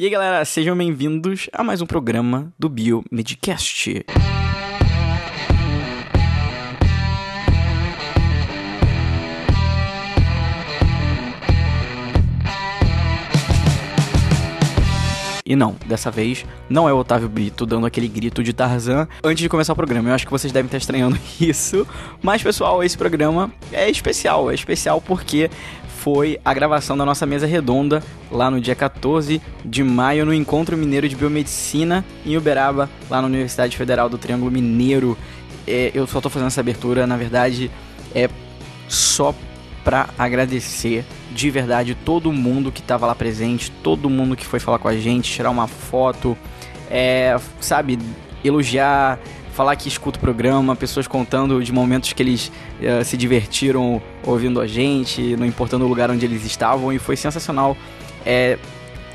[0.00, 4.06] E aí, galera, sejam bem-vindos a mais um programa do Biomedcast.
[15.44, 19.42] E não, dessa vez não é o Otávio Brito dando aquele grito de Tarzan antes
[19.42, 20.10] de começar o programa.
[20.10, 21.84] Eu acho que vocês devem estar estranhando isso.
[22.22, 24.48] Mas, pessoal, esse programa é especial.
[24.48, 25.50] É especial porque
[25.98, 30.76] foi a gravação da nossa mesa redonda lá no dia 14 de maio no Encontro
[30.76, 35.18] Mineiro de Biomedicina em Uberaba, lá na Universidade Federal do Triângulo Mineiro.
[35.66, 37.70] É, eu só tô fazendo essa abertura, na verdade,
[38.14, 38.30] é
[38.88, 39.34] só
[39.84, 44.78] para agradecer de verdade todo mundo que estava lá presente, todo mundo que foi falar
[44.78, 46.38] com a gente, tirar uma foto,
[46.90, 47.98] é, sabe,
[48.44, 49.18] elogiar,
[49.58, 54.60] falar que escuta o programa, pessoas contando de momentos que eles uh, se divertiram ouvindo
[54.60, 57.76] a gente, não importando o lugar onde eles estavam, e foi sensacional
[58.24, 58.56] é,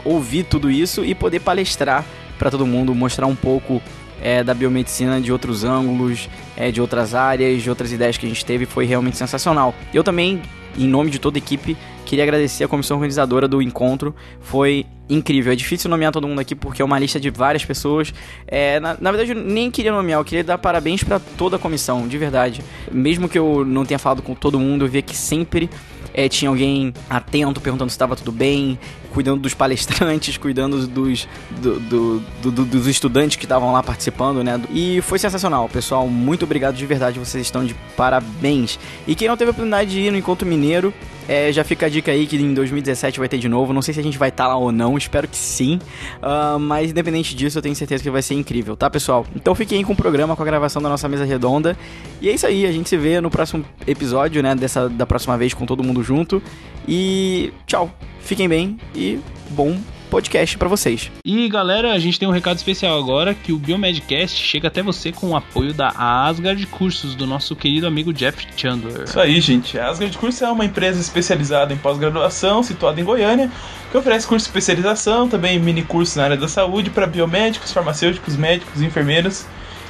[0.04, 2.04] ouvir tudo isso e poder palestrar
[2.38, 3.82] para todo mundo, mostrar um pouco
[4.22, 8.30] é, da biomedicina de outros ângulos, é, de outras áreas, de outras ideias que a
[8.30, 9.74] gente teve, foi realmente sensacional.
[9.94, 10.42] Eu também,
[10.78, 11.78] em nome de toda a equipe,
[12.14, 15.52] queria agradecer a comissão organizadora do encontro, foi incrível.
[15.52, 18.14] É difícil nomear todo mundo aqui porque é uma lista de várias pessoas.
[18.48, 21.60] É, na, na verdade, eu nem queria nomear, eu queria dar parabéns para toda a
[21.60, 22.62] comissão, de verdade.
[22.92, 25.68] Mesmo que eu não tenha falado com todo mundo, eu via que sempre
[26.14, 28.78] é, tinha alguém atento, perguntando se estava tudo bem,
[29.14, 31.28] cuidando dos palestrantes, cuidando dos,
[31.62, 34.60] do, do, do, dos estudantes que estavam lá participando, né?
[34.72, 36.08] E foi sensacional, pessoal.
[36.08, 38.80] Muito obrigado de verdade, vocês estão de parabéns.
[39.08, 40.94] E quem não teve a oportunidade de ir no Encontro Mineiro,
[41.28, 43.72] é, já fica a dica aí que em 2017 vai ter de novo.
[43.72, 45.80] Não sei se a gente vai estar tá lá ou não, espero que sim.
[46.22, 49.26] Uh, mas independente disso, eu tenho certeza que vai ser incrível, tá, pessoal?
[49.36, 51.78] Então fiquem com o programa, com a gravação da nossa mesa redonda.
[52.22, 54.56] E é isso aí, a gente se vê no próximo episódio, né?
[54.56, 56.42] Dessa, da próxima vez com todo mundo junto.
[56.88, 59.78] E tchau, fiquem bem e bom
[60.14, 61.12] podcast para vocês.
[61.26, 65.12] E galera, a gente tem um recado especial agora que o Biomedcast chega até você
[65.12, 69.06] com o apoio da Asgard Cursos do nosso querido amigo Jeff Chandler.
[69.06, 69.80] Isso aí, gente.
[69.80, 73.50] A Asgard Cursos é uma empresa especializada em pós-graduação, situada em Goiânia,
[73.90, 78.38] que oferece curso de especialização, também mini cursos na área da saúde para biomédicos, farmacêuticos,
[78.38, 79.48] médicos, enfermeiros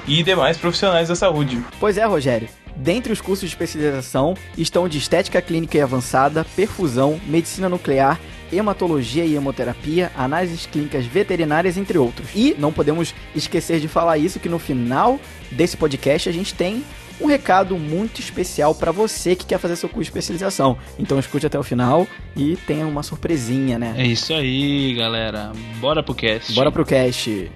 [0.07, 1.61] e demais profissionais da saúde.
[1.81, 2.47] Pois é, Rogério.
[2.75, 8.19] Dentre os cursos de especialização estão de estética clínica e avançada, perfusão, medicina nuclear,
[8.51, 12.29] hematologia e hemoterapia, análises clínicas veterinárias, entre outros.
[12.35, 15.19] E não podemos esquecer de falar isso que no final
[15.51, 16.83] desse podcast a gente tem
[17.21, 20.77] um recado muito especial para você que quer fazer seu curso de especialização.
[20.97, 23.93] Então escute até o final e tenha uma surpresinha, né?
[23.97, 25.51] É isso aí, galera.
[25.79, 26.53] Bora pro cast.
[26.53, 27.51] Bora pro cast.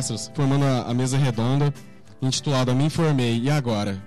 [0.00, 1.72] Palestras, formando a, mesa redonda,
[2.22, 4.02] intitulada Me Informei, e agora?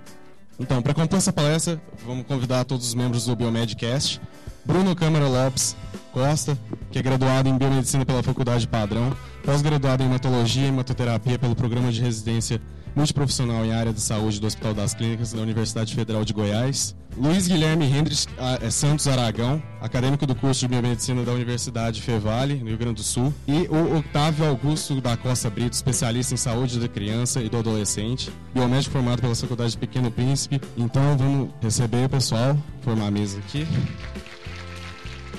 [0.58, 4.20] Então, para compor essa palestra, vamos convidar todos os membros do Biomedcast.
[4.64, 5.76] Bruno Câmara Lopes
[6.12, 6.58] Costa,
[6.90, 11.92] que é graduado em Biomedicina pela Faculdade Padrão, pós-graduado em Hematologia e Hematoterapia pelo Programa
[11.92, 12.60] de Residência
[12.94, 16.94] multiprofissional em área de saúde do Hospital das Clínicas da Universidade Federal de Goiás.
[17.16, 18.26] Luiz Guilherme Hendricks
[18.60, 23.02] é Santos Aragão, acadêmico do curso de Biomedicina da Universidade Fevale, no Rio Grande do
[23.02, 23.32] Sul.
[23.46, 28.32] E o Octávio Augusto da Costa Brito, especialista em saúde da criança e do adolescente,
[28.52, 30.60] biomédico formado pela Faculdade de Pequeno Príncipe.
[30.76, 33.66] Então vamos receber o pessoal, formar a mesa aqui.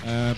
[0.05, 0.35] É,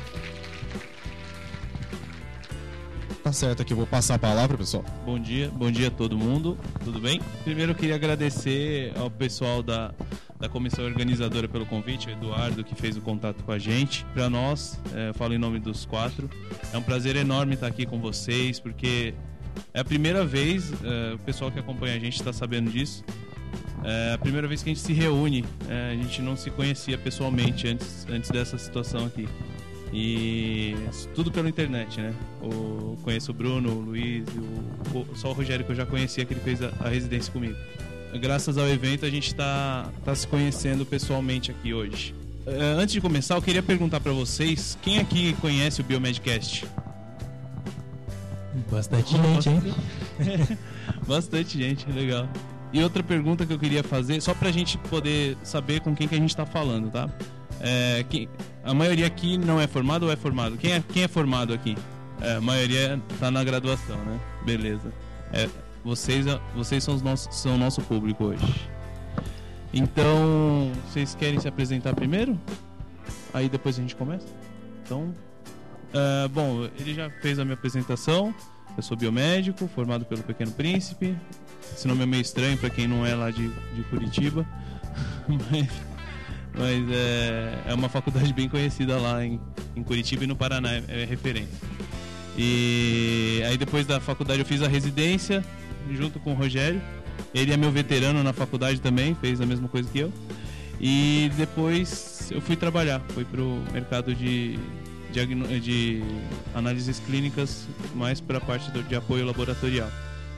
[3.28, 4.86] Tá certo aqui, vou passar a palavra, pessoal.
[5.06, 7.20] Bom dia, bom dia a todo mundo, tudo bem?
[7.44, 9.94] Primeiro eu queria agradecer ao pessoal da,
[10.40, 14.06] da comissão organizadora pelo convite, o Eduardo, que fez o contato com a gente.
[14.14, 16.30] Para nós, é, eu falo em nome dos quatro,
[16.72, 19.14] é um prazer enorme estar aqui com vocês, porque
[19.74, 23.04] é a primeira vez, é, o pessoal que acompanha a gente está sabendo disso,
[23.84, 26.98] é a primeira vez que a gente se reúne, é, a gente não se conhecia
[26.98, 29.28] pessoalmente antes, antes dessa situação aqui.
[29.94, 30.75] E
[31.16, 32.14] tudo pela internet, né?
[32.42, 34.25] O, conheço o Bruno, o Luiz,
[34.94, 37.56] o, só o Rogério que eu já conhecia que ele fez a, a residência comigo.
[38.20, 42.13] Graças ao evento a gente está tá se conhecendo pessoalmente aqui hoje.
[42.45, 46.66] Uh, antes de começar, eu queria perguntar para vocês quem aqui conhece o Biomedcast?
[48.72, 49.62] Bastante gente, hein?
[51.06, 52.28] Bastante gente, legal.
[52.72, 56.16] E outra pergunta que eu queria fazer, só pra gente poder saber com quem que
[56.16, 57.10] a gente tá falando, tá?
[57.62, 58.30] É, que,
[58.63, 60.57] a maioria aqui não é formado ou é formado?
[60.57, 61.77] Quem é, quem é formado aqui?
[62.21, 64.19] É, a maioria está na graduação, né?
[64.45, 64.92] Beleza.
[65.31, 65.48] É,
[65.83, 66.25] vocês,
[66.56, 68.69] vocês são, os nossos, são o nosso público hoje.
[69.74, 72.39] Então, vocês querem se apresentar primeiro?
[73.33, 74.27] Aí depois a gente começa?
[74.83, 75.13] Então,
[75.94, 78.33] uh, bom, ele já fez a minha apresentação.
[78.75, 81.15] Eu sou biomédico, formado pelo Pequeno Príncipe.
[81.74, 84.45] Esse nome é meio estranho para quem não é lá de, de Curitiba,
[85.27, 85.68] mas,
[86.57, 89.39] mas é, é, uma faculdade bem conhecida lá em,
[89.75, 91.50] em Curitiba e no Paraná, é, é referência.
[92.38, 95.44] E aí depois da faculdade eu fiz a residência
[95.92, 96.81] junto com o Rogério.
[97.33, 100.12] Ele é meu veterano na faculdade também, fez a mesma coisa que eu.
[100.80, 104.60] E depois eu fui trabalhar, fui pro mercado de,
[105.12, 106.03] de, de
[106.53, 109.89] análises clínicas, mais para a parte do, de apoio laboratorial.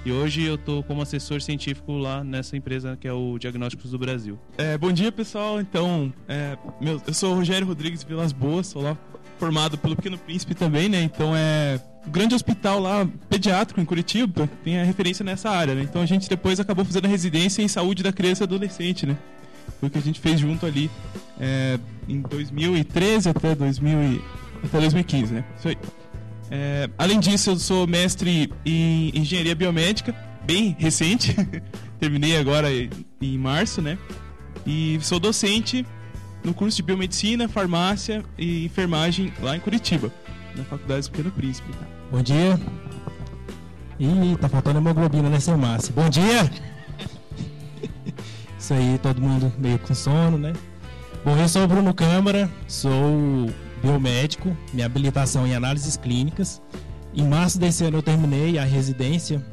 [0.06, 4.00] E hoje eu estou como assessor científico lá nessa empresa que é o Diagnósticos do
[4.00, 4.40] Brasil.
[4.58, 8.82] É, bom dia pessoal, então é, meu, eu sou o Rogério Rodrigues Vilas Boas, sou
[8.82, 8.98] lá
[9.38, 11.02] formado pelo Pequeno Príncipe também, né?
[11.02, 15.82] Então é um grande hospital lá pediátrico em Curitiba, tem a referência nessa área, né?
[15.82, 19.18] Então a gente depois acabou fazendo a residência em saúde da criança e adolescente, né?
[19.80, 20.90] Foi o que a gente fez junto ali
[21.40, 24.22] é, em 2013 até, 2000 e,
[24.64, 25.46] até 2015, né?
[25.58, 25.78] Isso aí.
[26.52, 30.16] É, além disso, eu sou mestre em engenharia biomédica,
[30.46, 31.36] bem recente.
[32.00, 33.98] Terminei agora em março, né?
[34.66, 35.86] E sou docente
[36.44, 40.12] no curso de biomedicina, farmácia e enfermagem lá em Curitiba,
[40.56, 41.70] na Faculdade do Pequeno Príncipe.
[42.12, 42.60] Bom dia.
[44.00, 45.94] Ih, tá faltando hemoglobina, seu Márcio?
[45.94, 46.50] Bom dia!
[48.58, 50.54] Isso aí, todo mundo meio com sono, né?
[51.24, 53.50] Bom, eu sou o Bruno Câmara, sou
[53.80, 56.62] biomédico, minha habilitação em análises clínicas.
[57.14, 59.44] Em março desse ano eu terminei a residência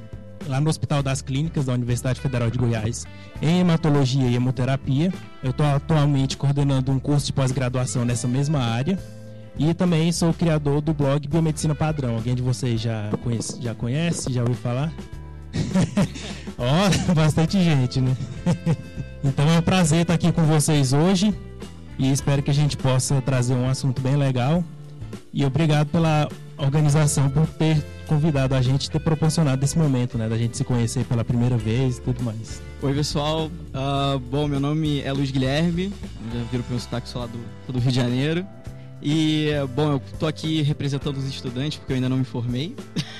[0.46, 3.05] lá no Hospital das Clínicas da Universidade Federal de Goiás
[3.40, 5.12] em hematologia e hemoterapia.
[5.43, 8.99] Eu estou atualmente coordenando um curso de pós-graduação nessa mesma área.
[9.58, 12.17] E também sou criador do blog Biomedicina Padrão.
[12.17, 14.93] Alguém de vocês já conhece, já, conhece, já ouviu falar?
[16.58, 16.64] Ó,
[17.11, 18.14] oh, bastante gente, né?
[19.25, 21.34] então é um prazer estar aqui com vocês hoje
[21.98, 24.62] e espero que a gente possa trazer um assunto bem legal.
[25.32, 30.38] E obrigado pela organização por ter convidado a gente, ter proporcionado esse momento, né, da
[30.38, 32.62] gente se conhecer pela primeira vez e tudo mais.
[32.82, 33.46] Oi, pessoal.
[33.46, 35.93] Uh, bom, meu nome é Luiz Guilherme,
[36.32, 38.46] já viram pelo sotaque, sou lá do, do Rio de Janeiro.
[39.02, 42.75] E, bom, eu tô aqui representando os estudantes porque eu ainda não me formei,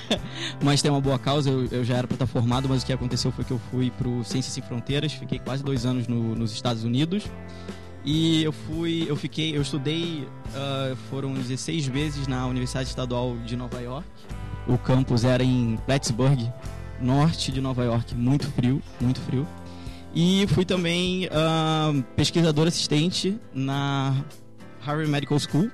[0.61, 2.91] mas tem uma boa causa, eu, eu já era para estar formado, mas o que
[2.91, 6.51] aconteceu foi que eu fui pro Ciências Sem Fronteiras, fiquei quase dois anos no, nos
[6.51, 7.25] Estados Unidos,
[8.09, 13.57] e eu fui, eu fiquei, eu estudei, uh, foram 16 meses na Universidade Estadual de
[13.57, 14.07] Nova York,
[14.65, 16.39] o campus era em Plattsburgh,
[17.01, 19.45] norte de Nova York, muito frio, muito frio.
[20.15, 24.15] E fui também uh, pesquisador assistente na
[24.79, 25.69] Harvard Medical School,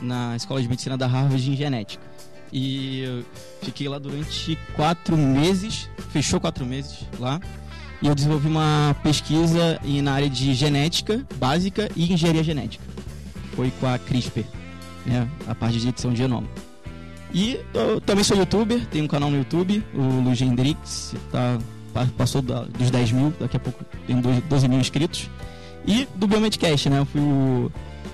[0.00, 2.04] na Escola de Medicina da Harvard em Genética.
[2.52, 3.24] E
[3.62, 7.40] fiquei lá durante quatro meses, fechou quatro meses lá.
[8.04, 12.84] E eu desenvolvi uma pesquisa na área de genética básica e engenharia genética.
[13.56, 14.44] Foi com a CRISPR,
[15.06, 16.46] né, a parte de edição de genoma.
[17.32, 21.58] E eu também sou youtuber, tenho um canal no YouTube, o Luiz Hendrix, tá,
[22.18, 25.30] passou dos 10 mil, daqui a pouco tem 12 mil inscritos.
[25.86, 26.98] E do Biomedcast, né?
[26.98, 27.72] Eu fui o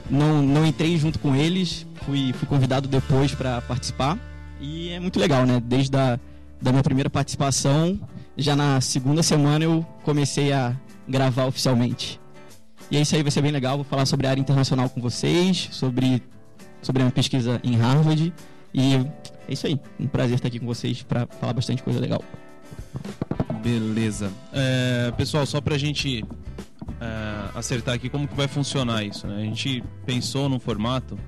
[0.09, 4.17] não, não entrei junto com eles, fui, fui convidado depois para participar.
[4.61, 5.61] E é muito legal, né?
[5.61, 6.17] Desde a
[6.63, 7.99] da minha primeira participação,
[8.41, 10.75] já na segunda semana eu comecei a
[11.07, 12.21] gravar oficialmente.
[12.91, 13.77] E é isso aí, vai ser bem legal.
[13.77, 16.23] Vou falar sobre a área internacional com vocês, sobre,
[16.83, 18.33] sobre a minha pesquisa em Harvard.
[18.75, 19.79] E é isso aí.
[19.99, 22.23] Um prazer estar aqui com vocês para falar bastante coisa legal.
[23.63, 24.33] Beleza.
[24.53, 26.25] É, pessoal, só pra gente
[27.01, 29.27] é, acertar aqui como que vai funcionar isso.
[29.27, 29.37] Né?
[29.37, 31.19] A gente pensou num formato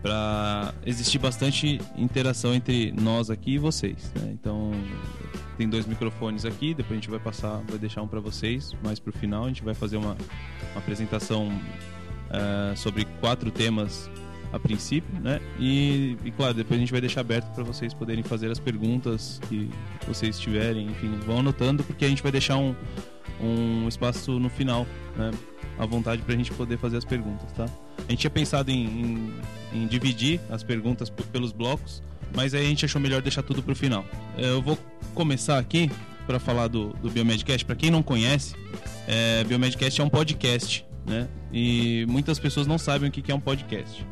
[0.00, 4.12] para existir bastante interação entre nós aqui e vocês.
[4.14, 4.30] Né?
[4.32, 4.72] Então
[5.56, 8.98] tem dois microfones aqui, depois a gente vai passar, vai deixar um para vocês, mais
[8.98, 10.16] para o final a gente vai fazer uma,
[10.72, 14.10] uma apresentação uh, sobre quatro temas
[14.52, 15.40] a princípio, né?
[15.58, 19.40] E, e, claro, depois a gente vai deixar aberto para vocês poderem fazer as perguntas
[19.48, 19.68] que
[20.06, 22.74] vocês tiverem, enfim, vão anotando porque a gente vai deixar um,
[23.40, 25.32] um espaço no final, né?
[25.76, 27.66] À vontade para a gente poder fazer as perguntas, tá?
[27.98, 29.34] A gente tinha pensado em, em,
[29.72, 32.00] em dividir as perguntas pelos blocos,
[32.34, 34.04] mas aí a gente achou melhor deixar tudo para o final.
[34.36, 34.78] Eu vou
[35.14, 35.90] começar aqui
[36.26, 37.64] para falar do, do Biomedcast.
[37.64, 38.54] Para quem não conhece,
[39.06, 41.28] é, Biomedcast é um podcast, né?
[41.52, 44.04] E muitas pessoas não sabem o que é um podcast.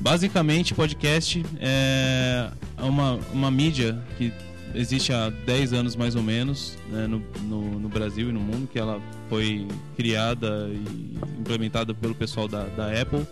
[0.00, 4.32] Basicamente, podcast é uma, uma mídia que
[4.74, 8.66] existe há 10 anos mais ou menos né, no, no, no, Brasil e no mundo,
[8.66, 13.26] que ela foi criada e implementada pelo pessoal da, da Apple,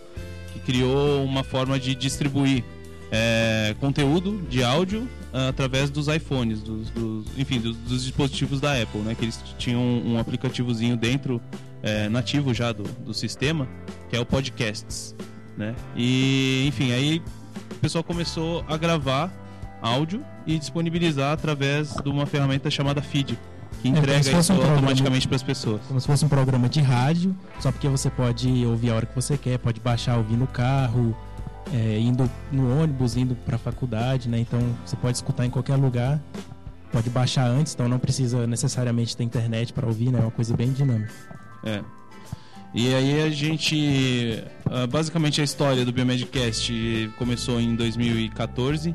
[0.52, 2.62] que criou uma forma de distribuir
[3.10, 8.80] é, conteúdo de áudio uh, através dos iPhones, dos, dos enfim, dos, dos, dispositivos da
[8.80, 11.40] Apple, né, que eles tinham um aplicativozinho dentro,
[11.82, 13.66] é, nativo já do, do sistema,
[14.10, 15.14] que é o Podcasts.
[15.56, 15.74] Né?
[15.96, 17.22] E, enfim, aí
[17.72, 19.32] o pessoal começou a gravar
[19.80, 23.38] áudio e disponibilizar através de uma ferramenta chamada Feed,
[23.80, 25.80] que É, entrega fosse isso um automaticamente para as pessoas.
[25.86, 29.14] Como se fosse um programa de rádio, só porque você pode ouvir a hora que
[29.14, 31.16] você quer, pode baixar, ouvir no carro,
[31.72, 34.38] é, indo no ônibus, indo pra faculdade, né?
[34.38, 36.20] Então você pode escutar em qualquer lugar,
[36.92, 40.18] pode baixar antes, então não precisa necessariamente ter internet para ouvir, né?
[40.18, 41.12] É uma coisa bem dinâmica.
[41.64, 41.82] É.
[42.74, 44.44] E aí a gente.
[44.66, 48.94] ah, Basicamente a história do Biomedcast começou em 2014.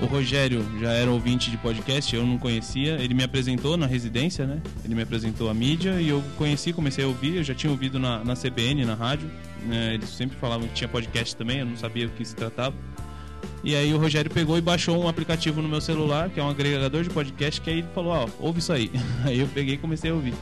[0.00, 2.94] O Rogério já era ouvinte de podcast, eu não conhecia.
[2.94, 4.60] Ele me apresentou na residência, né?
[4.84, 7.36] Ele me apresentou a mídia e eu conheci, comecei a ouvir.
[7.36, 9.30] Eu já tinha ouvido na, na CBN, na rádio.
[9.66, 9.94] Né?
[9.94, 12.74] Eles sempre falavam que tinha podcast também, eu não sabia do que se tratava.
[13.64, 16.48] E aí o Rogério pegou e baixou um aplicativo no meu celular, que é um
[16.48, 18.90] agregador de podcast, que aí ele falou, ó, ouve isso aí.
[19.24, 20.34] Aí eu peguei e comecei a ouvir.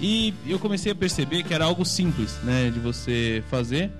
[0.00, 3.90] E eu comecei a perceber que era algo simples, né, de você fazer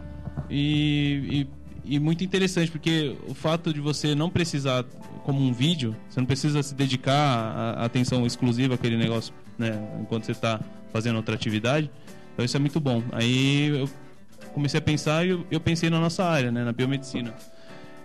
[0.51, 1.47] e,
[1.85, 4.85] e, e muito interessante, porque o fato de você não precisar,
[5.25, 10.25] como um vídeo, você não precisa se dedicar a atenção exclusiva àquele negócio, né, enquanto
[10.25, 10.61] você está
[10.93, 11.89] fazendo outra atividade.
[12.33, 13.03] Então isso é muito bom.
[13.13, 13.89] Aí eu
[14.53, 17.35] comecei a pensar e eu, eu pensei na nossa área, né, na biomedicina.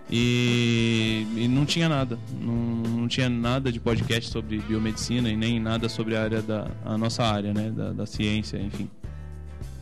[0.09, 5.59] E, e não tinha nada, não, não tinha nada de podcast sobre biomedicina e nem
[5.59, 8.89] nada sobre a área da a nossa área, né, da, da ciência, enfim.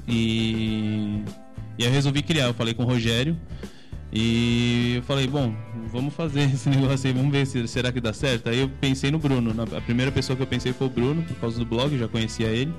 [0.07, 1.21] E,
[1.77, 3.37] e eu resolvi criar, eu falei com o Rogério
[4.11, 5.53] e eu falei, bom,
[5.91, 8.49] vamos fazer esse negócio aí, vamos ver se será que dá certo.
[8.49, 11.21] Aí eu pensei no Bruno, na- a primeira pessoa que eu pensei foi o Bruno,
[11.23, 12.73] por causa do blog, já conhecia ele.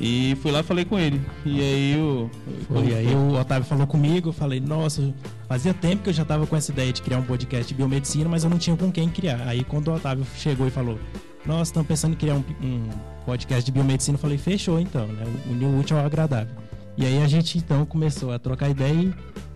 [0.00, 1.20] E fui lá e falei com ele.
[1.44, 2.30] E aí o.
[2.66, 5.12] Foi, aí o Otávio falou comigo, eu falei, nossa,
[5.46, 8.26] fazia tempo que eu já tava com essa ideia de criar um podcast de biomedicina,
[8.26, 9.42] mas eu não tinha com quem criar.
[9.46, 10.98] Aí quando o Otávio chegou e falou,
[11.44, 12.88] nossa, estamos pensando em criar um, um
[13.26, 15.24] podcast de biomedicina, eu falei, fechou então, né?
[15.50, 16.56] Unir o útil ao agradável.
[16.96, 19.14] E aí a gente então começou a trocar ideia e,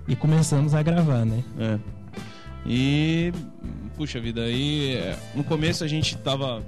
[0.08, 1.42] e começamos a gravar, né?
[1.58, 1.78] É.
[2.66, 3.32] E
[3.96, 6.62] puxa vida, aí é, no começo a gente tava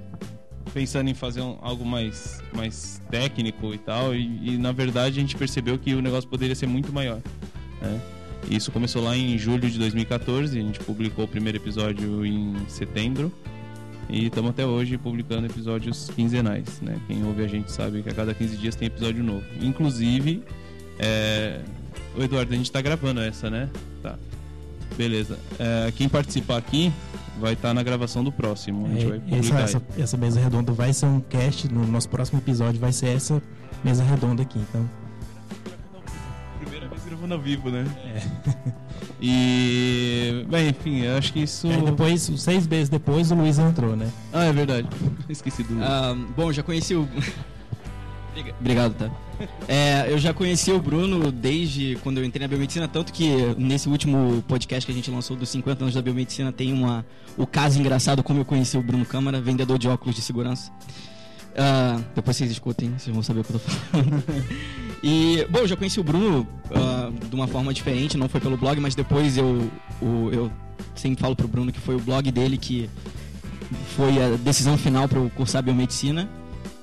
[0.69, 5.21] pensando em fazer um- algo mais, mais técnico e tal, e, e, na verdade a
[5.21, 7.21] gente percebeu que o negócio poderia ser muito maior.
[7.81, 8.01] Né?
[8.49, 13.31] Isso começou lá em julho de 2014, a gente publicou o primeiro episódio em setembro.
[14.09, 16.97] E estamos até hoje publicando episódios quinzenais, né?
[17.07, 19.43] Quem ouve a gente sabe que a cada 15 dias tem episódio novo.
[19.61, 20.43] Inclusive,
[20.97, 21.59] é...
[22.15, 23.69] o Eduardo, a gente tá gravando essa, né?
[24.01, 24.17] Tá.
[24.95, 25.37] Beleza.
[25.59, 26.91] É, quem participar aqui
[27.39, 28.85] vai estar na gravação do próximo.
[28.85, 32.09] A gente vai É, essa, essa, essa mesa redonda vai ser um cast, no nosso
[32.09, 33.41] próximo episódio vai ser essa
[33.83, 34.87] mesa redonda aqui, então.
[36.59, 37.85] Primeira vez gravando ao vivo, né?
[38.05, 38.77] É.
[39.19, 40.45] E.
[40.47, 41.67] Bem, enfim, eu acho que isso.
[41.67, 44.11] Aí depois, seis meses depois, o Luiz entrou, né?
[44.31, 44.87] Ah, é verdade.
[45.27, 45.83] Esqueci do.
[45.83, 47.07] Ah, bom, já conheci o.
[48.31, 49.09] Obriga- Obrigado, tá?
[49.67, 53.87] É, eu já conheci o Bruno desde quando eu entrei na biomedicina, tanto que nesse
[53.89, 57.05] último podcast que a gente lançou dos 50 anos da biomedicina tem uma,
[57.37, 60.71] o caso engraçado como eu conheci o Bruno Câmara, vendedor de óculos de segurança.
[61.55, 64.23] Ah, depois vocês escutem, vocês vão saber o que eu tô falando.
[65.03, 68.57] E, bom, eu já conheci o Bruno ah, de uma forma diferente, não foi pelo
[68.57, 69.69] blog, mas depois eu,
[70.01, 70.51] o- eu
[70.95, 72.89] sempre falo pro Bruno que foi o blog dele que
[73.95, 76.29] foi a decisão final para eu cursar biomedicina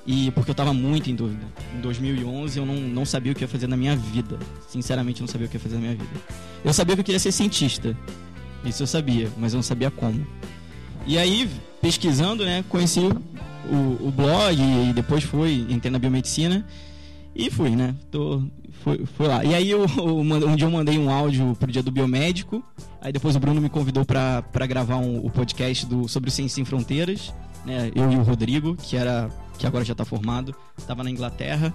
[0.06, 1.44] e porque eu tava muito em dúvida.
[1.74, 4.38] Em 2011 eu não, não sabia o que ia fazer na minha vida.
[4.68, 6.20] Sinceramente, eu não sabia o que ia fazer na minha vida.
[6.64, 7.96] Eu sabia que eu queria ser cientista.
[8.64, 10.26] Isso eu sabia, mas eu não sabia como.
[11.06, 11.48] E aí,
[11.80, 16.66] pesquisando, né, conheci o, o blog e depois fui, entrei na biomedicina
[17.34, 17.94] e fui, né?
[18.10, 18.42] Tô,
[18.82, 19.44] fui, fui lá.
[19.44, 22.62] E aí eu, um dia eu mandei um áudio pro dia do biomédico.
[23.00, 26.56] Aí depois o Bruno me convidou pra gravar um, o podcast do, sobre o Ciência
[26.56, 27.32] Sem Fronteiras.
[27.64, 27.90] Né?
[27.94, 29.28] Eu e o Rodrigo, que era.
[29.58, 30.54] Que agora já tá formado,
[30.86, 31.72] tava na Inglaterra.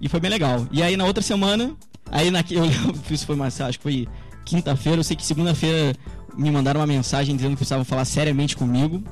[0.00, 0.66] E foi bem legal.
[0.72, 1.74] E aí na outra semana,
[2.10, 4.08] aí na, eu lembro, isso foi mais, acho que foi
[4.44, 5.94] quinta-feira, eu sei que segunda-feira
[6.36, 9.02] me mandaram uma mensagem dizendo que precisavam falar seriamente comigo.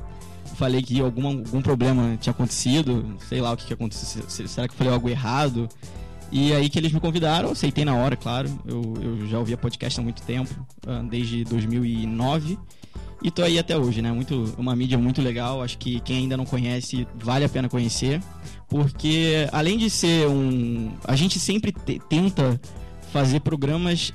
[0.55, 4.67] Falei que algum, algum problema tinha acontecido, sei lá o que, que aconteceu, se- será
[4.67, 5.67] que eu falei algo errado?
[6.31, 8.49] E aí que eles me convidaram, eu aceitei na hora, claro.
[8.65, 10.53] Eu, eu já ouvia podcast há muito tempo,
[10.87, 12.57] ah, desde 2009.
[13.23, 14.11] E tô aí até hoje, né?
[14.11, 15.61] Muito, uma mídia muito legal.
[15.61, 18.21] Acho que quem ainda não conhece, vale a pena conhecer.
[18.67, 20.91] Porque além de ser um.
[21.05, 22.59] A gente sempre te- tenta
[23.11, 24.11] fazer programas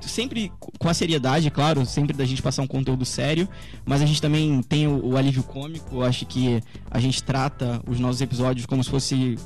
[0.00, 3.48] sempre com a seriedade, claro, sempre da gente passar um conteúdo sério,
[3.84, 6.02] mas a gente também tem o, o alívio cômico.
[6.02, 6.60] Acho que
[6.90, 9.36] a gente trata os nossos episódios como se fosse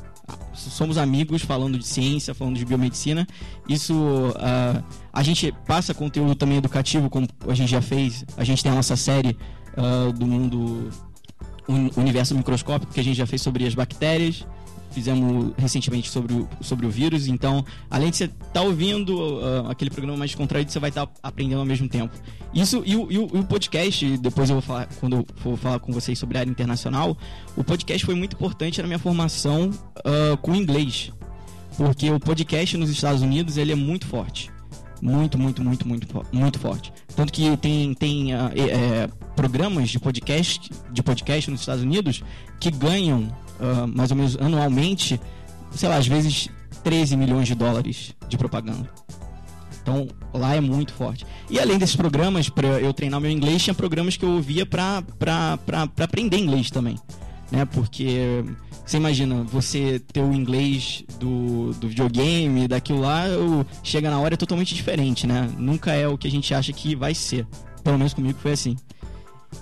[0.55, 3.27] somos amigos falando de ciência, falando de biomedicina.
[3.69, 3.95] Isso
[4.37, 8.25] ah, a gente passa conteúdo também educativo, como a gente já fez.
[8.37, 9.37] A gente tem a nossa série
[9.77, 10.91] ah, do mundo
[11.69, 14.47] un- universo microscópico que a gente já fez sobre as bactérias.
[14.97, 17.29] Fizemos recentemente sobre o, sobre o vírus.
[17.29, 21.07] Então, além de você estar tá ouvindo uh, aquele programa mais contraído, você vai estar
[21.07, 22.17] tá aprendendo ao mesmo tempo.
[22.55, 25.55] Isso e o, e o, e o podcast, depois eu vou falar, quando eu for
[25.59, 27.15] falar com vocês sobre a área internacional,
[27.55, 31.13] o podcast foi muito importante na minha formação uh, com inglês.
[31.77, 34.51] Porque o podcast nos Estados Unidos ele é muito forte.
[35.03, 36.91] Muito, muito, muito, muito, muito forte.
[37.15, 42.25] Tanto que tem, tem uh, é, programas de podcast, de podcast nos Estados Unidos
[42.59, 45.21] que ganham uh, mais ou menos anualmente,
[45.73, 46.49] sei lá, às vezes
[46.83, 48.89] 13 milhões de dólares de propaganda.
[49.83, 51.25] Então lá é muito forte.
[51.49, 55.03] E além desses programas, para eu treinar meu inglês, tinha programas que eu ouvia para
[55.99, 56.97] aprender inglês também.
[57.53, 57.65] Né?
[57.65, 58.45] Porque
[58.85, 63.25] você imagina, você ter o inglês do, do videogame, daquilo lá,
[63.83, 65.51] chega na hora é totalmente diferente, né?
[65.59, 67.47] Nunca é o que a gente acha que vai ser.
[67.83, 68.77] Pelo menos comigo foi assim.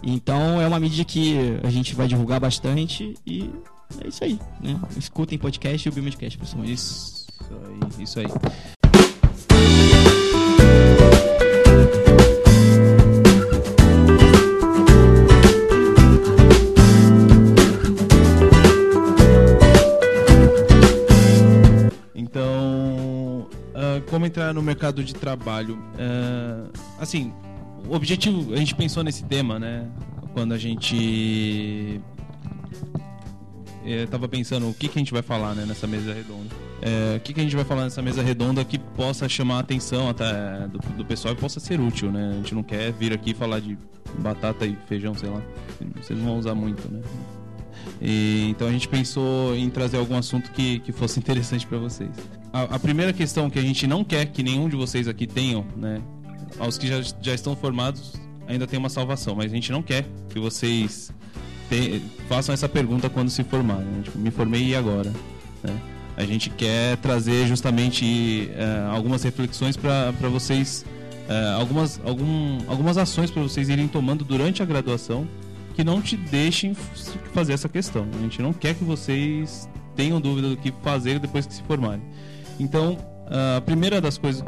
[0.02, 3.50] Então é uma mídia que a gente vai divulgar bastante e
[4.02, 4.80] é isso aí, né?
[4.96, 6.64] Escutem podcast e o Biomedcast, pessoal.
[6.64, 8.26] Isso aí, isso aí.
[24.14, 25.74] como entrar no mercado de trabalho.
[25.74, 26.70] Uh,
[27.00, 27.32] assim,
[27.88, 29.90] o objetivo, a gente pensou nesse tema, né?
[30.32, 32.00] Quando a gente
[33.84, 36.54] estava pensando o que, que a gente vai falar né, nessa mesa redonda.
[36.80, 39.60] É, o que, que a gente vai falar nessa mesa redonda que possa chamar a
[39.60, 42.30] atenção até do, do, pessoal e possa ser útil, né?
[42.32, 43.76] A gente não quer vir aqui falar de
[44.18, 45.42] batata e feijão, sei lá.
[46.00, 47.00] Vocês não vão usar muito, né?
[48.00, 52.10] E, então a gente pensou em trazer algum assunto que, que fosse interessante para vocês.
[52.52, 55.64] A, a, primeira questão que a gente não quer que nenhum de vocês aqui tenham,
[55.76, 56.00] né?
[56.58, 58.14] Aos que já, já estão formados,
[58.46, 61.12] ainda tem uma salvação, mas a gente não quer que vocês
[61.68, 63.84] te, façam essa pergunta quando se formarem.
[63.84, 64.02] Né?
[64.02, 65.12] Tipo, me formei e agora?
[65.62, 65.80] Né?
[66.16, 70.84] A gente quer trazer justamente uh, algumas reflexões para vocês,
[71.28, 75.26] uh, algumas, algum, algumas ações para vocês irem tomando durante a graduação
[75.74, 76.74] que não te deixem
[77.32, 78.06] fazer essa questão.
[78.16, 82.02] A gente não quer que vocês tenham dúvida do que fazer depois que se formarem.
[82.60, 82.96] Então,
[83.56, 84.44] a primeira das coisas,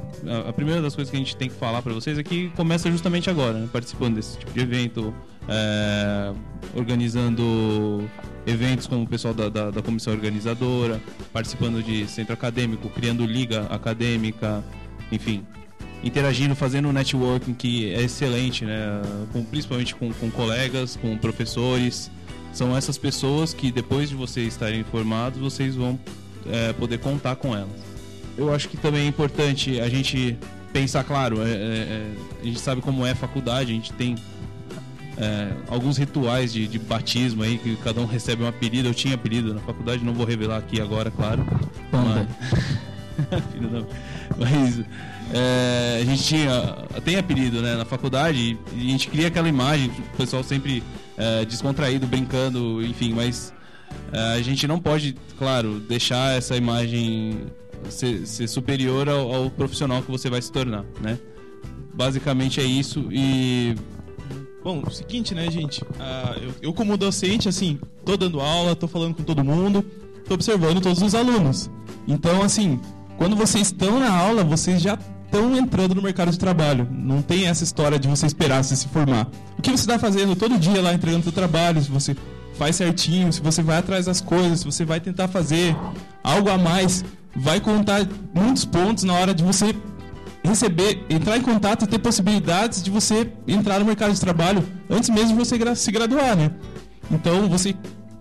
[0.46, 2.90] a primeira das coisas que a gente tem que falar para vocês é que começa
[2.90, 3.68] justamente agora, né?
[3.72, 5.14] participando desse tipo de evento,
[5.48, 6.32] é,
[6.74, 8.08] organizando
[8.46, 11.00] eventos com o pessoal da, da, da, comissão organizadora,
[11.32, 14.62] participando de centro acadêmico, criando liga acadêmica,
[15.10, 15.44] enfim,
[16.02, 19.02] interagindo, fazendo um networking que é excelente, né?
[19.32, 22.10] Com, principalmente com, com colegas, com professores.
[22.52, 25.98] São essas pessoas que depois de vocês estarem formados, vocês vão
[26.50, 27.68] é, poder contar com elas.
[28.38, 30.38] Eu acho que também é importante a gente
[30.72, 34.14] pensar, claro, é, é, é a gente sabe como é a faculdade, a gente tem
[35.18, 38.88] é, alguns rituais de, de, batismo aí, que cada um recebe um apelido.
[38.88, 41.44] Eu tinha apelido na faculdade, não vou revelar aqui agora, claro.
[41.92, 42.26] Mas...
[44.38, 44.80] Mas
[45.32, 49.90] é, a gente tinha, tem apelido né, na faculdade e a gente cria aquela imagem,
[49.90, 50.82] o pessoal sempre
[51.16, 53.52] é, descontraído, brincando, enfim, mas
[54.12, 57.46] é, a gente não pode, claro, deixar essa imagem
[57.88, 61.18] ser, ser superior ao, ao, profissional que você vai se tornar, né?
[61.94, 63.74] Basicamente é isso e...
[64.66, 65.80] Bom, o seguinte, né, gente?
[65.80, 69.80] Uh, eu, eu, como docente, assim, tô dando aula, tô falando com todo mundo,
[70.26, 71.70] tô observando todos os alunos.
[72.04, 72.80] Então, assim,
[73.16, 76.88] quando vocês estão na aula, vocês já estão entrando no mercado de trabalho.
[76.90, 79.28] Não tem essa história de você esperar se se formar.
[79.56, 82.16] O que você está fazendo todo dia lá entregando seu trabalho, se você
[82.54, 85.76] faz certinho, se você vai atrás das coisas, se você vai tentar fazer
[86.24, 87.04] algo a mais,
[87.36, 89.76] vai contar muitos pontos na hora de você
[90.46, 95.10] receber, entrar em contato e ter possibilidades de você entrar no mercado de trabalho antes
[95.10, 96.50] mesmo de você se graduar, né?
[97.10, 97.74] Então você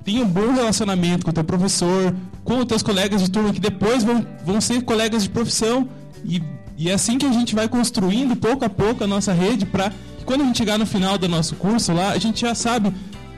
[0.04, 3.60] tem um bom relacionamento com o teu professor, com os teus colegas de turma que
[3.60, 5.88] depois vão, vão ser colegas de profissão
[6.24, 6.42] e
[6.78, 9.92] e é assim que a gente vai construindo pouco a pouco a nossa rede para
[10.26, 12.92] quando a gente chegar no final do nosso curso lá, a gente já sabe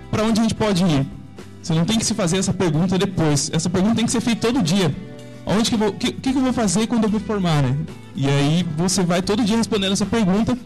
[0.10, 1.06] para onde a gente pode ir.
[1.62, 3.52] Você não tem que se fazer essa pergunta depois.
[3.54, 4.96] Essa pergunta tem que ser feita todo dia.
[5.46, 7.76] Onde que vou, que, que eu vou fazer quando eu me formar, né?
[8.18, 10.58] E aí você vai todo dia respondendo essa pergunta.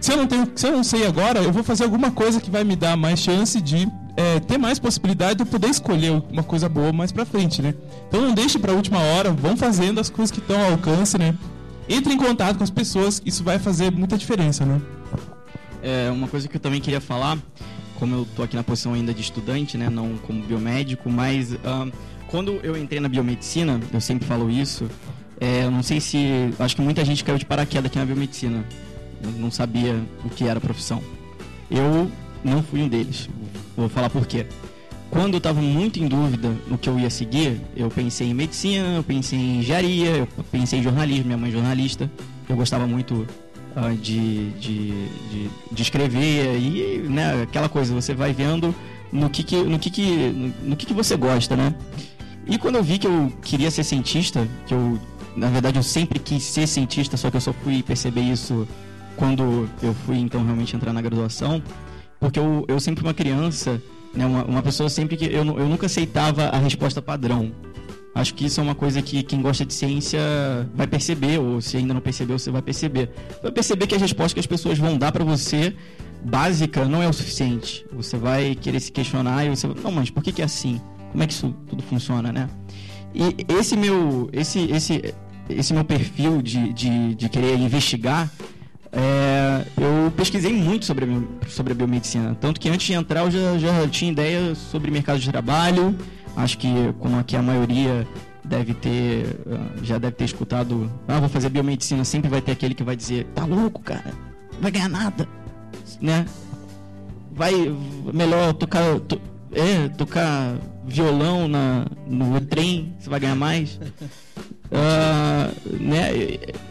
[0.00, 2.50] Se eu não tenho, se eu não sei agora, eu vou fazer alguma coisa que
[2.50, 6.42] vai me dar mais chance de é, ter mais possibilidade de eu poder escolher uma
[6.42, 7.74] coisa boa mais para frente, né?
[8.08, 11.18] Então não deixe para a última hora, vão fazendo as coisas que estão ao alcance,
[11.18, 11.34] né?
[11.90, 14.80] entre em contato com as pessoas, isso vai fazer muita diferença, né?
[15.82, 17.36] É, uma coisa que eu também queria falar,
[17.98, 21.56] como eu tô aqui na posição ainda de estudante, né, não como biomédico, mas
[22.28, 24.88] quando eu entrei na biomedicina, eu sempre falo isso,
[25.40, 28.62] é, não sei se, acho que muita gente caiu de paraquedas aqui na biomedicina,
[29.38, 31.02] não sabia o que era a profissão.
[31.70, 32.10] Eu
[32.44, 33.28] não fui um deles,
[33.76, 34.46] vou falar por quê.
[35.10, 38.96] quando eu estava muito em dúvida no que eu ia seguir, eu pensei em medicina,
[38.96, 42.10] eu pensei em engenharia, eu pensei em jornalismo, minha mãe é jornalista,
[42.48, 43.26] eu gostava muito
[43.76, 44.90] uh, de, de,
[45.30, 48.74] de, de, escrever e né, aquela coisa, você vai vendo
[49.10, 51.74] no que, que, no que, que, no, no que, que você gosta, né?
[52.46, 54.98] E quando eu vi que eu queria ser cientista, que eu,
[55.36, 58.66] na verdade, eu sempre quis ser cientista, só que eu só fui perceber isso
[59.16, 61.62] quando eu fui, então, realmente entrar na graduação,
[62.18, 63.80] porque eu, eu sempre uma criança,
[64.14, 67.52] né, uma, uma pessoa sempre que eu, eu nunca aceitava a resposta padrão.
[68.14, 70.20] Acho que isso é uma coisa que quem gosta de ciência
[70.74, 73.10] vai perceber, ou se ainda não percebeu, você vai perceber.
[73.40, 75.74] Vai perceber que as respostas que as pessoas vão dar para você,
[76.24, 77.86] básica, não é o suficiente.
[77.92, 80.80] Você vai querer se questionar e você vai, não, mas por que, que é assim?
[81.12, 82.48] Como é que isso tudo funciona, né?
[83.14, 85.14] E esse meu, esse, esse,
[85.48, 88.30] esse meu perfil de, de, de querer investigar,
[88.92, 91.06] é, eu pesquisei muito sobre
[91.48, 92.36] sobre a biomedicina.
[92.40, 95.96] Tanto que antes de entrar eu já, já tinha ideia sobre mercado de trabalho,
[96.36, 96.68] Acho que
[96.98, 98.06] como aqui a maioria
[98.44, 102.74] deve ter ah, já deve ter escutado, ah, vou fazer biomedicina, sempre vai ter aquele
[102.74, 104.12] que vai dizer, tá louco, cara,
[104.54, 105.28] não vai ganhar nada,
[106.00, 106.24] né?
[107.32, 107.52] Vai
[108.12, 109.20] melhor tocar to,
[109.52, 113.78] é, tocar violão na no trem, você vai ganhar mais.
[114.70, 116.10] Uh, né?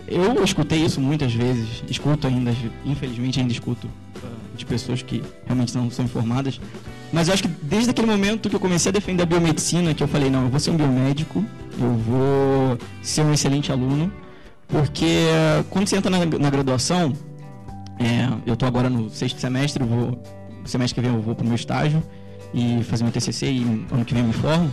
[0.08, 2.54] Eu escutei isso muitas vezes, escuto ainda,
[2.86, 6.60] infelizmente ainda escuto uh, de pessoas que realmente não são informadas.
[7.12, 10.04] Mas eu acho que desde aquele momento que eu comecei a defender a biomedicina, que
[10.04, 11.44] eu falei, não, eu vou ser um biomédico,
[11.80, 14.12] eu vou ser um excelente aluno,
[14.68, 15.26] porque
[15.72, 17.14] quando você entra na, na graduação,
[17.98, 20.22] é, eu estou agora no sexto semestre, vou,
[20.66, 22.04] semestre que vem eu vou para o meu estágio
[22.54, 24.72] e fazer meu TCC e ano que vem me formo.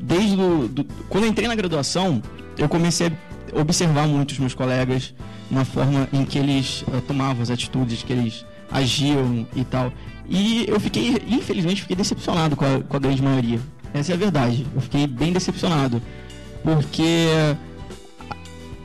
[0.00, 2.22] desde do, do, quando eu entrei na graduação,
[2.58, 5.14] eu comecei a observar muito os meus colegas
[5.50, 9.92] na forma em que eles uh, tomavam as atitudes, que eles agiam e tal.
[10.28, 13.60] E eu fiquei, infelizmente, fiquei decepcionado com a, com a grande maioria.
[13.92, 14.66] Essa é a verdade.
[14.74, 16.02] Eu fiquei bem decepcionado.
[16.62, 17.28] Porque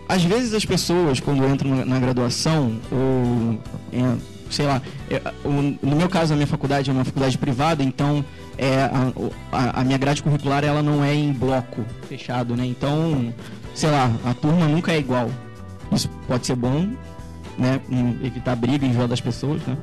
[0.08, 3.60] às vezes as pessoas, quando entram na, graduação, ou
[3.94, 4.18] é,
[4.50, 4.82] sei lá,
[5.82, 8.24] no meu caso, a minha faculdade é uma faculdade privada, então
[8.58, 9.12] é, a,
[9.52, 12.66] a, a, minha grade curricular ela não é em bloco fechado, né?
[12.66, 13.34] Então,
[13.74, 15.30] sei lá, a turma nunca é igual.
[15.92, 16.90] Isso pode ser bom,
[17.58, 17.80] né?
[18.24, 19.78] Evitar briga e enjoar das pessoas, né?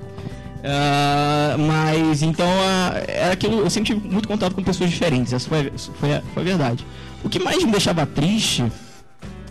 [0.66, 3.60] Uh, mas então uh, era aquilo.
[3.60, 5.32] Eu sempre tive muito contato com pessoas diferentes.
[5.32, 6.86] Essa foi, foi, a, foi a verdade.
[7.22, 8.64] O que mais me deixava triste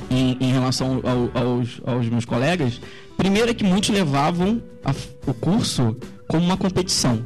[0.09, 2.81] em, em relação ao, aos, aos, meus colegas,
[3.17, 4.93] primeiro é que muitos levavam a,
[5.29, 5.95] o curso
[6.27, 7.23] como uma competição.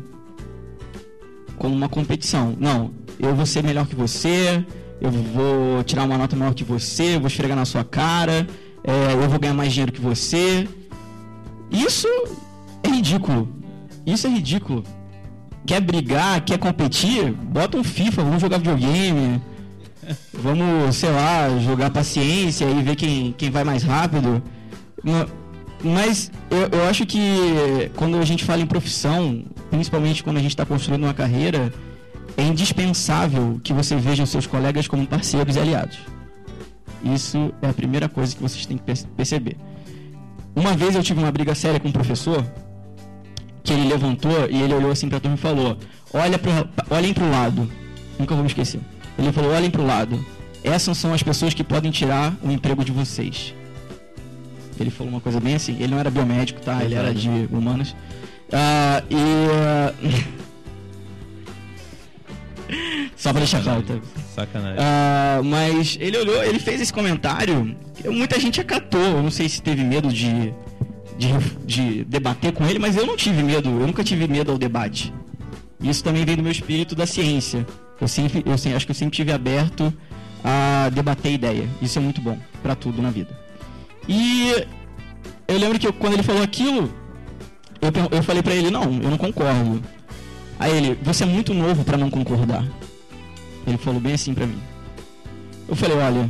[1.58, 2.56] Como uma competição.
[2.60, 4.64] Não, eu vou ser melhor que você,
[5.02, 8.48] eu vou tirar uma nota maior que você, eu vou esfregar na sua cara,
[8.84, 10.68] é, eu vou ganhar mais dinheiro que você.
[11.70, 12.08] Isso
[12.84, 13.48] é ridículo.
[14.06, 14.84] Isso é ridículo.
[15.66, 17.32] Quer brigar, quer competir?
[17.32, 19.42] Bota um FIFA, vamos jogar videogame.
[20.34, 24.42] Vamos, sei lá, jogar paciência e ver quem, quem vai mais rápido.
[25.84, 30.52] Mas eu, eu acho que quando a gente fala em profissão, principalmente quando a gente
[30.52, 31.72] está construindo uma carreira,
[32.36, 36.00] é indispensável que você veja os seus colegas como parceiros e aliados.
[37.04, 39.58] Isso é a primeira coisa que vocês têm que perceber.
[40.56, 42.46] Uma vez eu tive uma briga séria com um professor
[43.64, 45.78] que ele levantou e ele olhou assim pra turma e falou:
[46.14, 46.52] Olha pro,
[46.90, 47.70] olhem pro lado.
[48.18, 48.82] Nunca vou me esquecer.
[49.18, 50.20] Ele falou: Olhem pro lado.
[50.62, 53.54] Essas são as pessoas que podem tirar o emprego de vocês.
[54.84, 55.76] Ele falou uma coisa bem assim.
[55.80, 56.84] Ele não era biomédico, tá?
[56.84, 57.92] Ele era de humanas.
[58.50, 59.16] Uh, e.
[59.16, 60.40] Uh...
[63.16, 63.96] Só pra deixar claro, tá?
[64.34, 64.78] Sacanagem.
[64.78, 67.76] Uh, mas ele olhou, ele fez esse comentário.
[68.06, 69.02] Muita gente acatou.
[69.02, 70.54] Eu não sei se teve medo de
[71.20, 71.28] de,
[71.66, 75.14] de debater com ele, mas eu não tive medo, eu nunca tive medo ao debate.
[75.82, 77.68] Isso também vem do meu espírito da ciência.
[78.00, 79.94] Eu sempre, eu sempre, acho que eu sempre tive aberto
[80.44, 81.68] a debater ideia.
[81.82, 83.38] Isso é muito bom para tudo na vida.
[84.08, 84.66] E
[85.48, 86.92] eu lembro que eu, quando ele falou aquilo,
[87.82, 89.82] eu, eu falei para ele não, eu não concordo.
[90.60, 92.66] Aí ele, você é muito novo para não concordar.
[93.66, 94.60] Ele falou bem assim para mim.
[95.68, 96.30] Eu falei, olha,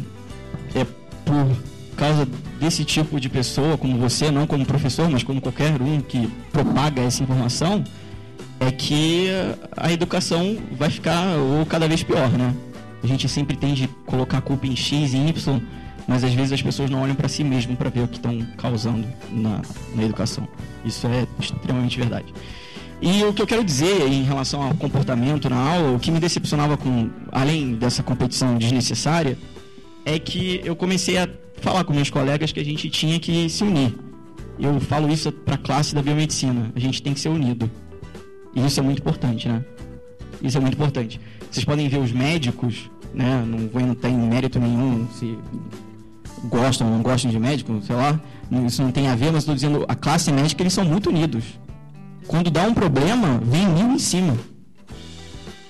[0.76, 0.86] é
[1.26, 1.48] por
[1.96, 2.28] causa
[2.60, 7.02] desse tipo de pessoa, como você, não como professor, mas como qualquer um que propaga
[7.02, 7.84] essa informação,
[8.60, 9.28] é que
[9.76, 12.54] a educação vai ficar ou cada vez pior, né?
[13.02, 15.62] A gente sempre tende a colocar a culpa em X e Y,
[16.10, 18.42] mas às vezes as pessoas não olham para si mesmo para ver o que estão
[18.58, 19.62] causando na,
[19.94, 20.48] na educação.
[20.84, 22.34] Isso é extremamente verdade.
[23.00, 26.20] E o que eu quero dizer em relação ao comportamento na aula, o que me
[26.20, 29.38] decepcionava com, além dessa competição desnecessária,
[30.04, 31.30] é que eu comecei a
[31.62, 33.96] falar com meus colegas que a gente tinha que se unir.
[34.60, 36.72] Eu falo isso para a classe da biomedicina.
[36.76, 37.70] A gente tem que ser unido.
[38.56, 39.64] E isso é muito importante, né?
[40.42, 41.22] Isso é muito importante.
[41.52, 43.46] Vocês podem ver os médicos, né?
[43.46, 45.38] Não vou entrar em mérito nenhum se
[46.46, 48.20] gostam não gostam de médico, sei lá.
[48.66, 51.44] Isso não tem a ver, mas estou dizendo, a classe médica, eles são muito unidos.
[52.28, 54.38] Quando dá um problema, vem mil em cima.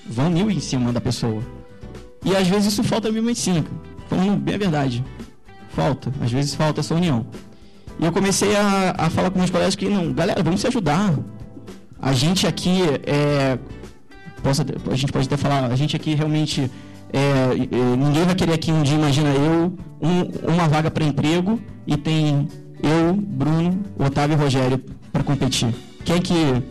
[0.06, 1.42] Vão mil em cima da pessoa.
[2.24, 3.64] E às vezes isso falta a biomedicina.
[4.08, 5.04] Falando bem a verdade.
[5.70, 6.12] Falta.
[6.20, 7.26] Às vezes falta essa união.
[7.98, 11.14] E eu comecei a, a falar com meus colegas que, não, galera, vamos se ajudar.
[12.00, 13.58] A gente aqui é.
[14.42, 16.70] Posso, a gente pode até falar, a gente aqui realmente.
[17.12, 21.60] É, é, ninguém vai querer aqui um dia, imagina eu, um, uma vaga para emprego
[21.86, 22.48] e tem
[22.82, 25.74] eu, Bruno, Otávio e Rogério para competir.
[26.04, 26.62] Quem é que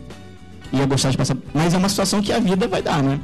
[0.72, 1.36] ia gostar de passar?
[1.52, 3.20] Mas é uma situação que a vida vai dar, né?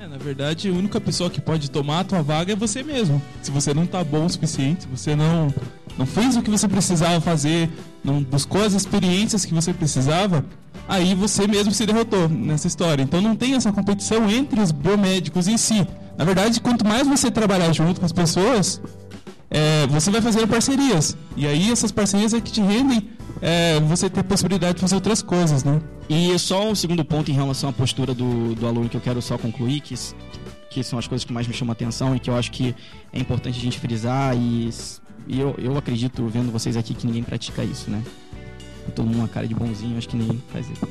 [0.00, 3.22] É, na verdade, a única pessoa que pode tomar a tua vaga é você mesmo.
[3.40, 5.52] Se você não tá bom o suficiente, se você não,
[5.96, 7.70] não fez o que você precisava fazer,
[8.04, 10.44] não buscou as experiências que você precisava,
[10.88, 13.02] aí você mesmo se derrotou nessa história.
[13.02, 15.86] Então não tem essa competição entre os biomédicos em si.
[16.16, 18.80] Na verdade, quanto mais você trabalhar junto com as pessoas,
[19.50, 21.16] é, você vai fazendo parcerias.
[21.36, 23.08] E aí essas parcerias é que te rendem
[23.40, 25.80] é, você ter possibilidade de fazer outras coisas, né?
[26.08, 29.20] E só um segundo ponto em relação à postura do, do aluno que eu quero
[29.22, 29.94] só concluir, que,
[30.70, 32.74] que são as coisas que mais me chamam a atenção e que eu acho que
[33.12, 34.70] é importante a gente frisar e,
[35.26, 38.02] e eu, eu acredito, vendo vocês aqui, que ninguém pratica isso, né?
[38.94, 40.86] Todo mundo uma cara de bonzinho, acho que ninguém faz isso.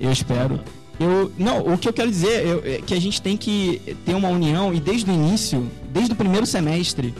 [0.00, 0.60] Eu espero.
[0.98, 4.14] Eu, não, o que eu quero dizer eu, é que a gente tem que ter
[4.14, 7.14] uma união e desde o início, desde o primeiro semestre,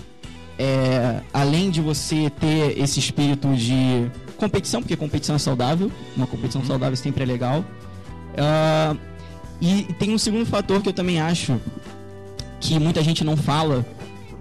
[0.59, 6.65] é, além de você ter esse espírito de competição, porque competição é saudável, uma competição
[6.65, 7.65] saudável sempre é legal.
[8.35, 8.99] Uh,
[9.61, 11.61] e tem um segundo fator que eu também acho
[12.61, 13.87] que muita gente não fala,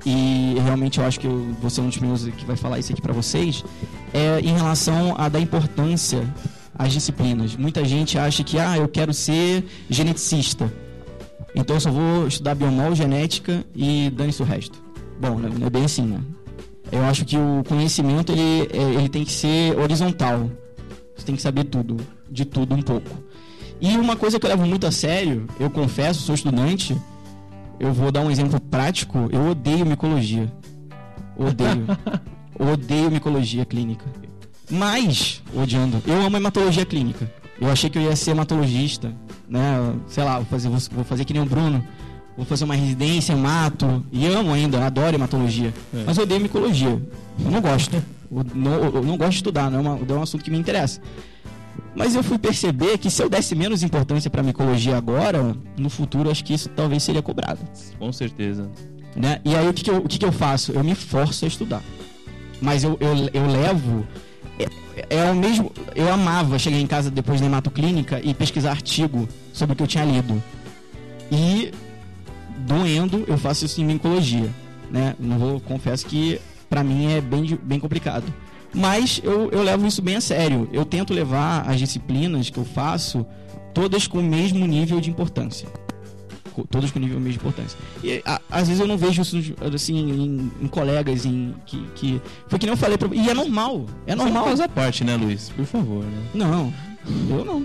[0.10, 3.02] e realmente eu acho que vou ser um dos primeiros que vai falar isso aqui
[3.02, 3.62] para vocês,
[4.14, 6.24] é em relação a dar importância
[6.74, 7.58] às disciplinas.
[7.58, 10.72] Muita gente acha que, ah, eu quero ser geneticista,
[11.54, 14.82] então eu só vou estudar biomol, genética e dane-se o resto.
[15.20, 16.22] Bom, não é bem assim, né?
[16.90, 20.50] Eu acho que o conhecimento ele, é, ele tem que ser horizontal.
[21.18, 21.98] Você tem que saber tudo,
[22.32, 23.10] de tudo um pouco.
[23.82, 26.96] E uma coisa que eu levo muito a sério, eu confesso, sou estudante,
[27.80, 30.52] eu vou dar um exemplo prático, eu odeio micologia.
[31.38, 31.86] Odeio.
[32.60, 34.06] odeio micologia clínica.
[34.70, 37.32] Mas, odiando, eu amo hematologia clínica.
[37.60, 39.14] Eu achei que eu ia ser hematologista,
[39.48, 39.94] né?
[40.08, 41.84] Sei lá, vou fazer, vou fazer que nem o Bruno
[42.38, 46.04] vou fazer uma residência, mato, e amo ainda, adoro hematologia, é.
[46.06, 47.02] mas eu odeio micologia.
[47.44, 48.02] Eu não gosto.
[48.30, 50.52] Eu não, eu não gosto de estudar, não é, uma, não é um assunto que
[50.52, 51.00] me interessa.
[51.98, 56.30] Mas eu fui perceber que se eu desse menos importância para micologia agora, no futuro
[56.30, 57.60] acho que isso talvez seria cobrado.
[57.98, 58.70] Com certeza.
[59.16, 59.42] Né?
[59.44, 60.72] E aí o que, que, eu, o que, que eu faço?
[60.72, 61.82] Eu me forço a estudar.
[62.62, 64.06] Mas eu, eu, eu levo.
[64.60, 65.72] É, é o mesmo.
[65.96, 69.88] Eu amava chegar em casa depois da hematoclínica e pesquisar artigo sobre o que eu
[69.88, 70.42] tinha lido.
[71.32, 71.72] E
[72.60, 74.50] doendo, eu faço isso em micologia,
[74.92, 75.16] né?
[75.20, 78.32] Não vou, confesso que para mim é bem, bem complicado.
[78.74, 80.70] Mas eu, eu levo isso bem a sério.
[80.72, 83.26] Eu tento levar as disciplinas que eu faço
[83.74, 85.68] todas com o mesmo nível de importância.
[86.72, 87.78] Todas com o nível mesmo de importância.
[88.04, 89.38] E a, às vezes eu não vejo isso
[89.74, 92.22] assim em, em colegas em, que, que.
[92.48, 93.08] Foi que nem eu falei pra.
[93.14, 93.86] E é normal.
[94.08, 94.44] É normal.
[94.46, 95.50] Você faz a parte, né, Luiz?
[95.50, 96.24] Por favor, né?
[96.34, 96.74] Não,
[97.30, 97.64] eu não.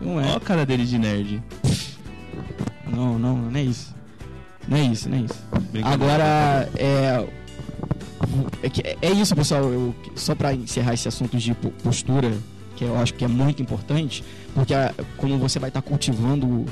[0.00, 0.24] Eu não é.
[0.24, 1.42] Olha a cara dele de nerd.
[2.86, 3.94] Não, não, não é isso.
[4.68, 5.42] Não é isso, não é isso.
[5.84, 7.24] Agora, é,
[8.62, 9.64] é, é isso, pessoal.
[9.64, 12.32] Eu, só para encerrar esse assunto de postura,
[12.76, 14.22] que eu acho que é muito importante,
[14.54, 16.64] porque a, como você vai estar tá cultivando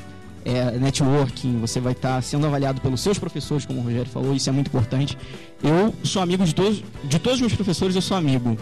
[0.44, 4.34] é, networking, você vai estar tá sendo avaliado pelos seus professores, como o Rogério falou,
[4.34, 5.16] isso é muito importante.
[5.62, 8.56] Eu sou amigo de todos, de todos os meus professores, eu sou amigo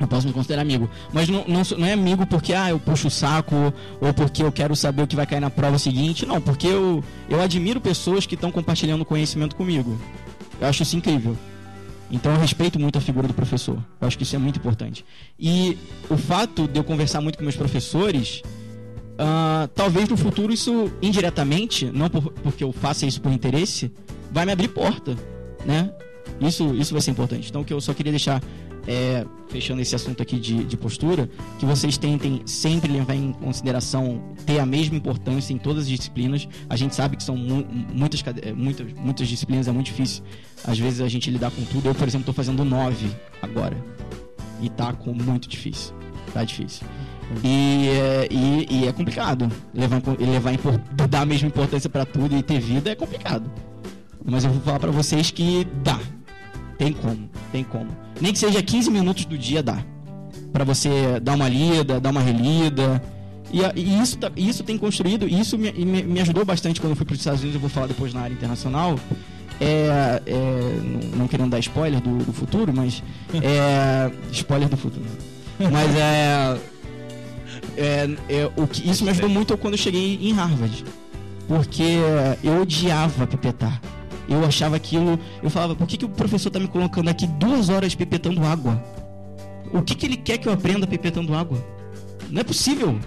[0.00, 0.90] eu posso me considerar amigo.
[1.12, 4.50] Mas não, não, não, é amigo porque ah, eu puxo o saco ou porque eu
[4.50, 6.26] quero saber o que vai cair na prova seguinte.
[6.26, 9.98] Não, porque eu, eu admiro pessoas que estão compartilhando conhecimento comigo.
[10.60, 11.36] Eu acho isso incrível.
[12.10, 13.76] Então eu respeito muito a figura do professor.
[14.00, 15.04] Eu acho que isso é muito importante.
[15.38, 18.42] E o fato de eu conversar muito com meus professores,
[19.14, 23.90] uh, talvez no futuro isso indiretamente, não por, porque eu faça isso por interesse,
[24.30, 25.16] vai me abrir porta,
[25.64, 25.90] né?
[26.40, 27.48] Isso, isso vai ser importante.
[27.48, 28.42] Então o que eu só queria deixar
[28.86, 34.22] é, fechando esse assunto aqui de, de, postura, que vocês tentem sempre levar em consideração
[34.44, 36.48] ter a mesma importância em todas as disciplinas.
[36.68, 40.22] A gente sabe que são mu muitas, é, muitas, muitas disciplinas, é muito difícil.
[40.64, 41.88] Às vezes a gente lidar com tudo.
[41.88, 43.76] Eu, por exemplo, estou fazendo nove agora.
[44.60, 45.94] E tá com muito difícil.
[46.32, 46.86] Tá difícil.
[47.42, 49.50] E, é, e, e é complicado.
[49.72, 50.52] Levar, levar
[51.08, 53.50] dar a mesma importância para tudo e ter vida é complicado.
[54.24, 56.00] Mas eu vou falar para vocês que dá.
[56.78, 58.03] Tem como, tem como.
[58.20, 59.78] Nem que seja 15 minutos do dia dá.
[60.52, 63.02] para você dar uma lida, dar uma relida
[63.52, 66.90] E, e isso, tá- isso tem construído, e isso me, me, me ajudou bastante quando
[66.92, 68.98] eu fui para os Estados Unidos, eu vou falar depois na área internacional.
[69.60, 70.80] É, é,
[71.12, 73.02] não, não querendo dar spoiler do, do futuro, mas.
[73.42, 75.04] É, spoiler do futuro.
[75.70, 76.58] Mas é.
[77.76, 80.84] é, é, o que, isso me ajudou muito quando eu cheguei em Harvard.
[81.46, 81.98] Porque
[82.42, 83.80] eu odiava pipetar.
[84.28, 85.18] Eu achava aquilo.
[85.42, 88.82] Eu falava, por que, que o professor tá me colocando aqui duas horas pipetando água?
[89.72, 91.62] O que, que ele quer que eu aprenda pipetando água?
[92.30, 92.98] Não é possível.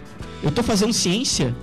[0.44, 1.56] Eu tô fazendo ciência.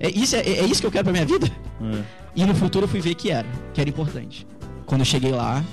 [0.00, 1.50] É isso, é, é isso que eu quero pra minha vida?
[1.80, 2.02] É.
[2.36, 4.46] E no futuro eu fui ver que era, que era importante.
[4.86, 5.64] Quando eu cheguei lá,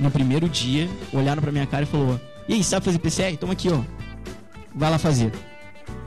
[0.00, 3.36] no primeiro dia, olharam pra minha cara e falou: E aí, sabe fazer PCR?
[3.36, 3.80] Toma aqui, ó.
[4.74, 5.32] Vai lá fazer.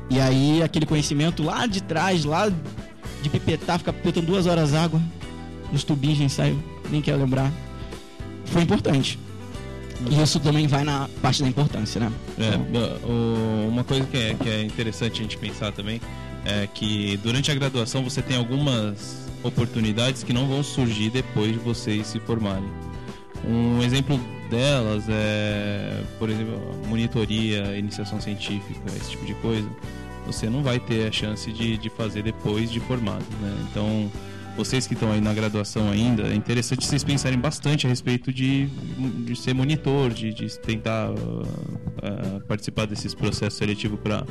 [0.10, 2.50] E aí, aquele conhecimento lá de trás, lá
[3.22, 5.02] de pipetar, ficar pipetando duas horas água
[5.72, 7.52] nos tubinhos de ensaio, nem quero lembrar.
[8.46, 9.18] Foi importante.
[10.10, 12.12] E isso também vai na parte da importância, né?
[12.40, 12.58] É,
[13.08, 16.02] o- uma coisa que é, que é interessante a gente pensar também
[16.44, 21.60] é que durante a graduação você tem algumas oportunidades que não vão surgir depois de
[21.60, 22.68] vocês se formarem.
[23.48, 29.68] Um exemplo delas é, por exemplo, monitoria, iniciação científica, esse tipo de coisa.
[30.26, 33.68] Você não vai ter a chance de, de fazer depois de formado, né?
[33.70, 34.12] Então,
[34.64, 38.68] vocês que estão aí na graduação ainda, é interessante vocês pensarem bastante a respeito de,
[39.26, 44.24] de ser monitor, de, de tentar uh, uh, participar desses processos seletivos para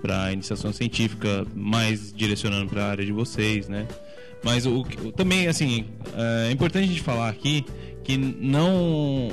[0.00, 3.84] para iniciação científica, mais direcionando para a área de vocês, né?
[4.44, 5.86] Mas o, o- também, assim,
[6.46, 7.64] é importante a gente falar aqui
[8.04, 9.28] que não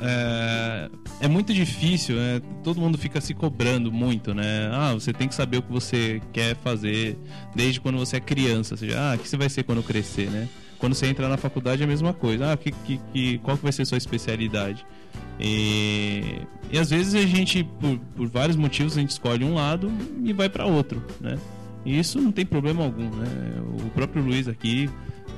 [0.00, 2.40] é, é muito difícil, né?
[2.62, 4.68] Todo mundo fica se cobrando muito, né?
[4.72, 7.16] Ah, você tem que saber o que você quer fazer
[7.54, 10.30] desde quando você é criança, ou seja, ah, o que você vai ser quando crescer,
[10.30, 10.48] né?
[10.78, 12.52] Quando você entra na faculdade é a mesma coisa.
[12.52, 14.84] Ah, que, que, que, qual que vai ser sua especialidade?
[15.40, 19.90] E, e às vezes a gente, por, por vários motivos, a gente escolhe um lado
[20.22, 21.38] e vai para outro, né?
[21.84, 23.26] E isso não tem problema algum, né?
[23.84, 24.88] O próprio Luiz aqui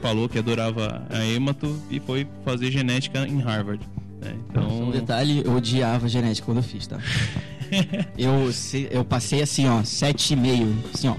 [0.01, 3.85] falou que adorava a hemato e foi fazer genética em Harvard.
[4.27, 4.37] Né?
[4.55, 6.99] Só Então, um detalhe, eu odiava genética quando eu fiz, tá?
[8.17, 11.15] eu, se- eu passei assim, ó, 7,5, assim, ó.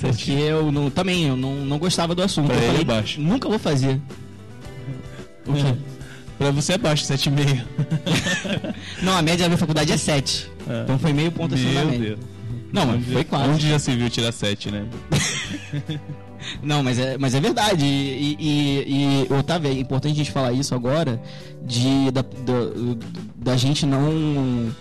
[0.00, 2.46] Porque eu não, também eu não, não gostava do assunto.
[2.46, 3.20] Pra eu ele falei, é baixo.
[3.20, 4.00] nunca vou fazer.
[5.46, 5.74] O quê?
[6.38, 7.64] Pra você é baixo, 7,5.
[9.02, 10.50] Não, a média da minha faculdade é 7.
[10.68, 10.82] É.
[10.82, 12.06] Então foi meio ponto acima da Meu média.
[12.16, 12.20] Deus.
[12.72, 13.50] Não, mas foi quase.
[13.50, 14.84] Onde já se viu tirar 7, né?
[16.62, 17.84] Não, mas é, mas é verdade.
[17.84, 21.20] E, e, e Otávio, é importante a gente falar isso agora,
[21.64, 22.30] de da, da,
[23.36, 24.72] da gente não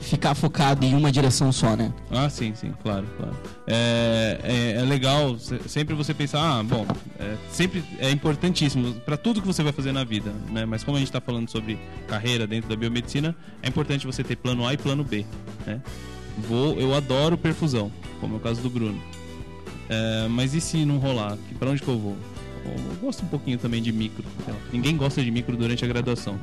[0.00, 1.92] ficar focado em uma direção só, né?
[2.10, 3.36] Ah, sim, sim, claro, claro.
[3.66, 4.40] É,
[4.76, 6.86] é, é legal se- sempre você pensar, ah, bom,
[7.18, 10.64] é, sempre é importantíssimo para tudo que você vai fazer na vida, né?
[10.64, 14.36] Mas como a gente está falando sobre carreira dentro da biomedicina, é importante você ter
[14.36, 15.26] plano A e plano B,
[15.66, 15.80] né?
[16.48, 18.98] Vou, eu adoro perfusão, como é o caso do Bruno.
[19.92, 21.36] É, mas e se não rolar?
[21.58, 22.16] Pra onde que eu vou?
[22.64, 24.22] Eu gosto um pouquinho também de micro.
[24.72, 26.38] Ninguém gosta de micro durante a graduação.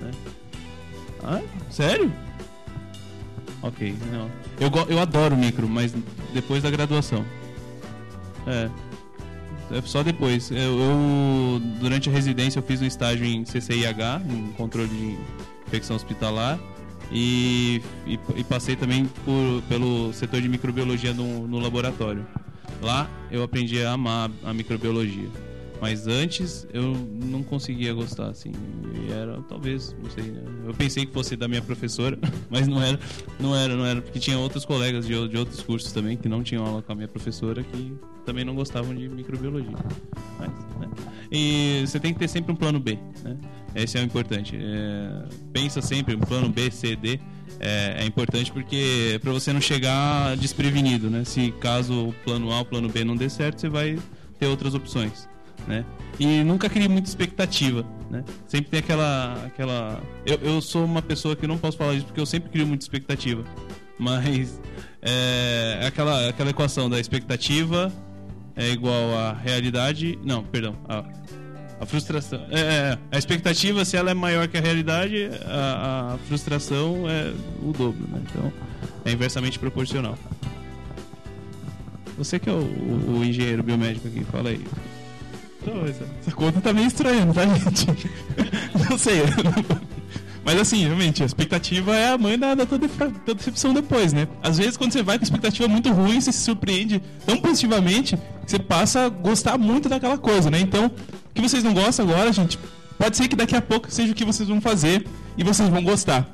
[0.00, 0.10] né?
[1.24, 2.12] Ah, sério?
[3.62, 4.28] Ok, não.
[4.60, 5.94] Eu, eu adoro micro, mas
[6.34, 7.24] depois da graduação.
[8.46, 8.68] É.
[9.70, 10.50] É só depois.
[10.50, 15.16] Eu, eu- durante a residência eu fiz um estágio em CCIH, em controle de
[15.68, 16.58] infecção hospitalar,
[17.10, 22.26] e, e, e passei também por, pelo setor de microbiologia no, no laboratório.
[22.82, 25.28] Lá eu aprendi a amar a microbiologia.
[25.82, 28.52] Mas antes eu não conseguia gostar, assim.
[28.94, 30.40] E era, talvez, não sei, né?
[30.64, 32.16] Eu pensei que fosse da minha professora,
[32.48, 33.00] mas não era,
[33.40, 36.40] não era, não era, porque tinha outros colegas de, de outros cursos também que não
[36.44, 37.92] tinham aula com a minha professora que
[38.24, 39.76] também não gostavam de microbiologia.
[40.38, 40.88] Mas, né?
[41.32, 43.36] E você tem que ter sempre um plano B, né?
[43.74, 44.56] Esse é o importante.
[44.56, 47.18] É, pensa sempre um plano B, C, D.
[47.64, 51.24] É, é importante porque para você não chegar desprevenido, né?
[51.24, 53.98] Se caso o plano A, o plano B não dê certo, você vai
[54.38, 55.28] ter outras opções
[55.66, 55.84] né?
[56.18, 58.24] E nunca crie muita expectativa, né?
[58.46, 62.20] Sempre tem aquela aquela eu, eu sou uma pessoa que não posso falar isso porque
[62.20, 63.44] eu sempre crio muita expectativa.
[63.98, 64.60] Mas
[65.00, 67.92] é aquela aquela equação da expectativa
[68.54, 71.04] é igual à realidade, não, perdão, a,
[71.82, 72.40] a frustração.
[72.50, 77.32] É, é, a expectativa, se ela é maior que a realidade, a, a frustração é
[77.62, 78.20] o dobro, né?
[78.30, 78.52] Então,
[79.04, 80.16] é inversamente proporcional.
[82.16, 84.60] Você que é o, o- o engenheiro biomédico aqui, fala aí.
[85.60, 87.86] Então, essa, essa conta tá meio estranha, tá, gente?
[88.90, 89.22] não sei.
[90.44, 94.26] Mas assim, realmente, a expectativa é a mãe da, da, toda, da decepção depois, né?
[94.42, 98.50] Às vezes, quando você vai com expectativa muito ruim, você se surpreende tão positivamente que
[98.50, 100.58] você passa a gostar muito daquela coisa, né?
[100.60, 100.90] Então,
[101.34, 102.58] que vocês não gostam agora, gente,
[102.98, 105.06] pode ser que daqui a pouco seja o que vocês vão fazer
[105.36, 106.28] e vocês vão gostar.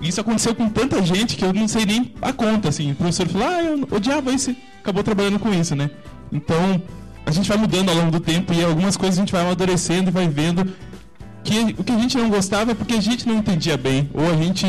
[0.00, 2.90] Isso aconteceu com tanta gente que eu não sei nem a conta, assim.
[2.92, 5.90] O professor falou, ah, eu odiava isso, acabou trabalhando com isso, né?
[6.30, 6.82] Então,
[7.24, 10.10] a gente vai mudando ao longo do tempo e algumas coisas a gente vai amadurecendo
[10.10, 10.72] e vai vendo
[11.44, 14.28] que o que a gente não gostava é porque a gente não entendia bem, ou
[14.28, 14.66] a gente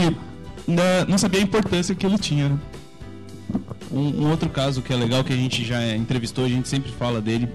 [1.07, 2.59] não, sabia a importância que aquilo tinha, né?
[3.91, 6.91] Um, um, outro caso que é legal, que a gente já entrevistou, a gente sempre
[6.91, 7.47] fala dele.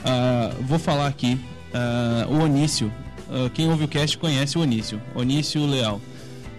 [0.00, 1.38] Uh, vou falar aqui.
[1.74, 2.92] Uh, o Onício.
[3.28, 5.00] Uh, quem ouve o cast conhece o Onício.
[5.14, 6.00] Onício Leal.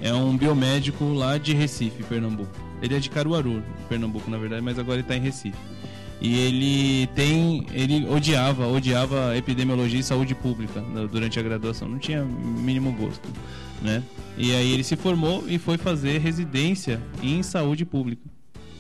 [0.02, 2.52] É um biomédico lá de Recife, Pernambuco.
[2.82, 5.58] Ele é de Caruaru, Pernambuco, na verdade, mas agora ele está em Recife.
[6.20, 7.66] E ele tem.
[7.74, 11.88] Ele odiava, odiava epidemiologia e saúde pública né, durante a graduação.
[11.88, 13.28] Não tinha mínimo gosto.
[13.82, 14.04] Né?
[14.38, 18.24] E aí ele se formou e foi fazer residência em saúde pública.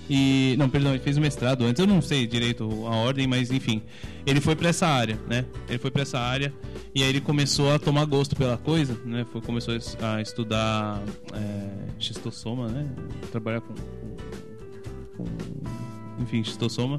[0.09, 1.79] E não, perdão, ele fez o mestrado antes.
[1.79, 3.81] Eu não sei direito a ordem, mas enfim,
[4.25, 5.45] ele foi para essa área, né?
[5.67, 6.53] Ele foi para essa área
[6.93, 9.25] e aí ele começou a tomar gosto pela coisa, né?
[9.31, 11.01] Foi, começou a estudar
[11.33, 12.87] é, xistossoma, né?
[13.31, 16.97] Trabalhar com, com, com enfim, xistossoma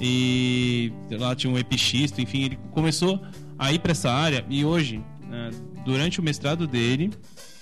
[0.00, 3.20] e lá tinha um epixisto, enfim, ele começou
[3.58, 5.50] a ir para essa área e hoje, né,
[5.84, 7.10] durante o mestrado dele,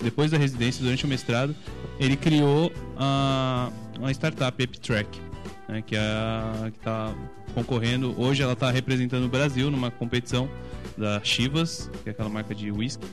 [0.00, 1.54] depois da residência, durante o mestrado,
[1.98, 5.20] ele criou a, uma startup, EpiTrack,
[5.68, 7.14] né, que é está
[7.54, 8.14] concorrendo.
[8.20, 10.48] Hoje ela está representando o Brasil numa competição
[10.96, 13.04] da Chivas, que é aquela marca de whisky.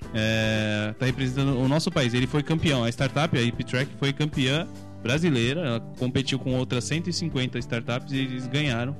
[0.00, 2.12] Está é, tá representando o nosso país.
[2.12, 2.84] Ele foi campeão.
[2.84, 4.66] A startup, a EpiTrack, foi campeã
[5.02, 5.60] brasileira.
[5.60, 8.96] Ela competiu com outras 150 startups e eles ganharam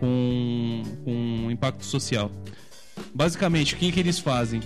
[0.00, 2.30] com, com impacto social.
[3.14, 4.62] Basicamente, o que, que eles fazem?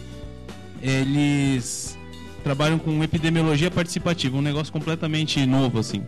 [0.80, 1.98] Eles
[2.40, 6.02] trabalham com epidemiologia participativa, um negócio completamente novo assim.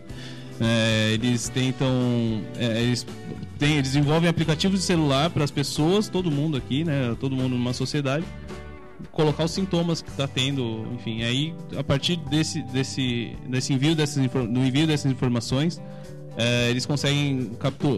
[0.59, 1.87] É, eles tentam,
[2.57, 3.05] é, eles,
[3.59, 8.25] desenvolvem aplicativos de celular para as pessoas, todo mundo aqui, né, todo mundo numa sociedade,
[9.11, 14.23] colocar os sintomas que está tendo, enfim, aí a partir desse, desse, desse envio dessas,
[14.25, 15.81] do envio dessas informações,
[16.37, 17.51] é, eles conseguem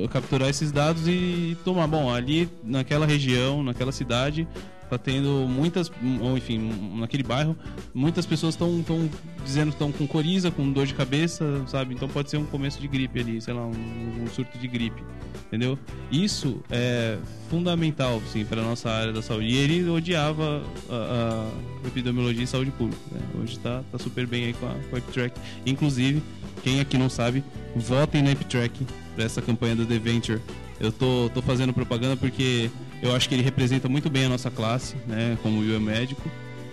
[0.10, 4.48] capturar esses dados e tomar, bom, ali naquela região, naquela cidade,
[4.90, 7.56] tá tendo muitas, ou enfim, naquele bairro,
[7.94, 9.10] muitas pessoas estão tão
[9.44, 11.94] dizendo que estão com coriza, com dor de cabeça, sabe?
[11.94, 15.02] Então pode ser um começo de gripe ali, sei lá, um, um surto de gripe,
[15.48, 15.78] entendeu?
[16.12, 17.18] Isso é
[17.50, 19.48] fundamental, sim, para nossa área da saúde.
[19.48, 21.50] E ele odiava a,
[21.84, 23.02] a epidemiologia e saúde pública.
[23.12, 23.22] Né?
[23.42, 25.40] Hoje tá, tá super bem aí com a, com a EpiTrack.
[25.66, 26.22] Inclusive,
[26.64, 27.44] quem aqui não sabe,
[27.76, 30.42] votem na EpiTrack para essa campanha do The Venture.
[30.80, 32.70] Eu tô, tô fazendo propaganda porque
[33.06, 36.30] eu acho que ele representa muito bem a nossa classe, né, como biomédico.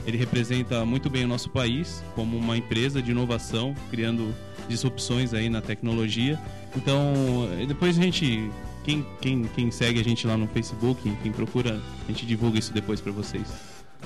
[0.06, 4.34] Ele representa muito bem o nosso país como uma empresa de inovação, criando
[4.68, 6.40] disrupções aí na tecnologia.
[6.74, 7.14] Então,
[7.68, 8.50] depois a gente,
[8.82, 12.72] quem, quem, quem segue a gente lá no Facebook, quem procura, a gente divulga isso
[12.72, 13.46] depois para vocês,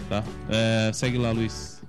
[0.09, 0.23] tá?
[0.51, 1.81] É, segue lá, Luiz.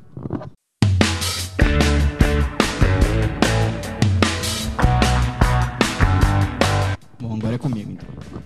[7.20, 8.37] Bom, agora é comigo então.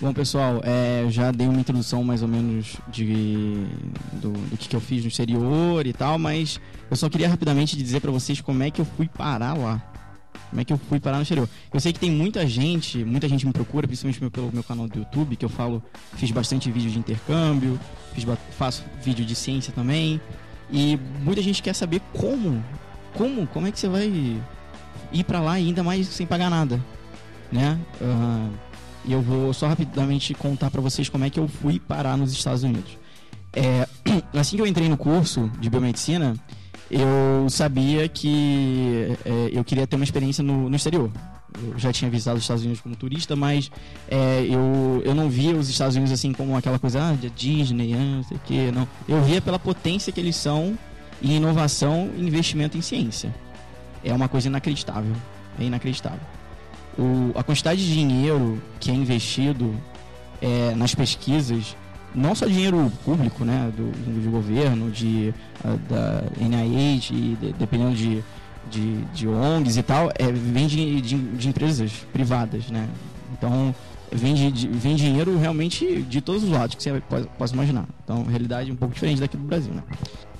[0.00, 3.66] Bom, pessoal, é, já dei uma introdução mais ou menos de,
[4.14, 6.58] do, do que, que, eu fiz no exterior e tal, mas
[6.90, 9.78] eu só queria rapidamente dizer para vocês como é que eu fui parar lá.
[10.48, 11.46] Como é que eu fui parar no exterior.
[11.72, 15.00] Eu sei que tem muita gente, muita gente me procura, principalmente pelo meu canal do
[15.00, 15.82] YouTube, que eu falo,
[16.14, 17.78] fiz bastante vídeo de intercâmbio,
[18.14, 18.24] fiz,
[18.56, 20.18] faço vídeo de ciência também,
[20.72, 22.64] e muita gente quer saber como,
[23.12, 24.10] como, como é que você vai
[25.12, 26.82] ir para lá ainda mais sem pagar nada,
[27.52, 27.78] né?
[28.00, 28.69] Uh,
[29.04, 32.32] e eu vou só rapidamente contar para vocês como é que eu fui parar nos
[32.32, 32.98] Estados Unidos.
[33.52, 33.86] É,
[34.38, 36.34] assim que eu entrei no curso de biomedicina,
[36.90, 41.10] eu sabia que é, eu queria ter uma experiência no, no, exterior.
[41.62, 43.70] Eu já tinha visitado os Estados Unidos como turista, mas
[44.08, 48.16] é, eu, eu não via os Estados Unidos assim como aquela coisa ah, Disney, ah,
[48.16, 48.86] não sei o que, não.
[49.08, 50.78] Eu via pela potência que eles são
[51.22, 53.34] em inovação e investimento em ciência.
[54.04, 55.14] É uma coisa inacreditável.
[55.58, 56.39] É inacreditável
[57.00, 59.74] o, a quantidade de dinheiro que é investido
[60.42, 61.74] é, nas pesquisas,
[62.14, 65.34] não só dinheiro público, né, do, do governo, de,
[65.64, 68.22] a, da NIH, e de, dependendo de,
[68.70, 72.86] de, de, ONGs e tal, é, vem de, de, de empresas privadas, né?
[73.32, 73.74] Então,
[74.12, 77.86] vem, de, vem dinheiro realmente de todos os lados que você pode, pode imaginar.
[78.04, 79.82] Então, realidade um pouco diferente daqui do Brasil, né?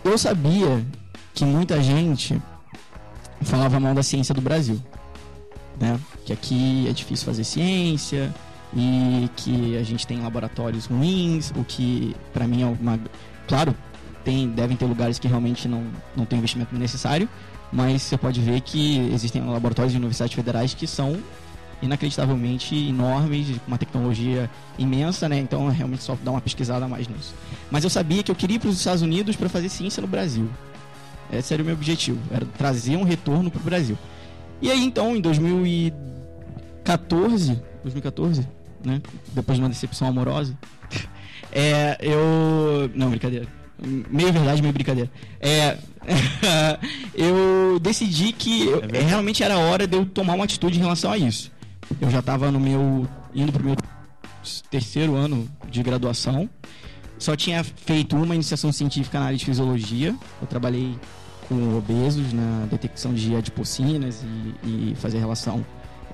[0.05, 0.85] Eu sabia
[1.35, 2.41] que muita gente
[3.43, 4.81] falava mal da ciência do Brasil
[5.81, 5.99] né?
[6.31, 8.33] Que aqui é difícil fazer ciência
[8.73, 13.01] e que a gente tem laboratórios ruins, o que para mim é uma
[13.49, 13.75] claro,
[14.25, 15.85] tem devem ter lugares que realmente não
[16.17, 17.29] não tem investimento necessário,
[17.73, 21.19] mas você pode ver que existem laboratórios de universidades federais que são
[21.83, 25.39] inacreditavelmente enormes, com uma tecnologia imensa, né?
[25.39, 27.35] Então realmente só dar uma pesquisada a mais nisso.
[27.73, 30.07] Mas eu sabia que eu queria ir para os Estados Unidos para fazer ciência no
[30.07, 30.49] Brasil.
[31.33, 33.99] Esse era o meu objetivo, era trazer um retorno pro Brasil.
[34.63, 35.21] E aí então, em
[36.85, 38.49] 2014, 2014,
[38.85, 39.01] né?
[39.33, 40.57] Depois de uma decepção amorosa,
[41.53, 42.91] é, eu.
[42.95, 43.47] Não, brincadeira.
[44.11, 45.11] Meio verdade, meio brincadeira.
[45.41, 45.79] É.
[47.15, 49.05] eu decidi que eu- verdade.
[49.05, 51.51] realmente era hora de eu tomar uma atitude em relação a isso.
[52.01, 53.07] Eu já tava no meu.
[53.35, 53.77] indo pro meu
[54.71, 56.49] terceiro ano de graduação.
[57.19, 60.15] Só tinha feito uma iniciação científica na área de fisiologia.
[60.41, 60.97] Eu trabalhei
[61.49, 64.23] com obesos na detecção de adipocinas
[64.65, 65.65] e, e fazer relação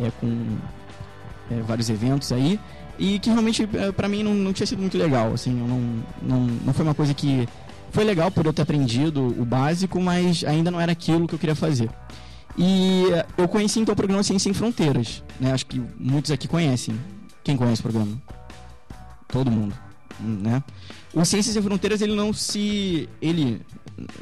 [0.00, 0.56] é, com
[1.50, 2.58] é, vários eventos aí.
[2.98, 6.40] E que realmente é, pra mim não, não tinha sido muito legal, assim, não, não,
[6.64, 7.46] não foi uma coisa que
[7.90, 11.38] foi legal por eu ter aprendido o básico, mas ainda não era aquilo que eu
[11.38, 11.90] queria fazer.
[12.56, 15.52] E é, eu conheci então o programa Ciência Sem Fronteiras, né?
[15.52, 16.98] Acho que muitos aqui conhecem.
[17.44, 18.16] Quem conhece o programa?
[19.28, 19.74] Todo mundo,
[20.18, 20.62] né?
[21.12, 23.60] O Ciências Sem Fronteiras ele não se ele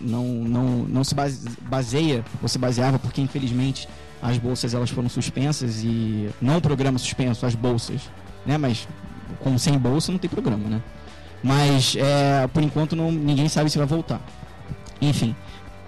[0.00, 3.88] não não, não se base- baseia ou se baseava porque infelizmente
[4.24, 8.00] as bolsas elas foram suspensas e não o programa suspenso, as bolsas,
[8.46, 8.56] né?
[8.56, 8.88] Mas
[9.40, 10.80] com sem bolsa não tem programa, né?
[11.42, 14.18] Mas é, por enquanto não, ninguém sabe se vai voltar.
[14.98, 15.36] Enfim,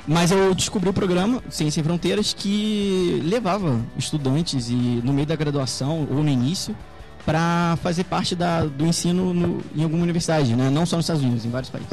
[0.07, 5.35] mas eu descobri o programa Ciência Sem Fronteiras que levava estudantes e no meio da
[5.35, 6.77] graduação ou no início
[7.25, 10.69] para fazer parte da, do ensino no- em alguma universidade, né?
[10.69, 11.91] Não só nos Estados Unidos, em vários países.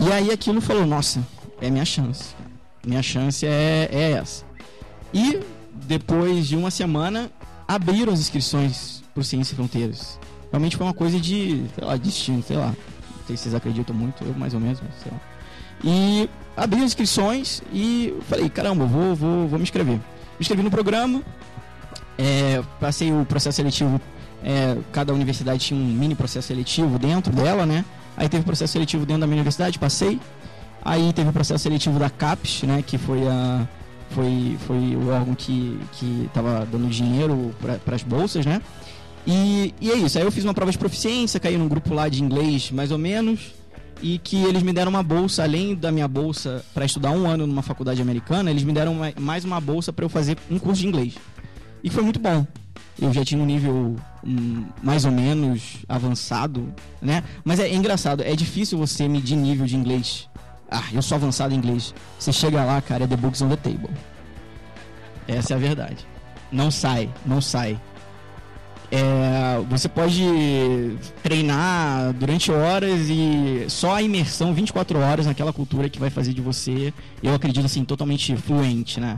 [0.00, 1.24] E aí aquilo falou, nossa,
[1.60, 2.34] é minha chance.
[2.84, 4.47] Minha chance é, é essa.
[5.12, 5.40] E
[5.86, 7.30] depois de uma semana
[7.66, 10.18] abriram as inscrições para Ciência Sem Fronteiras.
[10.50, 12.68] Realmente foi uma coisa de, sei lá, destino, sei lá.
[12.68, 15.20] Não sei se vocês acreditam muito, eu mais ou menos, sei lá.
[15.84, 19.94] E abri as inscrições e falei, caramba, vou, vou, vou me inscrever.
[19.94, 20.00] Me
[20.40, 21.22] inscrevi no programa,
[22.16, 24.00] é, passei o processo seletivo,
[24.42, 27.84] é, cada universidade tinha um mini processo seletivo dentro dela, né?
[28.16, 30.20] Aí teve o processo seletivo dentro da minha universidade, passei.
[30.84, 32.82] Aí teve o processo seletivo da CAPES, né?
[32.84, 33.66] Que foi a
[34.10, 35.78] foi, foi o órgão que
[36.26, 37.54] estava dando dinheiro
[37.84, 38.60] para as bolsas, né?
[39.26, 40.18] E, e é isso.
[40.18, 42.98] Aí eu fiz uma prova de proficiência, caí num grupo lá de inglês, mais ou
[42.98, 43.52] menos,
[44.02, 47.46] e que eles me deram uma bolsa, além da minha bolsa para estudar um ano
[47.46, 50.80] numa faculdade americana, eles me deram uma- mais uma bolsa para eu fazer um curso
[50.80, 51.14] de inglês.
[51.84, 52.46] E foi muito bom.
[53.00, 53.94] Eu já tinha um nível
[54.26, 57.22] hum, mais ou menos avançado, né?
[57.44, 60.28] Mas é, é engraçado, é difícil você medir nível de inglês.
[60.70, 61.94] Ah, eu sou avançado em inglês.
[62.18, 63.90] Você chega lá, cara, é the books on the table.
[65.26, 66.06] Essa é a verdade.
[66.50, 67.78] Não sai, não sai.
[68.90, 70.24] É, você pode
[71.22, 76.40] treinar durante horas e só a imersão 24 horas naquela cultura que vai fazer de
[76.40, 76.92] você,
[77.22, 79.16] eu acredito assim, totalmente fluente, né?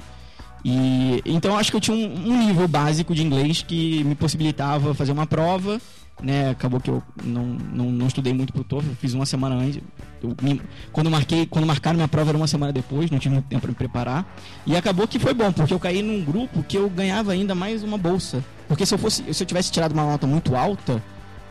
[0.65, 4.93] E então acho que eu tinha um, um nível básico de inglês que me possibilitava
[4.93, 5.81] fazer uma prova,
[6.23, 6.51] né?
[6.51, 9.81] Acabou que eu não, não, não estudei muito pro TOEFL, fiz uma semana antes.
[10.23, 10.61] Eu me-
[10.93, 13.71] quando marquei, quando marcaram minha prova era uma semana depois, não tive muito tempo para
[13.71, 14.37] me preparar.
[14.67, 17.83] E acabou que foi bom, porque eu caí num grupo que eu ganhava ainda mais
[17.83, 18.45] uma bolsa.
[18.69, 21.03] Porque se eu fosse, se eu tivesse tirado uma nota muito alta,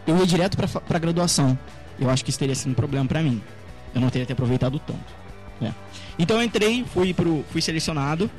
[0.08, 1.58] eu ia direto pra graduação.
[2.00, 3.42] Eu acho que isso teria sido um problema pra mim.
[3.94, 5.00] Eu não teria ter aproveitado tanto.
[5.60, 5.74] né?
[6.18, 8.30] Então eu entrei, fui pro, fui selecionado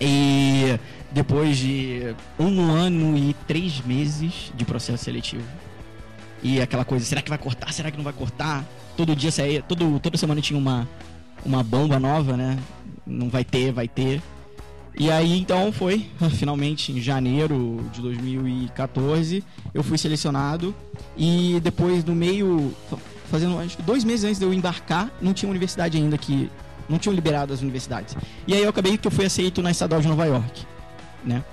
[0.00, 0.78] e
[1.12, 5.42] depois de um ano e três meses de processo seletivo
[6.42, 7.72] e aquela coisa, será que vai cortar?
[7.72, 8.64] Será que não vai cortar?
[8.96, 10.88] Todo dia saía, todo, toda semana tinha uma,
[11.44, 12.58] uma bomba nova, né?
[13.06, 14.22] Não vai ter, vai ter.
[14.98, 16.06] E aí então foi,
[16.36, 19.44] finalmente em janeiro de 2014,
[19.74, 20.74] eu fui selecionado
[21.16, 22.98] e depois no meio, fa-
[23.30, 26.50] fazendo acho que dois meses antes de eu embarcar, não tinha universidade ainda que
[26.88, 28.16] não tinham liberado as universidades.
[28.46, 30.66] E aí eu acabei que eu fui aceito na Estadual de Nova York,
[31.24, 31.44] né?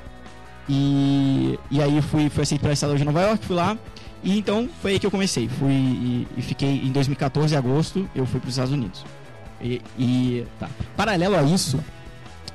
[0.70, 3.78] E, e aí fui, fui aceito para a Estadual de Nova York, fui lá.
[4.24, 5.48] E então foi aí que eu comecei.
[5.48, 9.06] Fui e, e fiquei em 2014, em agosto, eu fui para os Estados Unidos.
[9.62, 10.70] E, e tá.
[10.96, 11.80] Paralelo a isso,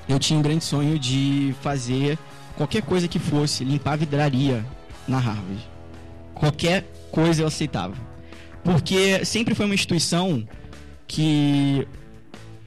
[0.08, 2.18] eu tinha um grande sonho de fazer
[2.56, 4.64] qualquer coisa que fosse limpar vidraria
[5.06, 5.68] na Harvard.
[6.34, 7.94] Qualquer coisa eu aceitava.
[8.62, 10.46] Porque sempre foi uma instituição
[11.06, 11.86] que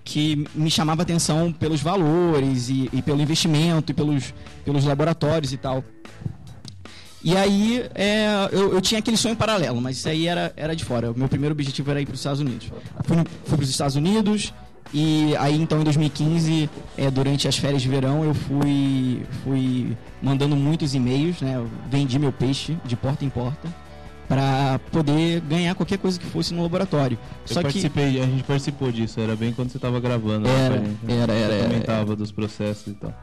[0.06, 4.34] que me chamava atenção pelos valores e, e pelo investimento e pelos,
[4.64, 5.84] pelos laboratórios e tal.
[7.24, 10.86] E aí é, eu, eu tinha aquele sonho paralelo, mas isso aí era, era de
[10.86, 11.12] fora.
[11.12, 12.72] O meu primeiro objetivo era ir para os Estados Unidos.
[13.03, 14.53] Fui, fui para os Estados Unidos
[14.93, 20.56] e aí então em 2015, é, durante as férias de verão, eu fui, fui mandando
[20.56, 21.60] muitos e-mails, né?
[21.89, 23.84] Vendi meu peixe de porta em porta
[24.28, 27.17] para poder ganhar qualquer coisa que fosse no laboratório.
[27.47, 30.47] Eu Só que participei, a gente participou disso, era bem quando você tava gravando.
[30.47, 30.97] né, Era, gente.
[31.07, 33.13] era, era, era, comentava dos processos e tal.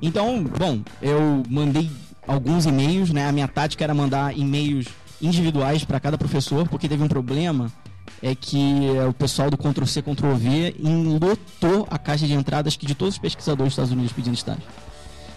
[0.00, 1.90] Então, bom, eu mandei
[2.26, 3.28] alguns e-mails, né?
[3.28, 4.86] A minha tática era mandar e-mails
[5.22, 7.70] individuais para cada professor, porque teve um problema
[8.22, 12.86] é que é, o pessoal do Ctrl-C, Ctrl-V enlotou a caixa de entrada, acho que
[12.86, 14.62] de todos os pesquisadores dos Estados Unidos pedindo estágio.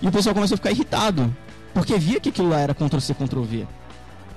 [0.02, 1.36] E o pessoal começou a ficar irritado,
[1.74, 3.68] porque via que aquilo lá era Ctrl-C, Ctrl-V,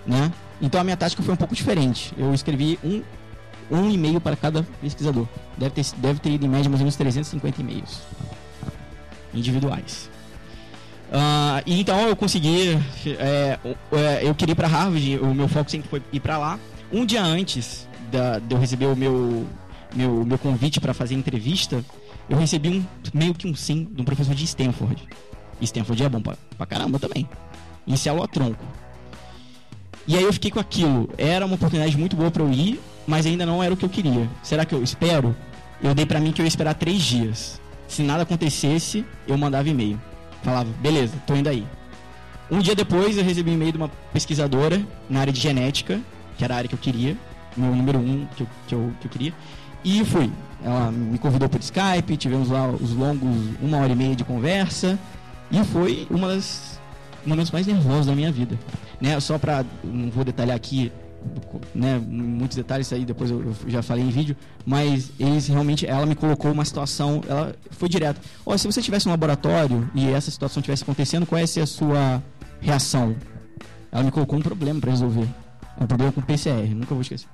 [0.07, 0.32] né?
[0.62, 2.14] Então a minha tática foi um pouco diferente.
[2.16, 3.02] Eu escrevi um,
[3.68, 5.26] um e-mail para cada pesquisador.
[5.58, 8.00] Deve ter, deve ter ido em média mais ou menos 350 e-mails
[9.34, 10.08] individuais.
[11.10, 12.78] Uh, e então eu consegui.
[13.18, 13.58] É,
[13.92, 16.58] é, eu queria ir para Harvard, o meu foco sempre foi ir para lá.
[16.92, 19.46] Um dia antes da, de eu receber o meu,
[19.94, 21.84] meu, meu convite para fazer entrevista,
[22.30, 25.02] eu recebi um meio que um sim de um professor de Stanford.
[25.60, 27.28] Stanford é bom pra, pra caramba também.
[27.86, 28.64] Inicial a tronco.
[30.07, 31.09] E aí eu fiquei com aquilo.
[31.16, 33.88] Era uma oportunidade muito boa para eu ir, mas ainda não era o que eu
[33.88, 34.28] queria.
[34.42, 35.34] Será que eu espero?
[35.82, 37.61] Eu dei para mim que eu ia esperar três dias.
[37.88, 40.00] Se nada acontecesse, eu mandava e-mail.
[40.42, 41.66] Falava, beleza, tô indo aí.
[42.50, 46.00] Um dia depois eu recebi um e-mail de uma pesquisadora na área de genética,
[46.36, 47.16] que era a área que eu queria,
[47.57, 49.32] meu número um que eu, que eu, que eu queria,
[49.84, 50.30] e fui.
[50.64, 53.28] Ela me convidou por Skype, tivemos lá os longos
[53.61, 54.98] uma hora e meia de conversa,
[55.50, 56.80] e foi uma das
[57.24, 58.59] momentos mais nervosos da minha vida.
[59.03, 59.18] Né?
[59.18, 59.64] Só pra.
[59.82, 60.92] Não vou detalhar aqui
[61.74, 64.36] né, muitos detalhes aí depois eu, já falei em vídeo,
[64.66, 68.20] mas eles realmente ela me colocou uma situação, ela foi direto.
[68.44, 72.22] Ó, se você tivesse um laboratório e essa situação tivesse acontecendo, qual é a sua
[72.61, 73.14] reação?
[73.90, 75.28] Ela me colocou um problema para resolver.
[75.80, 77.28] Um problema com PCR, nunca vou esquecer.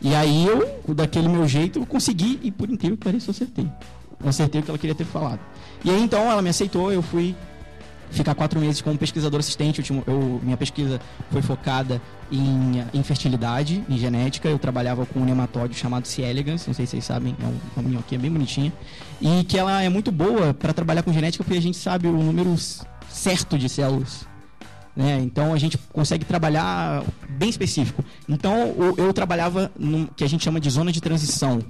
[0.00, 3.68] E aí eu, daquele meu jeito, eu consegui e por incrível que pareça, acertei.
[4.20, 5.40] Eu acertei o que ela queria ter falado.
[5.84, 7.34] E aí então ela me aceitou, eu fui
[8.12, 9.82] ficar quatro meses como pesquisador assistente.
[9.90, 11.00] Eu eu, minha pesquisa
[11.30, 12.00] foi focada
[12.30, 14.48] em, em, fertilidade, em genética.
[14.48, 16.22] Eu trabalhava com um nematóide chamado C.
[16.22, 18.72] elegans, não sei se vocês sabem, é um, uma minhoquinha bem bonitinha.
[19.20, 22.12] E que ela é muito boa para trabalhar com genética porque a gente sabe o
[22.12, 22.54] número
[23.08, 24.26] certo de células.
[24.94, 25.20] Né?
[25.20, 28.04] Então a gente consegue trabalhar bem específico.
[28.28, 31.60] Então eu, eu trabalhava no que a gente chama de zona de transição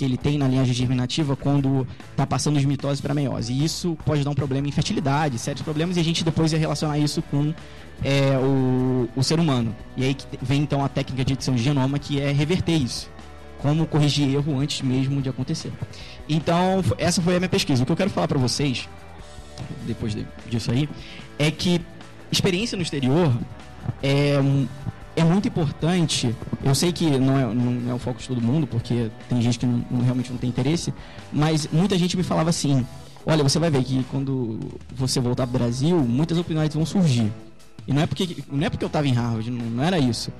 [0.00, 3.52] que ele tem na linhagem germinativa quando está passando de mitose para meiose.
[3.52, 6.58] E isso pode dar um problema em fertilidade, sérios problemas, e a gente depois ia
[6.58, 7.52] relacionar isso com
[8.02, 9.76] é, o, o ser humano.
[9.98, 13.10] E aí vem então a técnica de edição de genoma, que é reverter isso.
[13.58, 15.70] Como corrigir erro antes mesmo de acontecer.
[16.26, 17.82] Então, essa foi a minha pesquisa.
[17.82, 18.88] O que eu quero falar para vocês,
[19.86, 20.16] depois
[20.48, 20.88] disso aí,
[21.38, 21.78] é que
[22.32, 23.30] experiência no exterior
[24.02, 24.38] é
[25.16, 26.34] é muito importante.
[26.62, 29.58] Eu sei que não é, não é o foco de todo mundo, porque tem gente
[29.58, 30.92] que não, não, realmente não tem interesse,
[31.32, 32.86] mas muita gente me falava assim:
[33.26, 34.58] olha, você vai ver que quando
[34.94, 37.30] você voltar para o Brasil, muitas opiniões vão surgir.
[37.86, 40.32] E não é porque, não é porque eu estava em Harvard, não, não, era isso.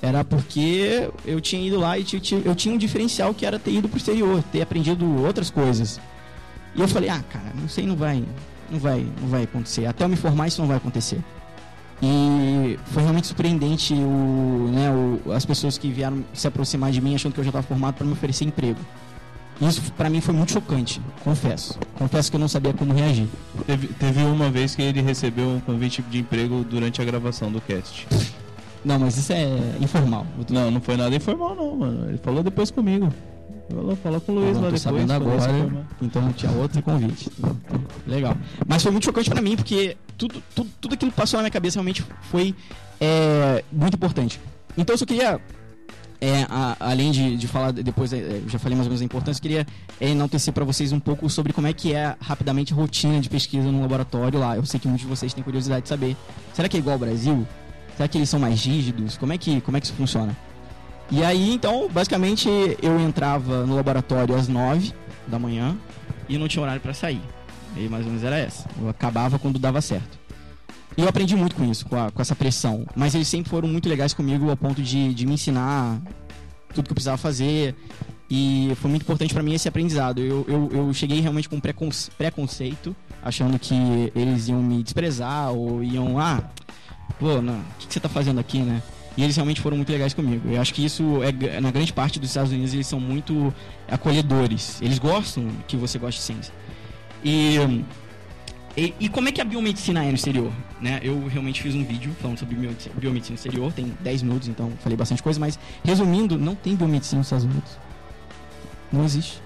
[0.00, 2.06] Era porque eu tinha ido lá e
[2.44, 6.00] eu tinha um diferencial que era ter ido para o exterior, ter aprendido outras coisas.
[6.74, 8.22] E eu falei: ah, cara, não sei, não vai,
[8.70, 9.86] não vai, não vai acontecer.
[9.86, 11.18] Até eu me formar, isso não vai acontecer.
[12.00, 17.14] E foi realmente surpreendente o, né, o, as pessoas que vieram se aproximar de mim
[17.14, 18.78] achando que eu já estava formado para me oferecer emprego.
[19.60, 21.78] Isso para mim foi muito chocante, confesso.
[21.96, 23.26] Confesso que eu não sabia como reagir.
[23.66, 27.60] Teve, teve uma vez que ele recebeu um convite de emprego durante a gravação do
[27.60, 28.06] cast.
[28.84, 29.46] Não, mas isso é
[29.80, 30.24] informal.
[30.48, 32.08] Não, não foi nada informal não, mano.
[32.08, 33.12] Ele falou depois comigo.
[33.68, 34.82] Falou, falou com o Luiz não, lá depois.
[34.82, 37.30] sabendo agora, então tinha outro convite.
[38.06, 38.36] Legal.
[38.66, 41.50] Mas foi muito chocante para mim, porque tudo, tudo, tudo aquilo que passou na minha
[41.50, 42.54] cabeça realmente foi
[43.00, 44.40] é, muito importante.
[44.76, 45.38] Então eu só queria
[46.20, 49.40] é, a, além de, de, falar depois, é, já falei mais ou menos a importância,
[49.40, 49.66] queria
[50.00, 53.28] é, enaltecer para vocês um pouco sobre como é que é rapidamente a rotina de
[53.28, 54.56] pesquisa no laboratório lá.
[54.56, 56.16] Eu sei que muitos de vocês têm curiosidade de saber.
[56.52, 57.46] Será que é igual ao Brasil?
[57.96, 59.16] Será que eles são mais rígidos?
[59.16, 60.36] Como é que, como é que isso funciona?
[61.10, 62.48] E aí, então, basicamente,
[62.82, 64.92] eu entrava no laboratório às 9
[65.26, 65.76] da manhã
[66.28, 67.22] e não tinha horário para sair.
[67.76, 68.68] E mais ou menos era essa.
[68.80, 70.18] Eu acabava quando dava certo.
[70.96, 72.84] E eu aprendi muito com isso, com, a, com essa pressão.
[72.94, 76.00] Mas eles sempre foram muito legais comigo ao ponto de, de me ensinar
[76.74, 77.74] tudo que eu precisava fazer.
[78.30, 80.20] E foi muito importante para mim esse aprendizado.
[80.20, 85.82] Eu, eu, eu cheguei realmente com preconce preconceito, achando que eles iam me desprezar ou
[85.82, 86.42] iam, ah,
[87.18, 87.42] pô, o
[87.78, 88.82] que, que você tá fazendo aqui, né?
[89.18, 90.48] E eles realmente foram muito legais comigo.
[90.48, 93.52] Eu acho que isso é na grande parte dos Estados Unidos eles são muito
[93.90, 94.80] acolhedores.
[94.80, 96.54] Eles gostam que você goste de ciência.
[97.24, 97.56] E
[98.76, 100.52] e, e, como é que a biomedicina é no exterior?
[100.80, 101.00] Né?
[101.02, 104.96] Eu realmente fiz um vídeo falando sobre biomedicina no exterior, tem 10 minutos, então falei
[104.96, 107.76] bastante coisa, mas resumindo, não tem biomedicina nos Estados Unidos.
[108.92, 109.42] Não existe.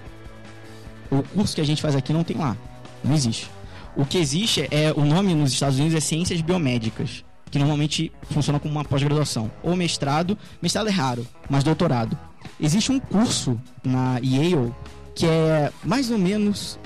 [1.09, 2.55] O curso que a gente faz aqui não tem lá.
[3.03, 3.49] Não existe.
[3.97, 8.59] O que existe é o nome nos Estados Unidos é Ciências Biomédicas que normalmente funciona
[8.59, 9.51] como uma pós-graduação.
[9.61, 12.17] Ou mestrado, mestrado é raro, mas doutorado.
[12.59, 14.73] Existe um curso na Yale
[15.13, 16.79] que é mais ou menos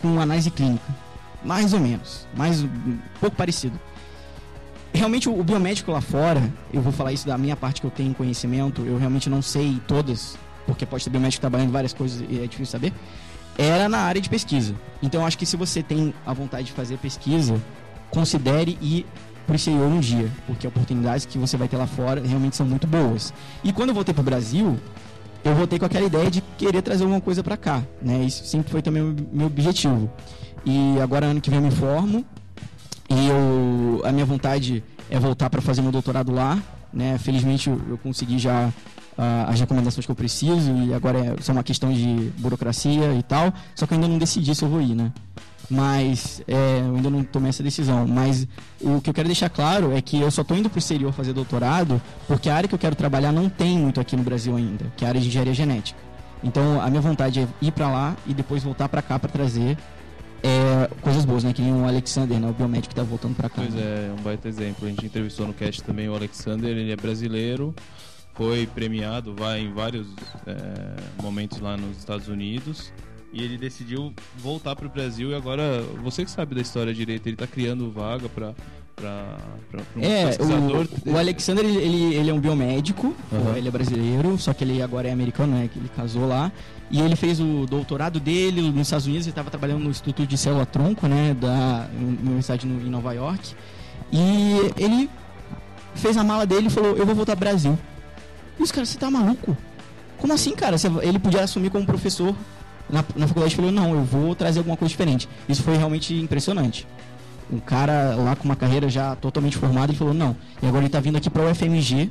[0.00, 0.82] com análise clínica.
[1.44, 2.26] Mais ou menos.
[2.34, 3.78] Mais um pouco parecido.
[4.94, 8.14] Realmente o biomédico lá fora, eu vou falar isso da minha parte que eu tenho
[8.14, 12.46] conhecimento, eu realmente não sei todas, porque pode ter biomédico trabalhando várias coisas e é
[12.46, 12.94] difícil saber,
[13.58, 14.74] era na área de pesquisa.
[15.02, 17.60] Então acho que se você tem a vontade de fazer pesquisa,
[18.10, 18.78] considere
[19.46, 22.86] pro exterior um dia, porque oportunidades que você vai ter lá fora realmente são muito
[22.86, 23.32] boas.
[23.62, 24.78] E quando eu voltei pro Brasil,
[25.44, 28.24] eu voltei com aquela ideia de querer trazer alguma coisa para cá, né?
[28.24, 30.10] Isso sempre foi também o meu objetivo.
[30.64, 32.24] E agora ano que vem eu me formo
[33.10, 36.58] e eu, a minha vontade é voltar para fazer meu doutorado lá,
[36.92, 37.18] né?
[37.18, 38.68] Felizmente eu, eu consegui já
[39.18, 43.22] uh, as recomendações que eu preciso e agora é só uma questão de burocracia e
[43.22, 43.52] tal.
[43.74, 45.12] Só que eu ainda não decidi se eu vou ir, né?
[45.70, 48.06] Mas é, eu ainda não tomei essa decisão.
[48.06, 48.46] Mas
[48.80, 51.12] o que eu quero deixar claro é que eu só estou indo para o exterior
[51.12, 54.56] fazer doutorado porque a área que eu quero trabalhar não tem muito aqui no Brasil
[54.56, 55.98] ainda, que é a área de engenharia genética.
[56.42, 59.78] Então a minha vontade é ir para lá e depois voltar para cá para trazer
[60.42, 61.54] é, coisas boas, né?
[61.54, 62.48] Que nem o Alexander, né?
[62.48, 63.62] O biomédico que tá voltando para cá.
[63.62, 63.82] Pois né?
[63.82, 64.86] é, um baita exemplo.
[64.86, 67.74] A gente entrevistou no cast também o Alexander, ele é brasileiro,
[68.34, 70.06] foi premiado, vai em vários
[70.46, 72.92] é, momentos lá nos Estados Unidos
[73.34, 77.26] e ele decidiu voltar para o Brasil e agora você que sabe da história direito
[77.26, 78.54] ele está criando vaga para
[78.96, 80.30] para um é.
[81.06, 83.56] O, o Alexander ele, ele é um biomédico, Uhum.
[83.56, 85.68] ele é brasileiro, só que ele agora é americano, né?
[85.74, 86.52] Ele casou lá.
[86.92, 90.38] E ele fez o doutorado dele nos Estados Unidos, ele estava trabalhando no Instituto de
[90.38, 91.34] Célula Tronco, né?
[91.34, 93.52] Da Universidade em Nova York.
[94.12, 95.10] E ele
[95.96, 97.76] fez a mala dele e falou: Eu vou voltar ao Brasil.
[98.60, 99.56] E os caras, você tá maluco?
[100.18, 100.76] Como assim, cara?
[101.02, 102.32] Ele podia assumir como professor
[102.94, 105.28] na, na faculdade falou: Não, eu vou trazer alguma coisa diferente.
[105.48, 106.86] Isso foi realmente impressionante.
[107.52, 110.36] Um cara lá com uma carreira já totalmente formada e falou: Não.
[110.62, 112.10] E agora ele tá vindo aqui para o UFMG,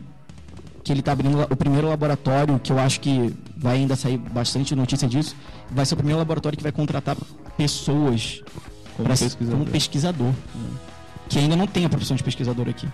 [0.84, 4.76] que ele tá abrindo o primeiro laboratório, que eu acho que vai ainda sair bastante
[4.76, 5.36] notícia disso.
[5.72, 7.16] Vai ser o primeiro laboratório que vai contratar
[7.58, 8.42] pessoas
[8.96, 9.52] Como pesquisador.
[9.52, 10.70] como pesquisador, né?
[11.30, 12.88] que ainda não tem a profissão de pesquisador aqui,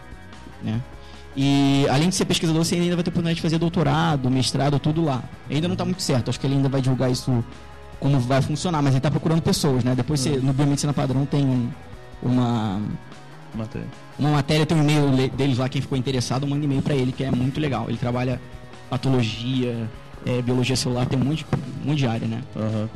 [0.63, 0.79] né?
[1.35, 4.79] E além de ser pesquisador, você ainda vai ter a oportunidade de fazer doutorado, mestrado,
[4.79, 5.23] tudo lá.
[5.49, 7.43] Ainda não está muito certo, acho que ele ainda vai divulgar isso
[7.99, 9.93] como vai funcionar, mas ele está procurando pessoas, né?
[9.95, 11.69] Depois você, no Biomedicina Padrão tem um-
[12.23, 12.81] uma
[13.55, 13.87] Matéria.
[14.17, 17.11] uma matéria, tem um e-mail le- deles lá, quem ficou interessado, manda e-mail para ele,
[17.11, 17.85] que é muito legal.
[17.89, 18.39] Ele trabalha
[18.89, 19.89] patologia,
[20.25, 21.45] é, biologia celular, tem um monte,
[21.83, 22.41] um monte de área, né?
[22.55, 22.89] Aham.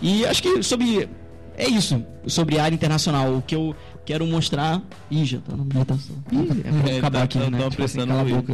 [0.00, 1.08] E acho que sobre.
[1.56, 3.36] É isso, sobre a área internacional.
[3.36, 3.76] O que eu
[4.06, 4.80] quero mostrar.
[5.10, 6.16] Ih, já tá na meditação.
[6.32, 7.58] Ih, é pra É, acabar tá- aqui, tá- né?
[7.58, 8.52] tão Tipo assim, cala a boca.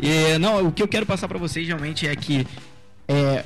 [0.00, 2.46] E, não, o que eu quero passar pra vocês realmente é que.
[3.10, 3.42] É,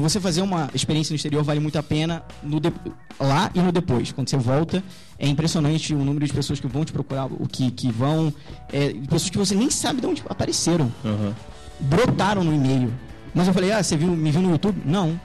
[0.00, 2.72] você fazer uma experiência no exterior vale muito a pena de-
[3.18, 4.10] lá e no depois.
[4.10, 4.82] Quando você volta,
[5.18, 8.32] é impressionante o número de pessoas que vão te procurar, o que, que vão.
[8.72, 11.34] É, pessoas que você nem sabe de onde apareceram Aham.
[11.80, 12.90] brotaram no e-mail.
[13.34, 14.80] Mas eu falei, ah, você viu, me viu no YouTube?
[14.84, 15.20] Não.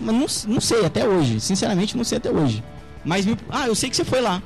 [0.00, 0.14] Mas
[0.46, 1.40] não, não sei até hoje.
[1.40, 2.64] Sinceramente, não sei até hoje.
[3.04, 4.42] Mas, me- ah, eu sei que você foi lá.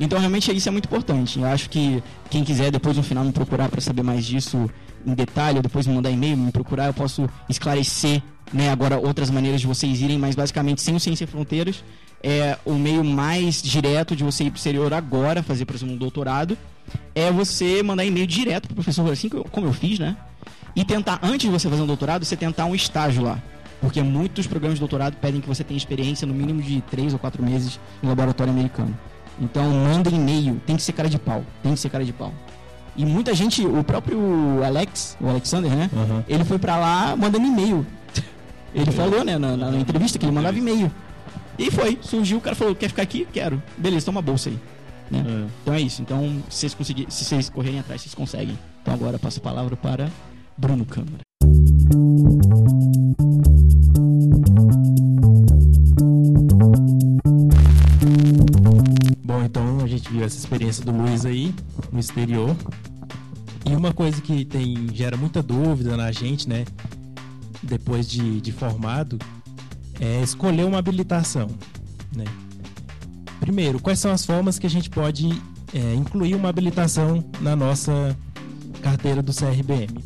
[0.00, 1.38] Então, realmente, isso é muito importante.
[1.38, 4.68] Eu acho que quem quiser depois no final me procurar para saber mais disso
[5.10, 9.30] em detalhe, ou depois me mandar e-mail, me procurar, eu posso esclarecer, né, agora outras
[9.30, 11.84] maneiras de vocês irem, mas basicamente sem o Ciência Fronteiras
[12.22, 15.98] é o meio mais direto de você ir pro exterior agora, fazer, por exemplo, um
[15.98, 16.56] doutorado,
[17.14, 20.16] é você mandar e-mail direto pro professor, assim como eu fiz, né?
[20.74, 23.42] E tentar, antes de você fazer um doutorado, você tentar um estágio lá.
[23.80, 27.18] Porque muitos programas de doutorado pedem que você tenha experiência no mínimo de 3 ou
[27.18, 28.96] 4 meses em laboratório americano.
[29.40, 30.60] Então, manda e-mail.
[30.66, 31.44] Tem que ser cara de pau.
[31.62, 32.32] Tem que ser cara de pau.
[32.98, 34.18] E muita gente, o próprio
[34.64, 35.88] Alex, o Alexander, né?
[35.96, 36.24] Aham.
[36.28, 37.86] Ele foi pra lá mandando e-mail.
[38.74, 40.90] Ele falou, né, na, na- na entrevista que ele mandava e-mail.
[41.56, 43.26] E foi, surgiu, o cara falou, quer ficar aqui?
[43.32, 43.62] Quero.
[43.76, 44.58] Beleza, toma a bolsa aí.
[45.10, 45.24] Né?
[45.26, 45.46] É.
[45.62, 46.02] Então é isso.
[46.02, 48.58] Então, se vocês, conseguirem, se vocês correrem atrás, vocês conseguem.
[48.82, 50.10] Então agora eu passo a palavra para
[50.56, 51.22] Bruno Câmara.
[59.24, 61.54] Bom, então a gente viu essa experiência do Luiz aí
[61.92, 62.56] no exterior.
[63.64, 66.64] E uma coisa que tem gera muita dúvida na gente, né?
[67.62, 69.18] Depois de, de formado,
[70.00, 71.48] é escolher uma habilitação,
[72.14, 72.24] né?
[73.40, 75.28] Primeiro, quais são as formas que a gente pode
[75.72, 78.16] é, incluir uma habilitação na nossa
[78.82, 80.02] carteira do CRBM?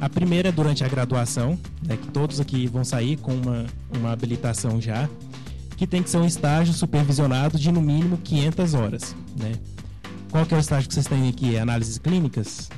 [0.00, 4.12] A primeira é durante a graduação, né, que todos aqui vão sair com uma, uma
[4.12, 5.08] habilitação já,
[5.76, 9.16] que tem que ser um estágio supervisionado de no mínimo 500 horas.
[9.38, 9.52] Né?
[10.30, 11.56] Qual que é o estágio que vocês têm aqui?
[11.56, 12.68] Análises clínicas?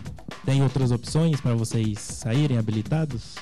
[0.48, 3.34] Tem outras opções para vocês saírem habilitados?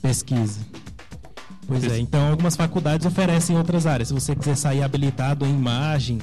[0.00, 0.60] Pesquisa.
[1.66, 4.08] Pois é, então algumas faculdades oferecem outras áreas.
[4.08, 6.18] Se você quiser sair habilitado em imagem,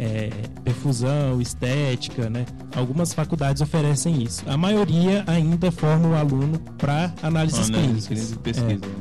[0.00, 0.30] é,
[0.64, 2.44] perfusão, estética, né?
[2.74, 4.42] Algumas faculdades oferecem isso.
[4.48, 8.08] A maioria ainda forma o aluno para análises Análise clínicas.
[8.08, 8.52] clínica e É.
[8.78, 8.92] pesquisa.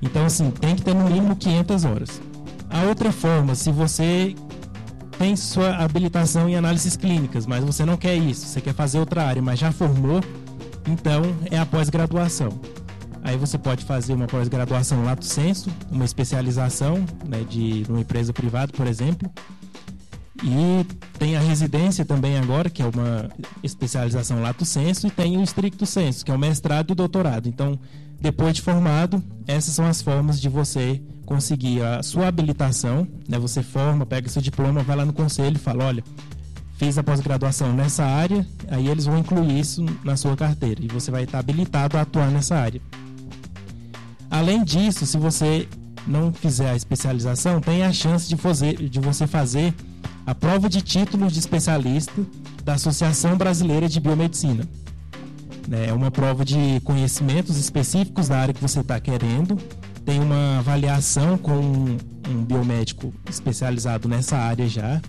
[0.00, 2.22] Então, assim, tem que ter no mínimo 500 horas.
[2.70, 4.36] A outra forma, se você
[5.18, 9.24] tem sua habilitação em análises clínicas, mas você não quer isso, você quer fazer outra
[9.24, 10.20] área, mas já formou,
[10.88, 12.60] Então, é a pós-graduação.
[13.22, 18.72] Aí você pode fazer uma pós-graduação lato sensu, uma especialização né, de uma empresa privada,
[18.72, 19.28] por exemplo.
[20.44, 20.86] E
[21.18, 23.28] tem a residência também agora, que é uma
[23.64, 27.48] especialização lato sensu, e tem o stricto sensu, que é o mestrado e o doutorado.
[27.48, 27.76] Então,
[28.20, 33.38] depois de formado, essas são as formas de você conseguir a sua habilitação, né?
[33.38, 36.04] Você forma, pega seu diploma, vai lá no conselho e fala, olha,
[36.78, 41.10] fiz a pós-graduação nessa área, aí eles vão incluir isso na sua carteira e você
[41.10, 42.80] vai estar habilitado a atuar nessa área.
[44.30, 45.68] Além disso, se você
[46.06, 49.74] não fizer a especialização, tem a chance de, fazer, de você fazer
[50.24, 52.24] a prova de título de especialista
[52.64, 54.64] da Associação Brasileira de Biomedicina.
[55.70, 59.58] É uma prova de conhecimentos específicos da área que você está querendo.
[60.06, 65.02] Tem uma avaliação com um biomédico especializado nessa área já.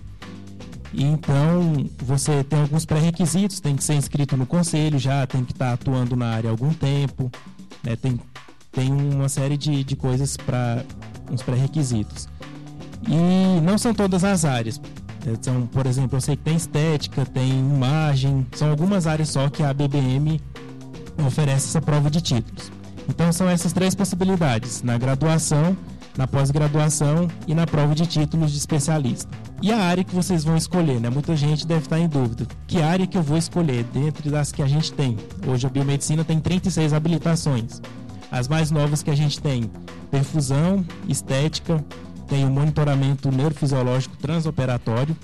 [0.92, 5.68] Então, você tem alguns pré-requisitos, tem que ser inscrito no conselho já, tem que estar
[5.68, 7.30] tá atuando na área há algum tempo,
[7.84, 7.94] né?
[7.94, 8.18] tem,
[8.72, 10.84] tem uma série de, de coisas para
[11.30, 12.28] uns pré-requisitos.
[13.06, 14.80] E não são todas as áreas.
[15.26, 19.62] Então, por exemplo, eu sei que tem estética, tem imagem, são algumas áreas só que
[19.62, 20.40] a BBM
[21.26, 22.72] oferece essa prova de títulos.
[23.08, 25.76] Então, são essas três possibilidades: na graduação,
[26.16, 29.30] na pós-graduação e na prova de títulos de especialista.
[29.62, 31.08] E a área que vocês vão escolher, né?
[31.08, 32.46] Muita gente deve estar em dúvida.
[32.66, 35.16] Que área que eu vou escolher dentre das que a gente tem?
[35.46, 37.80] Hoje a biomedicina tem 36 habilitações.
[38.30, 39.70] As mais novas que a gente tem:
[40.10, 41.84] perfusão, estética,
[42.26, 45.16] tem o monitoramento neurofisiológico transoperatório,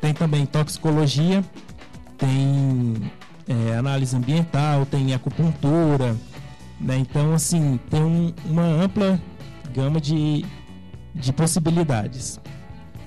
[0.00, 1.44] tem também toxicologia,
[2.16, 3.10] tem
[3.48, 6.16] é, análise ambiental, tem acupuntura,
[6.80, 6.98] né?
[6.98, 9.20] Então, assim, tem um, uma ampla
[9.74, 10.44] gama de,
[11.14, 12.40] de possibilidades.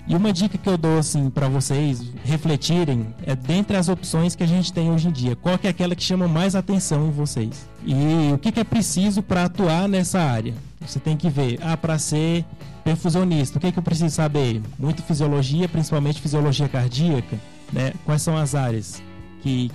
[0.09, 4.41] E uma dica que eu dou assim para vocês refletirem é dentre as opções que
[4.41, 7.70] a gente tem hoje em dia, qual é aquela que chama mais atenção em vocês?
[7.86, 10.55] E o que, que é preciso para atuar nessa área?
[10.82, 12.43] Você tem que ver, ah, para ser
[12.84, 14.63] perfusionista, o que, que eu preciso saber?
[14.80, 17.38] Muito fisiologia, principalmente fisiologia cardíaca,
[17.72, 17.93] né?
[18.03, 19.03] Quais são as áreas
[19.43, 19.70] que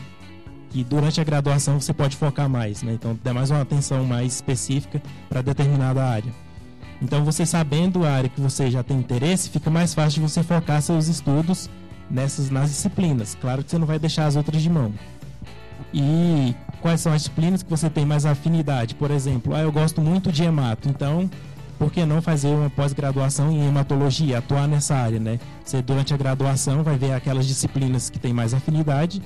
[0.74, 2.94] que durante a graduação você pode focar mais, né?
[2.94, 6.32] Então, dá mais uma atenção mais específica para determinada área.
[7.00, 10.42] Então, você sabendo a área que você já tem interesse, fica mais fácil de você
[10.42, 11.70] focar seus estudos
[12.10, 13.38] nessas nas disciplinas.
[13.40, 14.92] Claro que você não vai deixar as outras de mão.
[15.92, 18.96] E quais são as disciplinas que você tem mais afinidade?
[18.96, 21.30] Por exemplo, ah, eu gosto muito de hemato, então
[21.78, 25.38] por que não fazer uma pós-graduação em hematologia, atuar nessa área, né?
[25.64, 29.22] Você durante a graduação vai ver aquelas disciplinas que tem mais afinidade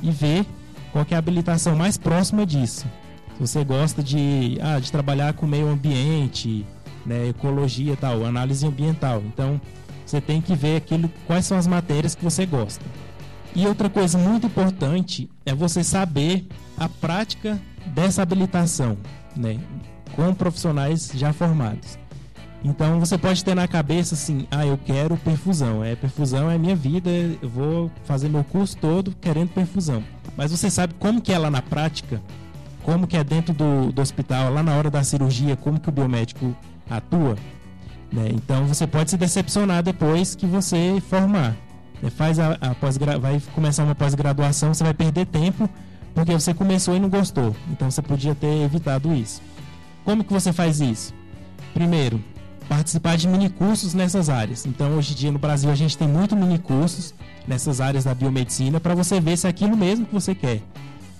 [0.00, 0.46] e ver
[0.92, 2.86] qual é a habilitação mais próxima disso.
[3.34, 6.66] Se você gosta de, ah, de trabalhar com meio ambiente,
[7.04, 9.22] né, ecologia tal, análise ambiental.
[9.26, 9.60] Então,
[10.04, 12.84] você tem que ver aquilo, quais são as matérias que você gosta.
[13.54, 18.96] E outra coisa muito importante é você saber a prática dessa habilitação,
[19.36, 19.58] né,
[20.14, 21.98] com profissionais já formados.
[22.64, 26.76] Então você pode ter na cabeça assim, ah, eu quero perfusão, é perfusão é minha
[26.76, 30.02] vida, eu vou fazer meu curso todo querendo perfusão.
[30.36, 32.22] Mas você sabe como que é lá na prática,
[32.82, 35.92] como que é dentro do, do hospital, lá na hora da cirurgia, como que o
[35.92, 36.56] biomédico
[36.88, 37.36] atua,
[38.12, 38.28] né?
[38.32, 41.56] Então você pode se decepcionar depois que você formar.
[42.02, 42.10] Né?
[42.10, 45.68] Faz a, a pós vai começar uma pós-graduação, você vai perder tempo
[46.14, 47.56] porque você começou e não gostou.
[47.70, 49.40] Então você podia ter evitado isso.
[50.04, 51.14] Como que você faz isso?
[51.72, 52.22] Primeiro,
[52.68, 54.66] participar de minicursos nessas áreas.
[54.66, 57.14] Então, hoje em dia no Brasil a gente tem muito minicursos
[57.46, 60.62] nessas áreas da biomedicina para você ver se é aquilo mesmo que você quer.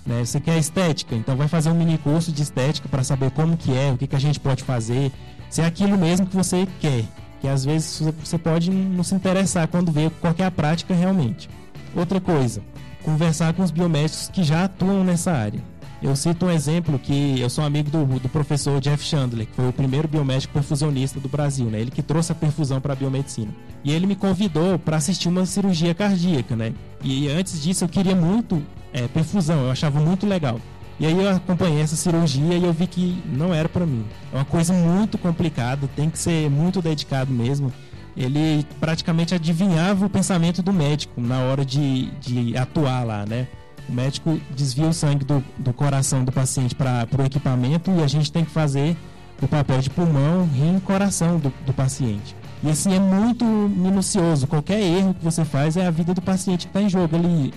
[0.06, 0.24] Né?
[0.24, 3.76] Você quer estética, então vai fazer um mini curso de estética para saber como que
[3.76, 5.12] é, o que, que a gente pode fazer,
[5.48, 7.04] se é aquilo mesmo que você quer.
[7.40, 11.50] Que às vezes você pode não se interessar quando vê qual é a prática realmente.
[11.94, 12.62] Outra coisa,
[13.02, 15.71] conversar com os biomédicos que já atuam nessa área.
[16.02, 19.68] Eu cito um exemplo que eu sou amigo do, do professor Jeff Chandler, que foi
[19.68, 21.80] o primeiro biomédico perfusionista do Brasil, né?
[21.80, 23.54] Ele que trouxe a perfusão para a biomedicina.
[23.84, 26.72] E ele me convidou para assistir uma cirurgia cardíaca, né?
[27.04, 28.60] E antes disso eu queria muito
[28.92, 30.60] é, perfusão, eu achava muito legal.
[30.98, 34.04] E aí eu acompanhei essa cirurgia e eu vi que não era para mim.
[34.32, 37.72] É uma coisa muito complicada, tem que ser muito dedicado mesmo.
[38.16, 43.46] Ele praticamente adivinhava o pensamento do médico na hora de, de atuar lá, né?
[43.88, 48.06] O médico desvia o sangue do, do coração do paciente para o equipamento e a
[48.06, 48.96] gente tem que fazer
[49.40, 52.36] o papel de pulmão, rim e coração do, do paciente.
[52.62, 54.46] E assim é muito minucioso.
[54.46, 57.16] Qualquer erro que você faz é a vida do paciente que está em jogo.
[57.16, 57.52] Ele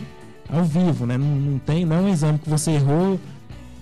[0.49, 1.17] ao vivo, né?
[1.17, 3.19] Não, não, tem, não é um exame que você errou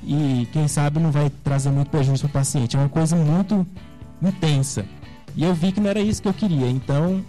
[0.03, 2.75] e quem sabe não vai trazer muito prejuízo para o paciente.
[2.75, 3.65] É uma coisa muito
[4.21, 4.85] intensa.
[5.35, 6.69] E eu vi que não era isso que eu queria.
[6.69, 7.23] Então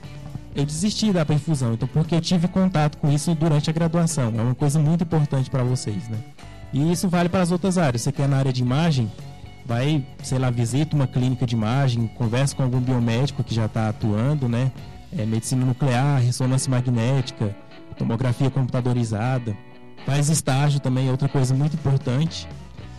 [0.55, 4.33] eu desisti da perfusão, então porque eu tive contato com isso durante a graduação.
[4.37, 6.19] É uma coisa muito importante para vocês, né?
[6.73, 8.03] E isso vale para as outras áreas.
[8.03, 9.11] Você quer na área de imagem,
[9.67, 13.89] vai, sei lá, visita uma clínica de imagem, conversa com algum biomédico que já está
[13.89, 14.71] atuando, né?
[15.17, 17.55] É, medicina nuclear, ressonância magnética,
[17.97, 19.57] tomografia computadorizada.
[20.05, 22.49] Faz estágio também, é outra coisa muito importante.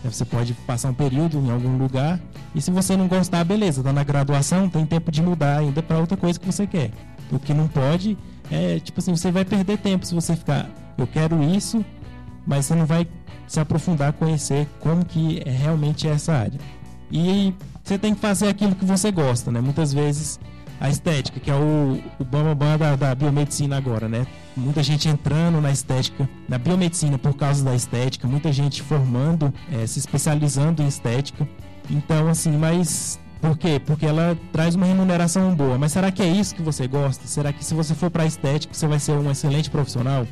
[0.04, 2.20] É, Você pode passar um período em algum lugar
[2.54, 5.98] e se você não gostar, beleza, tá na graduação, tem tempo de mudar ainda para
[5.98, 6.90] outra coisa que você quer.
[7.30, 8.16] O que não pode
[8.50, 11.84] é, tipo assim, você vai perder tempo se você ficar, eu quero isso,
[12.46, 13.06] mas você não vai
[13.46, 16.58] se aprofundar, conhecer como que é realmente essa área.
[17.10, 19.60] E você tem que fazer aquilo que você gosta, né?
[19.60, 20.40] Muitas vezes
[20.80, 24.26] a estética, que é o, o bambambam da, da biomedicina agora, né?
[24.56, 29.86] Muita gente entrando na estética, na biomedicina por causa da estética, muita gente formando, eh,
[29.86, 31.48] se especializando em estética.
[31.88, 33.18] Então, assim, mas
[33.48, 33.80] por quê?
[33.84, 35.78] Porque ela traz uma remuneração boa.
[35.78, 37.26] Mas será que é isso que você gosta?
[37.26, 40.26] Será que se você for para estética, você vai ser um excelente profissional?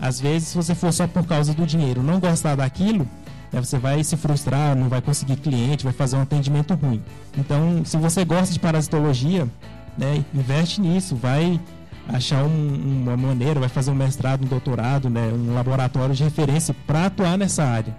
[0.00, 3.06] Às vezes, se você for só por causa do dinheiro, não gostar daquilo,
[3.52, 7.02] né, você vai se frustrar, não vai conseguir cliente, vai fazer um atendimento ruim.
[7.36, 9.48] Então, se você gosta de parasitologia,
[9.96, 11.58] né, investe nisso, vai
[12.06, 16.74] achar um- uma maneira, vai fazer um mestrado, um doutorado, né, um laboratório de referência
[16.86, 17.94] para atuar nessa área.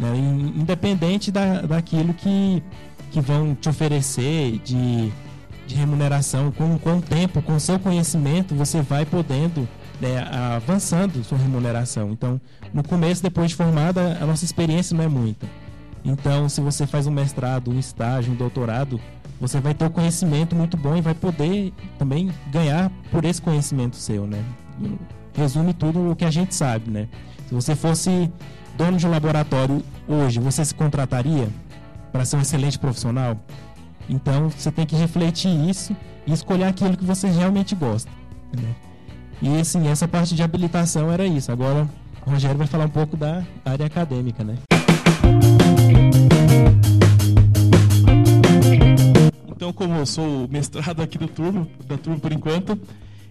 [0.00, 2.62] né, in- independente da, daquilo que,
[3.10, 5.12] que vão te oferecer de,
[5.66, 9.68] de remuneração, com, com o tempo, com o seu conhecimento, você vai podendo
[10.00, 10.18] né,
[10.56, 12.10] avançando sua remuneração.
[12.10, 12.40] Então,
[12.72, 15.46] no começo, depois de formada, a nossa experiência não é muita.
[16.04, 19.00] Então, se você faz um mestrado, um estágio, um doutorado,
[19.40, 23.96] você vai ter o conhecimento muito bom e vai poder também ganhar por esse conhecimento
[23.96, 24.42] seu, né?
[25.34, 27.08] Resume tudo o que a gente sabe, né?
[27.46, 28.30] Se você fosse
[28.76, 31.48] dono de um laboratório hoje, você se contrataria
[32.12, 33.36] para ser um excelente profissional?
[34.08, 35.94] Então, você tem que refletir isso
[36.26, 38.10] e escolher aquilo que você realmente gosta?
[39.40, 41.52] E assim, essa parte de habilitação era isso.
[41.52, 41.88] Agora,
[42.26, 44.56] o Rogério vai falar um pouco da área acadêmica, né?
[49.48, 52.78] Então, como eu sou mestrado aqui do turno, da turma por enquanto,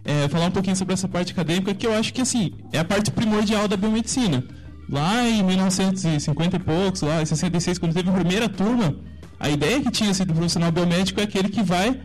[0.06, 2.86] é, falar um pouquinho sobre essa parte acadêmica, que eu acho que assim, é a
[2.86, 4.44] parte primordial da biomedicina.
[4.90, 8.96] Lá em 1950 e poucos, lá em 66, quando teve a primeira turma,
[9.40, 12.00] a ideia que tinha sido profissional biomédico é aquele que vai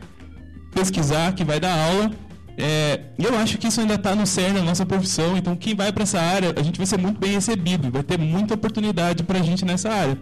[0.74, 2.10] pesquisar, que vai dar aula.
[2.56, 5.90] É, eu acho que isso ainda está no cerne da nossa profissão, então quem vai
[5.92, 9.38] para essa área, a gente vai ser muito bem recebido, vai ter muita oportunidade para
[9.38, 10.18] a gente nessa área.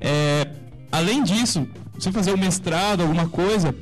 [0.00, 0.48] É,
[0.92, 3.74] além disso, você fazer um mestrado, alguma coisa,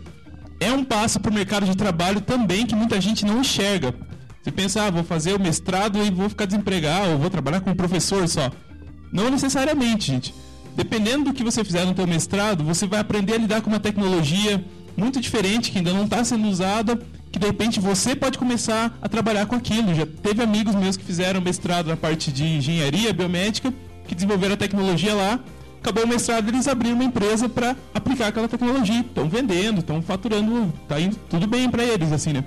[0.60, 3.94] é um passo para o mercado de trabalho também que muita gente não enxerga.
[4.44, 7.74] Você pensa, ah, vou fazer o mestrado e vou ficar desempregado, ou vou trabalhar como
[7.74, 8.50] professor só.
[9.10, 10.34] Não necessariamente, gente.
[10.76, 13.80] Dependendo do que você fizer no teu mestrado, você vai aprender a lidar com uma
[13.80, 14.62] tecnologia
[14.94, 17.00] muito diferente que ainda não está sendo usada,
[17.32, 19.94] que de repente você pode começar a trabalhar com aquilo.
[19.94, 23.72] Já teve amigos meus que fizeram mestrado na parte de engenharia biomédica,
[24.06, 25.40] que desenvolveram a tecnologia lá.
[25.80, 29.00] Acabou o mestrado, eles abriram uma empresa para aplicar aquela tecnologia.
[29.00, 32.44] Estão vendendo, estão faturando, tá indo tudo bem para eles, assim, né?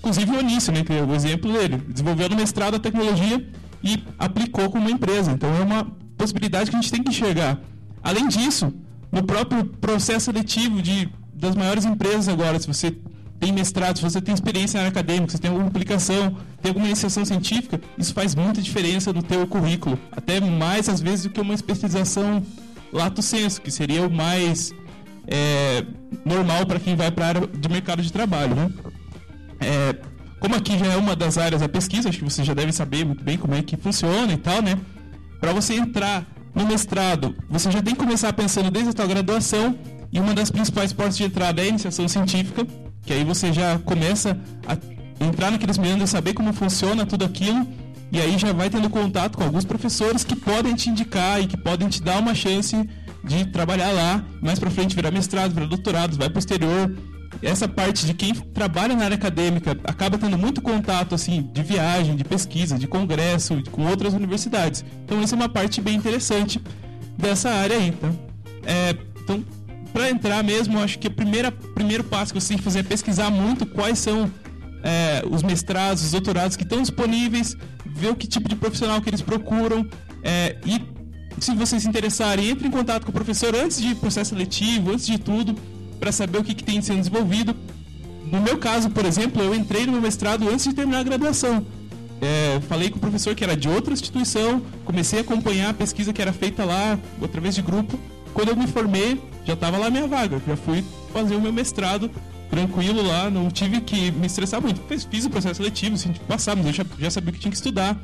[0.00, 1.76] Inclusive o Onício, né, que é o exemplo dele.
[1.88, 3.46] Desenvolveu no mestrado a tecnologia
[3.82, 5.30] e aplicou com uma empresa.
[5.30, 5.86] Então é uma
[6.16, 7.60] possibilidade que a gente tem que enxergar.
[8.02, 8.72] Além disso,
[9.12, 12.96] no próprio processo seletivo de, das maiores empresas agora, se você
[13.38, 16.70] tem mestrado, se você tem experiência na área acadêmica, se você tem alguma publicação, tem
[16.70, 19.98] alguma iniciação científica, isso faz muita diferença no teu currículo.
[20.12, 22.42] Até mais, às vezes, do que uma especialização
[22.92, 24.72] lato senso, que seria o mais
[25.26, 25.84] é,
[26.24, 28.70] normal para quem vai para a área de mercado de trabalho, né?
[29.60, 29.94] É,
[30.40, 33.04] como aqui já é uma das áreas da pesquisa, acho que você já deve saber
[33.04, 34.78] muito bem como é que funciona e tal, né?
[35.38, 39.78] Para você entrar no mestrado, você já tem que começar pensando desde a sua graduação
[40.10, 42.66] e uma das principais portas de entrada é a iniciação científica,
[43.02, 44.36] que aí você já começa
[44.66, 44.76] a
[45.24, 47.66] entrar naqueles meandros, saber como funciona tudo aquilo
[48.10, 51.56] e aí já vai tendo contato com alguns professores que podem te indicar e que
[51.56, 52.76] podem te dar uma chance
[53.22, 56.90] de trabalhar lá, mais para frente virar mestrado, virar doutorado, vai posterior
[57.42, 62.16] essa parte de quem trabalha na área acadêmica acaba tendo muito contato assim de viagem,
[62.16, 64.84] de pesquisa, de congresso, com outras universidades.
[65.04, 66.60] Então isso é uma parte bem interessante
[67.16, 68.10] dessa área aí, tá?
[68.64, 69.44] É, então,
[69.92, 73.30] para entrar mesmo, acho que o primeiro passo que você tem que fazer é pesquisar
[73.30, 74.30] muito quais são
[74.82, 77.56] é, os mestrados, os doutorados que estão disponíveis,
[77.86, 79.86] ver o que tipo de profissional que eles procuram
[80.22, 80.80] é, e
[81.38, 85.06] se vocês se interessarem, entre em contato com o professor antes de processo seletivo, antes
[85.06, 85.56] de tudo,
[86.00, 87.54] para saber o que, que tem sendo desenvolvido.
[88.24, 91.64] No meu caso, por exemplo, eu entrei no meu mestrado antes de terminar a graduação.
[92.20, 96.12] É, falei com o professor que era de outra instituição, comecei a acompanhar a pesquisa
[96.12, 97.98] que era feita lá, através de grupo.
[98.34, 102.10] Quando eu me formei, já estava lá minha vaga, já fui fazer o meu mestrado
[102.50, 104.80] tranquilo lá, não tive que me estressar muito.
[104.88, 107.56] Fiz, fiz o processo seletivo, assim, passar, mas eu já, já sabia que tinha que
[107.56, 107.96] estudar.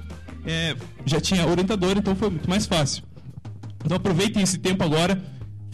[0.46, 3.02] é, já tinha orientador, então foi muito mais fácil.
[3.84, 5.20] Então aproveitem esse tempo agora,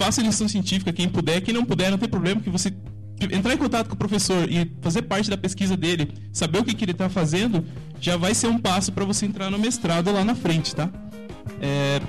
[0.02, 2.72] faça lição científica, quem puder, quem não puder, não tem problema que você
[3.20, 6.74] entrar em contato com o professor e fazer parte da pesquisa dele, saber o que,
[6.74, 7.64] que ele está fazendo,
[8.00, 10.90] já vai ser um passo para você entrar no mestrado lá na frente, tá?
[11.60, 12.00] É,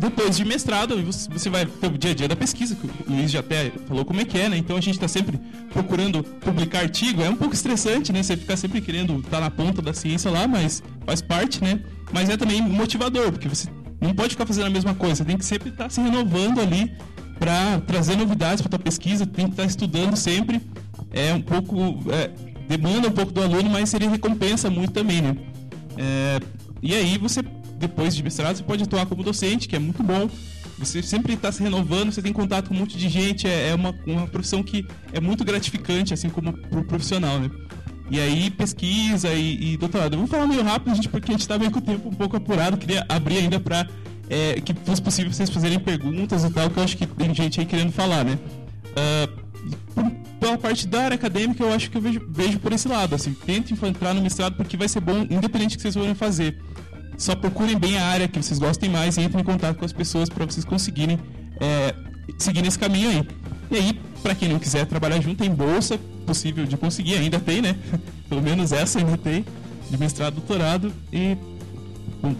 [0.00, 3.30] depois de mestrado, você vai ter o dia a dia da pesquisa, que o Luiz
[3.30, 4.56] já até falou como é que é, né?
[4.56, 5.38] Então a gente está sempre
[5.72, 7.22] procurando publicar artigo.
[7.22, 8.22] É um pouco estressante, né?
[8.22, 11.80] Você ficar sempre querendo estar tá na ponta da ciência lá, mas faz parte, né?
[12.12, 13.68] Mas é também motivador, porque você
[14.00, 16.60] não pode ficar fazendo a mesma coisa, você tem que sempre estar tá se renovando
[16.60, 16.92] ali
[17.38, 20.60] para trazer novidades para tua pesquisa, tem que estar tá estudando sempre.
[21.12, 21.76] É um pouco.
[22.12, 22.30] É,
[22.68, 25.36] demanda um pouco do aluno, mas ele recompensa muito também, né?
[25.96, 26.40] É,
[26.82, 27.42] e aí você,
[27.78, 30.28] depois de mestrado, você pode atuar como docente, que é muito bom.
[30.78, 33.74] Você sempre está se renovando, você tem contato com um monte de gente, é, é
[33.74, 37.50] uma, uma profissão que é muito gratificante, assim como pro profissional, né?
[38.10, 40.14] E aí, pesquisa e, e doutorado.
[40.14, 42.14] Eu vou falar meio rápido, gente, porque a gente está meio com o tempo um
[42.14, 42.76] pouco apurado.
[42.76, 43.86] Queria abrir ainda para
[44.28, 47.60] é, que fosse possível vocês fazerem perguntas e tal, que eu acho que tem gente
[47.60, 48.38] aí querendo falar, né?
[48.92, 49.48] Uh,
[50.38, 53.32] pela parte da área acadêmica, eu acho que eu vejo, vejo por esse lado, assim,
[53.32, 56.58] tentem entrar no mestrado porque vai ser bom, independente do que vocês forem fazer.
[57.16, 59.92] Só procurem bem a área que vocês gostem mais e entrem em contato com as
[59.92, 61.18] pessoas para vocês conseguirem
[61.60, 61.94] é,
[62.38, 63.28] seguir nesse caminho aí.
[63.70, 67.60] E aí, para quem não quiser trabalhar junto, tem bolsa possível de conseguir, ainda tem,
[67.60, 67.76] né?
[68.28, 69.44] Pelo menos essa ainda tem,
[69.90, 71.36] de mestrado, doutorado e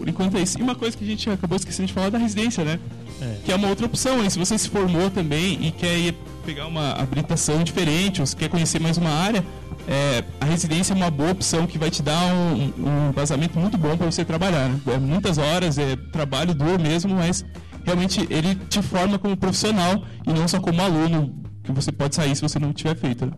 [0.07, 0.59] enquanto é isso.
[0.59, 2.79] E uma coisa que a gente acabou esquecendo de falar é da residência, né?
[3.21, 3.37] É.
[3.45, 4.29] Que é uma outra opção, hein?
[4.29, 6.15] Se você se formou também e quer ir
[6.45, 9.43] pegar uma habilitação diferente, ou se quer conhecer mais uma área,
[9.87, 12.73] é, a residência é uma boa opção que vai te dar um,
[13.09, 14.69] um vazamento muito bom para você trabalhar.
[14.69, 14.79] Né?
[14.87, 17.45] É muitas horas, é trabalho duro mesmo, mas
[17.83, 22.35] realmente ele te forma como profissional e não só como aluno, que você pode sair
[22.35, 23.25] se você não tiver feito.
[23.25, 23.31] Né?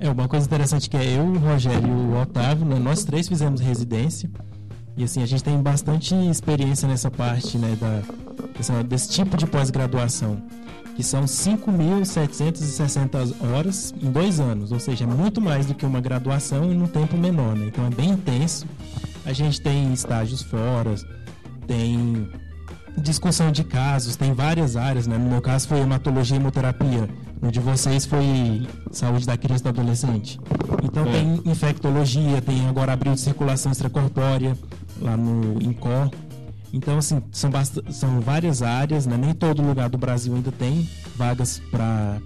[0.00, 3.28] É, uma coisa interessante que é eu, o Rogério e o Otávio, né, nós três
[3.28, 4.30] fizemos residência.
[4.98, 8.02] E assim, a gente tem bastante experiência nessa parte, né, da,
[8.82, 10.42] desse tipo de pós-graduação,
[10.96, 16.00] que são 5.760 horas em dois anos, ou seja, é muito mais do que uma
[16.00, 17.66] graduação em um tempo menor, né?
[17.68, 18.66] Então é bem intenso.
[19.24, 20.96] A gente tem estágios fora,
[21.68, 22.28] tem
[23.00, 25.16] discussão de casos, tem várias áreas, né?
[25.16, 27.08] No meu caso foi hematologia e hemoterapia,
[27.40, 30.40] no de vocês foi saúde da criança e do adolescente.
[30.82, 31.12] Então é.
[31.12, 34.58] tem infectologia, tem agora abril de circulação extracorpórea,
[35.00, 36.10] lá no INCOR.
[36.72, 37.50] Então, assim, são,
[37.90, 39.16] são várias áreas, né?
[39.16, 42.20] nem todo lugar do Brasil ainda tem vagas para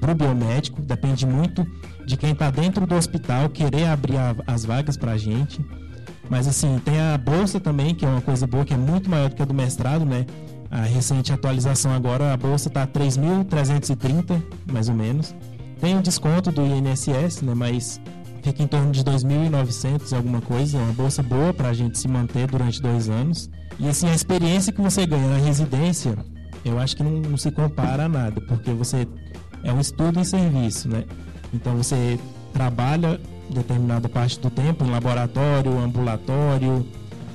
[0.00, 1.66] o biomédico, depende muito
[2.06, 5.64] de quem está dentro do hospital querer abrir a, as vagas para a gente.
[6.30, 9.28] Mas, assim, tem a bolsa também, que é uma coisa boa, que é muito maior
[9.28, 10.24] do que a do mestrado, né?
[10.70, 14.42] A recente atualização agora, a bolsa está 3.330,
[14.72, 15.34] mais ou menos.
[15.78, 17.52] Tem o desconto do INSS, né?
[17.54, 18.00] Mas
[18.42, 22.08] fica em torno de 2.900 alguma coisa, é uma bolsa boa para a gente se
[22.08, 23.48] manter durante dois anos.
[23.78, 26.16] E assim, a experiência que você ganha na residência,
[26.64, 29.06] eu acho que não, não se compara a nada, porque você
[29.62, 31.04] é um estudo em serviço, né?
[31.54, 32.18] Então você
[32.52, 36.86] trabalha determinada parte do tempo em laboratório, ambulatório,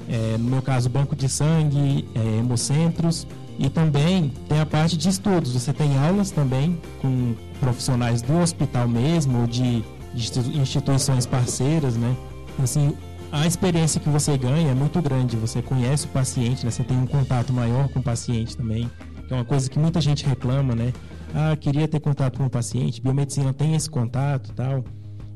[0.10, 3.28] é, no meu caso, banco de sangue, é, hemocentros.
[3.60, 5.54] E também tem a parte de estudos.
[5.54, 9.84] Você tem aulas também com profissionais do hospital mesmo, ou de
[10.18, 12.16] instituições parceiras, né?
[12.62, 12.94] Assim,
[13.32, 15.36] a experiência que você ganha é muito grande.
[15.38, 16.72] Você conhece o paciente, né?
[16.72, 18.90] Você tem um contato maior com o paciente também.
[19.28, 20.94] Que é uma coisa que muita gente reclama, né?
[21.34, 23.02] Ah, queria ter contato com o paciente.
[23.02, 24.84] Biomedicina tem esse contato, tal.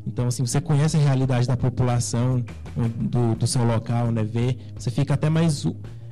[0.07, 2.43] Então, assim, você conhece a realidade da população
[2.97, 4.23] do, do seu local, né?
[4.23, 5.65] Vê, você fica até mais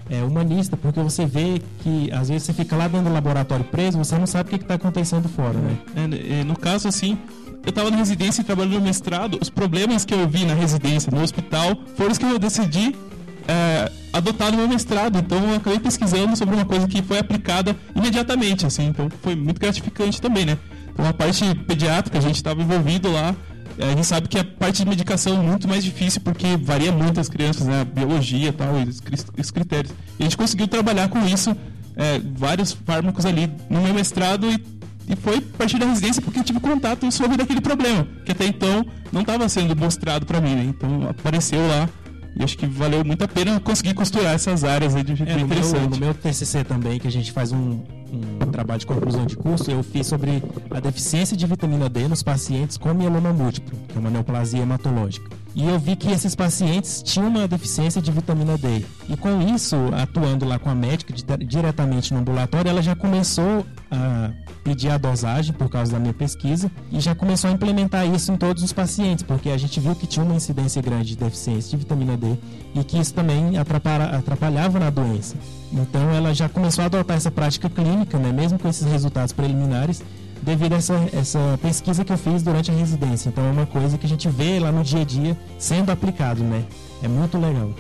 [0.09, 3.97] é, humanista, porque você vê que às vezes você fica lá dentro do laboratório preso,
[3.97, 5.77] você não sabe o que está acontecendo fora, né?
[6.39, 7.17] É, no caso, assim,
[7.63, 11.11] eu estava na residência e trabalhando no mestrado, os problemas que eu vi na residência,
[11.11, 12.95] no hospital, foram os que eu decidi
[13.47, 15.17] é, adotar no meu mestrado.
[15.17, 18.87] Então eu acabei pesquisando sobre uma coisa que foi aplicada imediatamente, assim.
[18.87, 20.57] Então foi muito gratificante também, né?
[20.93, 23.35] Então a parte pediátrica, a gente estava envolvido lá.
[23.77, 26.91] É, a gente sabe que a parte de medicação é muito mais difícil porque varia
[26.91, 27.81] muito as crianças, né?
[27.81, 28.73] A biologia tal,
[29.37, 29.93] os critérios.
[30.19, 31.55] E a gente conseguiu trabalhar com isso,
[31.95, 34.78] é, vários fármacos ali no meu mestrado e
[35.09, 38.45] e foi a partir da residência porque eu tive contato sobre daquele problema, que até
[38.45, 40.65] então não estava sendo mostrado para mim, né?
[40.69, 41.89] Então apareceu lá
[42.35, 45.41] e acho que valeu muito a pena conseguir costurar essas áreas aí de jeito é,
[45.41, 45.81] interessante.
[45.81, 47.81] Meu, no meu TCC também, que a gente faz um,
[48.13, 52.21] um, trabalho de conclusão de curso, eu fiz sobre a deficiência de vitamina D nos
[52.21, 55.38] pacientes com mieloma múltiplo, que é uma neoplasia hematológica.
[55.59, 58.85] E eu vi que esses pacientes tinham uma deficiência de vitamina D.
[59.09, 64.31] E com isso, atuando lá com a médica diretamente no ambulatório, ela já começou a
[64.63, 68.37] pedir a dosagem por causa da minha pesquisa e já começou a implementar isso em
[68.37, 71.75] todos os pacientes, porque a gente viu que tinha uma incidência grande de deficiência de
[71.75, 72.37] vitamina D
[72.73, 75.35] e que isso também atrapalhava na doença.
[75.73, 80.01] Então ela já começou a adotar essa prática clínica, né, mesmo com esses resultados preliminares,
[80.41, 83.29] devido a essa, essa pesquisa que eu fiz durante a residência.
[83.29, 86.43] Então é uma coisa que a gente vê lá no dia a dia sendo aplicado,
[86.43, 86.65] né?
[87.03, 87.73] É muito legal.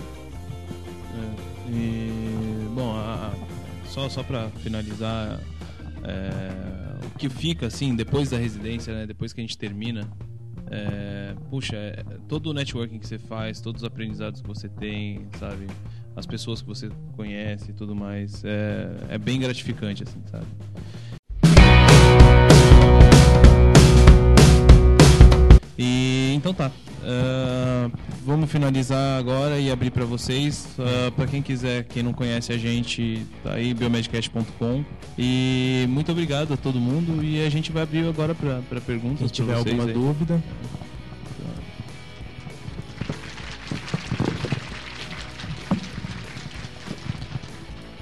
[1.15, 5.39] É, e, bom, a, a, só, só para finalizar,
[6.03, 9.05] é, o que fica assim depois da residência, né?
[9.05, 10.07] Depois que a gente termina,
[10.69, 15.27] é, puxa, é, todo o networking que você faz, todos os aprendizados que você tem,
[15.39, 15.67] sabe?
[16.15, 20.45] As pessoas que você conhece e tudo mais, é, é bem gratificante, assim, sabe?
[25.81, 26.69] E então tá.
[26.99, 27.89] Uh,
[28.25, 30.67] vamos finalizar agora e abrir para vocês.
[30.77, 34.83] Uh, ah, para quem quiser, quem não conhece a gente, tá aí biomedcast.com.
[35.17, 37.23] E muito obrigado a todo mundo.
[37.23, 39.27] E a gente vai abrir agora para perguntas.
[39.27, 39.93] Se tiver alguma aí.
[39.93, 40.43] dúvida.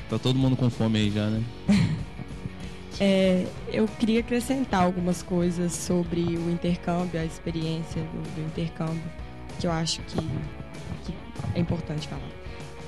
[0.09, 1.43] Tá todo mundo com fome aí já, né?
[2.99, 9.03] É, eu queria acrescentar algumas coisas sobre o intercâmbio, a experiência do, do intercâmbio,
[9.59, 10.17] que eu acho que,
[11.05, 11.13] que
[11.53, 12.29] é importante falar.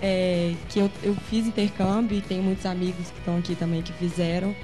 [0.02, 3.94] É, que eu, eu fiz intercâmbio e tenho muitos amigos que estão aqui também que
[3.94, 4.56] fizeram.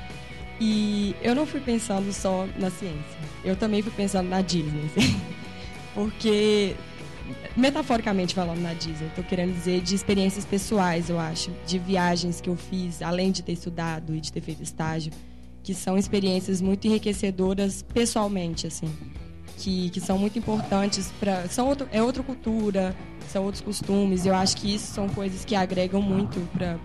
[0.59, 4.89] E eu não fui pensando só na ciência, eu também fui pensando na Disney.
[5.93, 6.75] Porque,
[7.55, 12.49] metaforicamente falando na Disney, estou querendo dizer de experiências pessoais, eu acho, de viagens que
[12.49, 15.11] eu fiz, além de ter estudado e de ter feito estágio
[15.65, 18.87] que são experiências muito enriquecedoras pessoalmente, assim,
[19.57, 22.95] que, que são muito importantes para são outro, é outra cultura,
[23.31, 24.27] são outros costumes.
[24.27, 26.77] Eu acho que isso são coisas que agregam muito para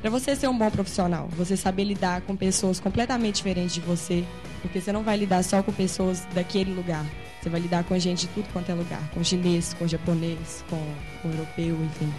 [0.00, 4.22] para você ser um bom profissional, você saber lidar com pessoas completamente diferentes de você,
[4.62, 7.04] porque você não vai lidar só com pessoas daquele lugar.
[7.40, 10.78] Você vai lidar com gente de tudo quanto é lugar, com chinês, com japonês, com,
[11.22, 12.12] com europeu, enfim.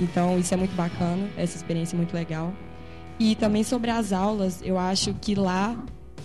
[0.00, 2.52] Então, isso é muito bacana, essa experiência é muito legal.
[3.24, 5.76] E também sobre as aulas, eu acho que lá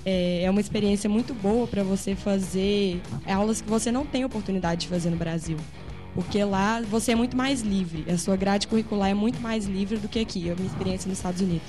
[0.04, 4.82] é, é uma experiência muito boa para você fazer aulas que você não tem oportunidade
[4.82, 5.58] de fazer no Brasil.
[6.16, 9.98] Porque lá você é muito mais livre, a sua grade curricular é muito mais livre
[9.98, 11.68] do que aqui, a minha experiência nos Estados Unidos.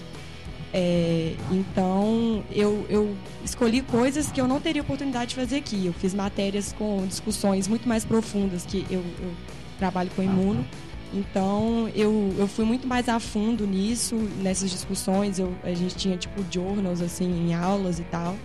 [0.72, 3.14] É, então, eu, eu
[3.44, 5.84] escolhi coisas que eu não teria oportunidade de fazer aqui.
[5.84, 9.34] Eu fiz matérias com discussões muito mais profundas, que eu, eu
[9.78, 10.64] trabalho com imuno.
[11.12, 15.38] Então eu, eu fui muito mais a fundo nisso, nessas discussões.
[15.38, 18.36] Eu, a gente tinha tipo journals assim em aulas e tal.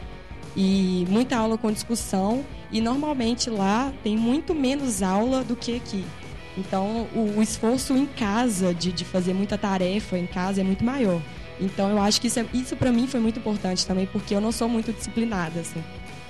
[0.55, 2.43] E muita aula com discussão.
[2.71, 6.03] E normalmente lá tem muito menos aula do que aqui.
[6.57, 10.83] Então o, o esforço em casa de, de fazer muita tarefa em casa é muito
[10.83, 11.21] maior.
[11.59, 14.41] Então eu acho que isso, é, isso para mim foi muito importante também, porque eu
[14.41, 15.59] não sou muito disciplinada.
[15.59, 15.83] Assim.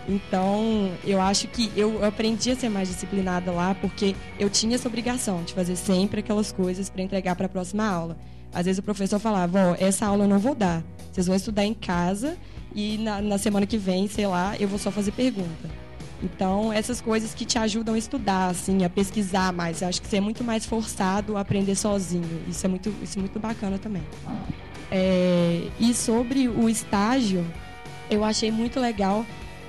[0.07, 4.87] Então, eu acho que eu aprendi a ser mais disciplinada lá porque eu tinha essa
[4.87, 8.17] obrigação de fazer sempre aquelas coisas para entregar para a próxima aula.
[8.53, 11.65] Às vezes o professor falava: Ó, essa aula eu não vou dar, vocês vão estudar
[11.65, 12.37] em casa
[12.75, 15.83] e na, na semana que vem, sei lá, eu vou só fazer pergunta.
[16.21, 19.81] Então, essas coisas que te ajudam a estudar, assim, a pesquisar mais.
[19.81, 22.41] Eu acho que você é muito mais forçado a aprender sozinho.
[22.47, 24.03] Isso é muito, isso é muito bacana também.
[24.89, 27.45] É, e sobre o estágio,
[28.09, 29.25] eu achei muito legal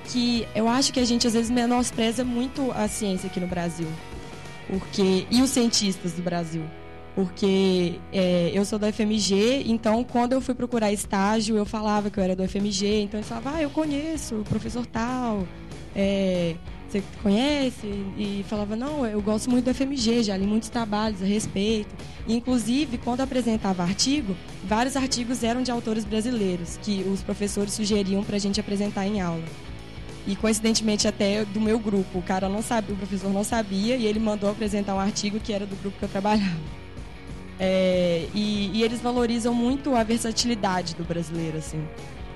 [0.07, 3.87] que eu acho que a gente às vezes menospreza muito a ciência aqui no Brasil.
[4.67, 6.63] Porque e os cientistas do Brasil.
[7.13, 12.19] Porque é, eu sou da FMG, então quando eu fui procurar estágio, eu falava que
[12.19, 15.47] eu era do FMG, então eles falavam, ah, eu conheço o professor tal,
[15.95, 16.55] é,
[16.89, 17.87] você conhece?
[18.17, 21.93] E falava, não, eu gosto muito do FMG, já li muitos trabalhos a respeito.
[22.27, 28.23] E, inclusive, quando apresentava artigo, vários artigos eram de autores brasileiros, que os professores sugeriam
[28.23, 29.43] para a gente apresentar em aula.
[30.27, 32.19] E coincidentemente até do meu grupo.
[32.19, 35.53] O cara não sabia, o professor não sabia e ele mandou apresentar um artigo que
[35.53, 36.59] era do grupo que eu trabalhava.
[37.59, 41.87] É, e, e, eles valorizam muito a versatilidade do brasileiro, assim,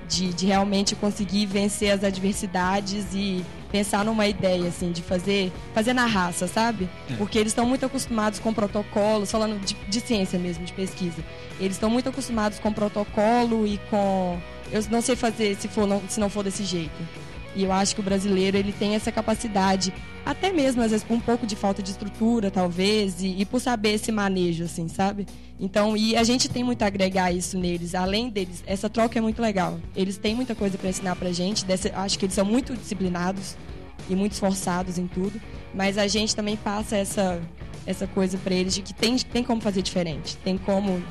[0.08, 5.92] de, de, realmente conseguir vencer as adversidades e pensar numa ideia, assim, de fazer, fazer
[5.92, 6.88] na raça, sabe?
[7.10, 7.16] É.
[7.16, 11.22] Porque eles estão muito acostumados com protocolos, falando de, de ciência mesmo, de pesquisa.
[11.60, 14.40] Eles estão muito acostumados com protocolo e com,
[14.72, 17.29] eu não sei fazer se for, não, se não for desse jeito.
[17.54, 19.92] E eu acho que o brasileiro ele tem essa capacidade,
[20.24, 23.60] até mesmo às vezes por um pouco de falta de estrutura, talvez, e, e por
[23.60, 25.26] saber esse manejo, assim, sabe?
[25.58, 27.94] Então, e a gente tem muito a agregar isso neles.
[27.94, 29.78] Além deles, essa troca é muito legal.
[29.96, 31.64] Eles têm muita coisa para ensinar pra gente.
[31.64, 33.56] Dessa, acho que eles são muito disciplinados.
[34.08, 35.40] e muito esforçados em tudo,
[35.74, 37.40] mas a gente também passa essa
[37.86, 41.02] essa coisa para eles de que tem, tem como fazer diferente, tem como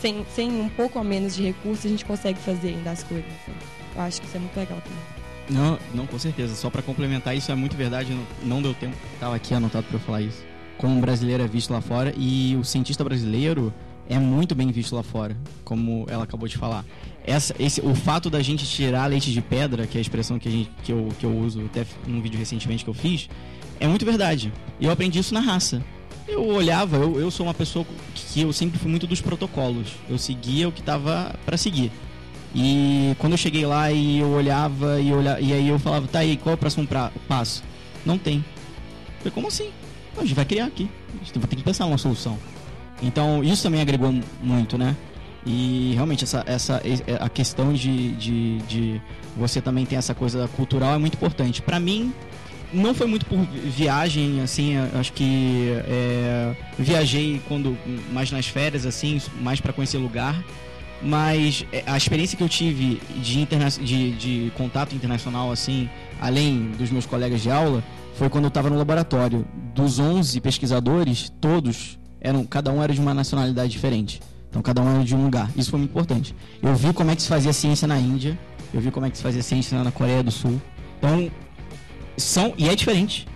[0.00, 3.26] sem, sem um pouco a menos de recursos a gente consegue fazer ainda as coisas.
[3.26, 3.52] Assim.
[3.96, 5.18] Eu acho que isso é muito legal também.
[5.50, 6.54] Não, não, com certeza.
[6.54, 8.12] Só para complementar, isso é muito verdade.
[8.12, 8.26] Não,
[8.56, 8.96] não deu tempo.
[9.18, 10.44] Tava aqui anotado para falar isso.
[10.76, 13.72] Como um brasileiro é visto lá fora e o cientista brasileiro
[14.08, 16.84] é muito bem visto lá fora, como ela acabou de falar.
[17.24, 20.48] Essa, esse, o fato da gente tirar leite de pedra, que é a expressão que,
[20.48, 23.28] a gente, que, eu, que eu uso até num vídeo recentemente que eu fiz,
[23.78, 24.52] é muito verdade.
[24.80, 25.82] Eu aprendi isso na raça.
[26.26, 27.84] Eu olhava, eu, eu sou uma pessoa
[28.14, 29.88] que eu sempre fui muito dos protocolos.
[30.08, 31.92] Eu seguia o que tava para seguir.
[32.54, 36.20] E quando eu cheguei lá e eu olhava e, olhava, e aí eu falava, tá
[36.20, 37.62] aí, qual é o próximo pra, passo?
[38.06, 38.36] Não tem.
[38.36, 39.70] Eu falei, como assim?
[40.16, 40.90] a gente vai criar aqui.
[41.14, 42.38] A gente vai ter que pensar uma solução.
[43.02, 44.12] Então, isso também agregou
[44.42, 44.96] muito, né?
[45.46, 46.82] E realmente essa, essa
[47.20, 49.02] a questão de, de, de
[49.36, 51.62] você também ter essa coisa cultural é muito importante.
[51.62, 52.12] Para mim,
[52.72, 57.78] não foi muito por viagem, assim, acho que é, viajei quando
[58.12, 60.36] mais nas férias, assim, mais para conhecer lugar.
[61.02, 65.88] Mas é, a experiência que eu tive de, interna de, de contato internacional, assim,
[66.20, 67.82] além dos meus colegas de aula,
[68.14, 69.46] foi quando eu estava no laboratório.
[69.74, 74.20] Dos 11 pesquisadores, todos eram, cada um era de uma nacionalidade diferente.
[74.50, 75.50] Então cada um era de um lugar.
[75.56, 76.34] Isso foi muito importante.
[76.62, 78.38] Eu vi como é que se fazia ciência na Índia,
[78.72, 80.60] eu vi como é que se fazia ciência na Coreia do Sul.
[80.98, 81.30] Então
[82.16, 83.26] são e é diferente.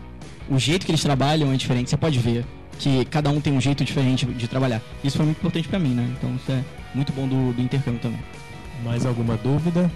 [0.51, 1.91] O jeito que eles trabalham é diferente.
[1.91, 2.45] Você pode ver
[2.79, 4.83] que cada um tem um jeito diferente de trabalhar.
[5.05, 6.13] Isso foi muito importante para mim, né?
[6.19, 8.21] Então isso é muito bom do, do intercâmbio também.
[8.85, 9.91] Mais alguma dúvida?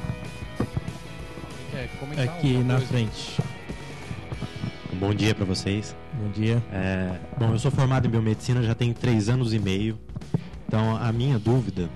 [1.74, 1.88] É,
[2.22, 2.86] Aqui na coisa.
[2.86, 3.42] frente.
[4.94, 5.94] Bom dia para vocês.
[6.14, 6.62] Bom dia.
[6.72, 9.98] É, bom, eu sou formado em biomedicina já tem três anos e meio.
[10.66, 11.88] Então a minha dúvida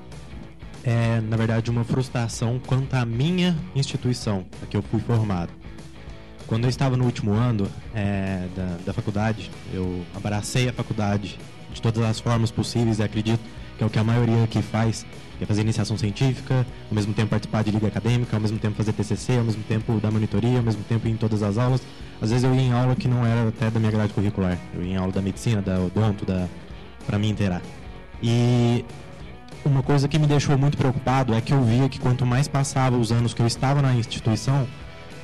[0.82, 5.50] é, na verdade, uma frustração quanto à minha instituição, a que eu fui formado.
[6.46, 11.38] Quando eu estava no último ano é, da, da faculdade, eu abracei a faculdade
[11.72, 13.40] de todas as formas possíveis e acredito
[13.80, 15.06] que é o que a maioria aqui faz,
[15.38, 18.76] que é fazer iniciação científica, ao mesmo tempo participar de liga acadêmica, ao mesmo tempo
[18.76, 21.80] fazer TCC, ao mesmo tempo dar monitoria, ao mesmo tempo ir em todas as aulas.
[22.20, 24.58] Às vezes eu ia em aula que não era até da minha grade curricular.
[24.74, 26.46] Eu ia em aula da medicina, da odonto, da
[27.06, 27.62] para me inteirar.
[28.22, 28.84] E
[29.64, 32.98] uma coisa que me deixou muito preocupado é que eu via que quanto mais passava
[32.98, 34.68] os anos que eu estava na instituição,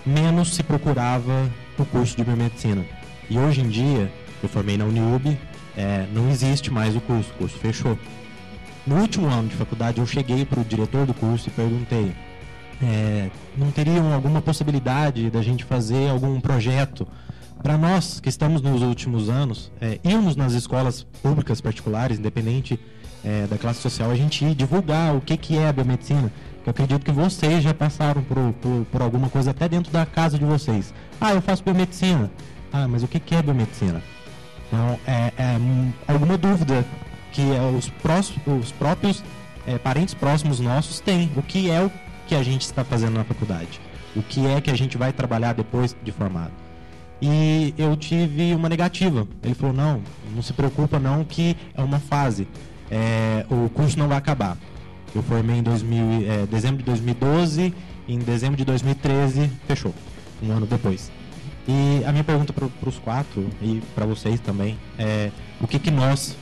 [0.06, 1.46] menos se procurava
[1.78, 2.86] o curso de biomedicina.
[3.28, 4.10] E hoje em dia,
[4.42, 5.38] eu formei na Uniub,
[5.76, 7.98] é, não existe mais o curso, o curso fechou.
[8.86, 12.12] No último ano de faculdade, eu cheguei para o diretor do curso e perguntei:
[12.80, 17.06] é, não teriam alguma possibilidade da gente fazer algum projeto
[17.62, 22.78] para nós que estamos nos últimos anos, é, irmos nas escolas públicas particulares, independente
[23.24, 26.30] é, da classe social, a gente ir divulgar o que, que é a biomedicina.
[26.64, 30.38] Eu acredito que vocês já passaram por, por, por alguma coisa até dentro da casa
[30.38, 30.92] de vocês.
[31.20, 32.30] Ah, eu faço biomedicina.
[32.72, 34.02] Ah, mas o que, que é biomedicina?
[34.66, 35.58] Então, é, é
[36.06, 36.84] alguma dúvida
[37.36, 37.92] que é os,
[38.46, 39.22] os próprios
[39.66, 41.30] é, parentes próximos nossos têm.
[41.36, 41.92] O que é o
[42.26, 43.78] que a gente está fazendo na faculdade?
[44.16, 46.52] O que é que a gente vai trabalhar depois de formado?
[47.20, 49.28] E eu tive uma negativa.
[49.42, 50.02] Ele falou: não,
[50.34, 52.48] não se preocupa não que é uma fase.
[52.90, 54.56] É, o curso não vai acabar.
[55.14, 57.74] Eu formei em 2000, é, dezembro de 2012,
[58.08, 59.94] em dezembro de 2013 fechou,
[60.42, 61.12] um ano depois.
[61.68, 65.30] E a minha pergunta para os quatro e para vocês também é
[65.60, 66.36] o que, que nós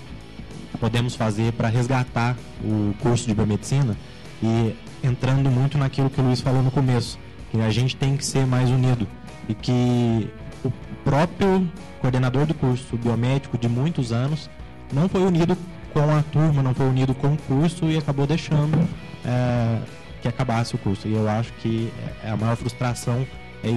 [0.79, 3.97] podemos fazer para resgatar o curso de biomedicina
[4.43, 7.19] e entrando muito naquilo que o Luiz falou no começo,
[7.51, 9.07] que a gente tem que ser mais unido
[9.49, 10.31] e que
[10.65, 10.73] o
[11.05, 11.69] próprio
[12.01, 14.51] coordenador do curso biomédico de muitos anos
[14.93, 15.57] não foi unido
[15.93, 18.77] com a turma, não foi unido com o curso e acabou deixando
[19.25, 19.79] é,
[20.21, 21.07] que acabasse o curso.
[21.07, 21.93] E eu acho que
[22.23, 23.27] é, a maior frustração
[23.63, 23.69] é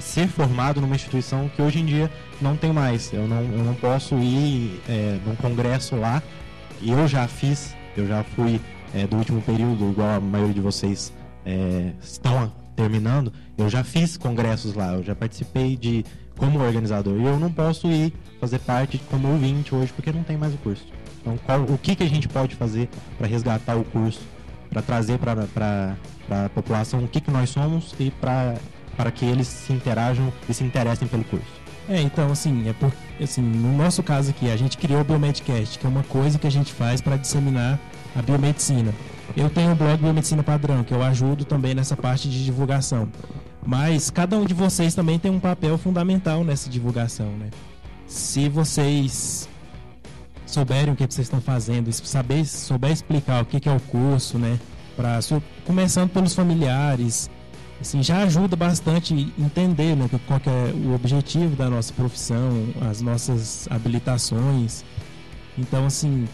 [0.00, 2.10] ser formado numa instituição que hoje em dia
[2.40, 3.12] não tem mais.
[3.12, 6.22] Eu não, eu não posso ir é, num congresso lá.
[6.80, 8.60] E eu já fiz, eu já fui
[8.94, 11.12] é, do último período, igual a maioria de vocês
[11.44, 13.32] é, estão terminando.
[13.56, 16.04] Eu já fiz congressos lá, eu já participei de
[16.36, 17.18] como organizador.
[17.18, 20.58] E eu não posso ir fazer parte como ouvinte hoje porque não tem mais o
[20.58, 20.86] curso.
[21.20, 22.88] Então, qual, o que, que a gente pode fazer
[23.18, 24.20] para resgatar o curso,
[24.70, 25.96] para trazer para
[26.30, 28.54] a população o que, que nós somos e para
[28.98, 31.46] para que eles se interajam e se interessem pelo curso.
[31.88, 32.92] É, então, assim, é por,
[33.22, 36.46] assim, no nosso caso aqui, a gente criou o Biomedcast, que é uma coisa que
[36.46, 37.78] a gente faz para disseminar
[38.14, 38.92] a biomedicina.
[39.36, 43.08] Eu tenho o blog Biomedicina Padrão, que eu ajudo também nessa parte de divulgação.
[43.64, 47.50] Mas cada um de vocês também tem um papel fundamental nessa divulgação, né?
[48.06, 49.48] Se vocês
[50.44, 54.58] souberem o que vocês estão fazendo, saber, souber explicar o que é o curso, né?
[54.96, 55.20] Pra,
[55.64, 57.30] começando pelos familiares,
[57.80, 63.68] assim, já ajuda bastante entender né, qual é o objetivo da nossa profissão, as nossas
[63.70, 64.84] habilitações.
[65.56, 66.26] Então, assim,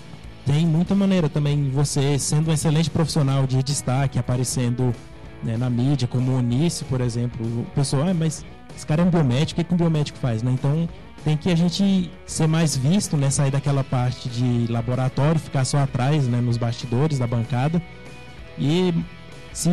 [0.47, 4.95] tem muita maneira também você, sendo um excelente profissional de destaque, aparecendo
[5.43, 8.45] né, na mídia, como o Unice, por exemplo, o pessoal, ah, mas
[8.77, 10.43] esse cara é um biomédico, o que, que um biomédico faz?
[10.43, 10.53] Né?
[10.53, 10.89] Então,
[11.25, 15.79] tem que a gente ser mais visto, né, sair daquela parte de laboratório, ficar só
[15.79, 17.83] atrás, né, nos bastidores da bancada
[18.59, 18.95] e
[19.55, 19.70] se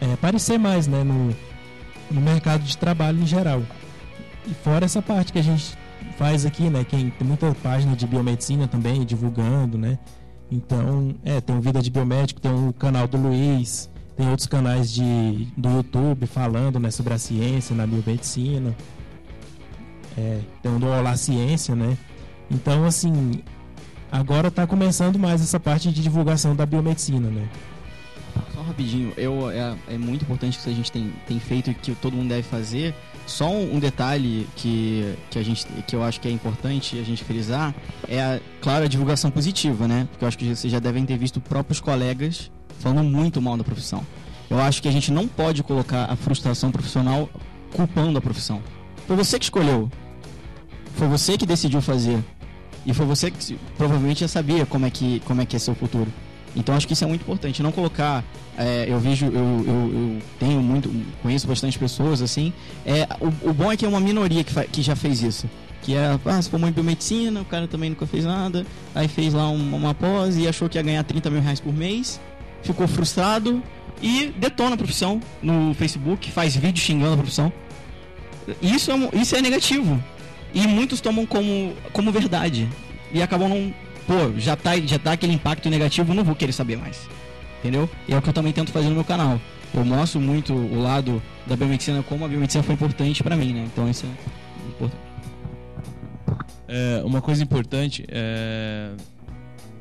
[0.00, 1.34] é, aparecer mais, né, no,
[2.10, 3.62] no mercado de trabalho em geral.
[4.46, 5.76] E fora essa parte que a gente
[6.16, 9.98] faz aqui, né, quem tem muita página de biomedicina também divulgando, né?
[10.50, 14.92] Então, é, tem o Vida de Biomédico, tem o canal do Luiz, tem outros canais
[14.92, 18.76] de, do YouTube falando né, sobre a ciência na biomedicina.
[20.16, 21.96] É, tem o do Olá Ciência, né?
[22.50, 23.42] Então, assim,
[24.10, 27.48] agora está começando mais essa parte de divulgação da biomedicina, né?
[28.62, 32.16] Rapidinho, eu, é, é muito importante que a gente tem, tem feito e que todo
[32.16, 32.94] mundo deve fazer.
[33.26, 37.02] Só um, um, detalhe que, que, a gente, que eu acho que é importante a
[37.02, 37.74] gente frisar
[38.08, 40.08] é, a, claro, a divulgação positiva, né?
[40.10, 43.64] Porque eu acho que vocês já devem ter visto próprios colegas falando muito mal da
[43.64, 44.04] profissão.
[44.50, 47.28] Eu acho que a gente não pode colocar a frustração profissional
[47.72, 48.62] culpando a profissão.
[49.06, 49.90] Foi você que escolheu.
[50.94, 52.22] Foi você que decidiu fazer.
[52.84, 55.74] E foi você que provavelmente já sabia como é que, como é, que é seu
[55.74, 56.12] futuro.
[56.54, 57.62] Então acho que isso é muito importante.
[57.62, 58.24] Não colocar.
[58.56, 60.90] É, eu vejo, eu, eu, eu, tenho muito.
[61.22, 62.52] Conheço bastante pessoas assim.
[62.84, 65.48] É, o, o bom é que é uma minoria que, que já fez isso.
[65.82, 68.66] Que é, ah, se formou em biomedicina, o cara também nunca fez nada.
[68.94, 71.72] Aí fez lá uma, uma pós e achou que ia ganhar 30 mil reais por
[71.72, 72.20] mês
[72.62, 73.62] ficou frustrado
[74.00, 77.52] e detona a profissão no Facebook, faz vídeo xingando a profissão.
[78.60, 80.02] Isso é, isso é negativo.
[80.54, 82.68] E muitos tomam como, como verdade.
[83.12, 83.74] E acabam não.
[84.06, 87.08] Pô, já tá, já tá aquele impacto negativo, não vou querer saber mais.
[87.60, 87.88] Entendeu?
[88.08, 89.40] E é o que eu também tento fazer no meu canal.
[89.72, 93.68] Eu mostro muito o lado da biomedicina, como a biomedicina foi importante para mim, né?
[93.72, 95.02] Então isso é importante.
[96.68, 98.90] É, uma coisa importante é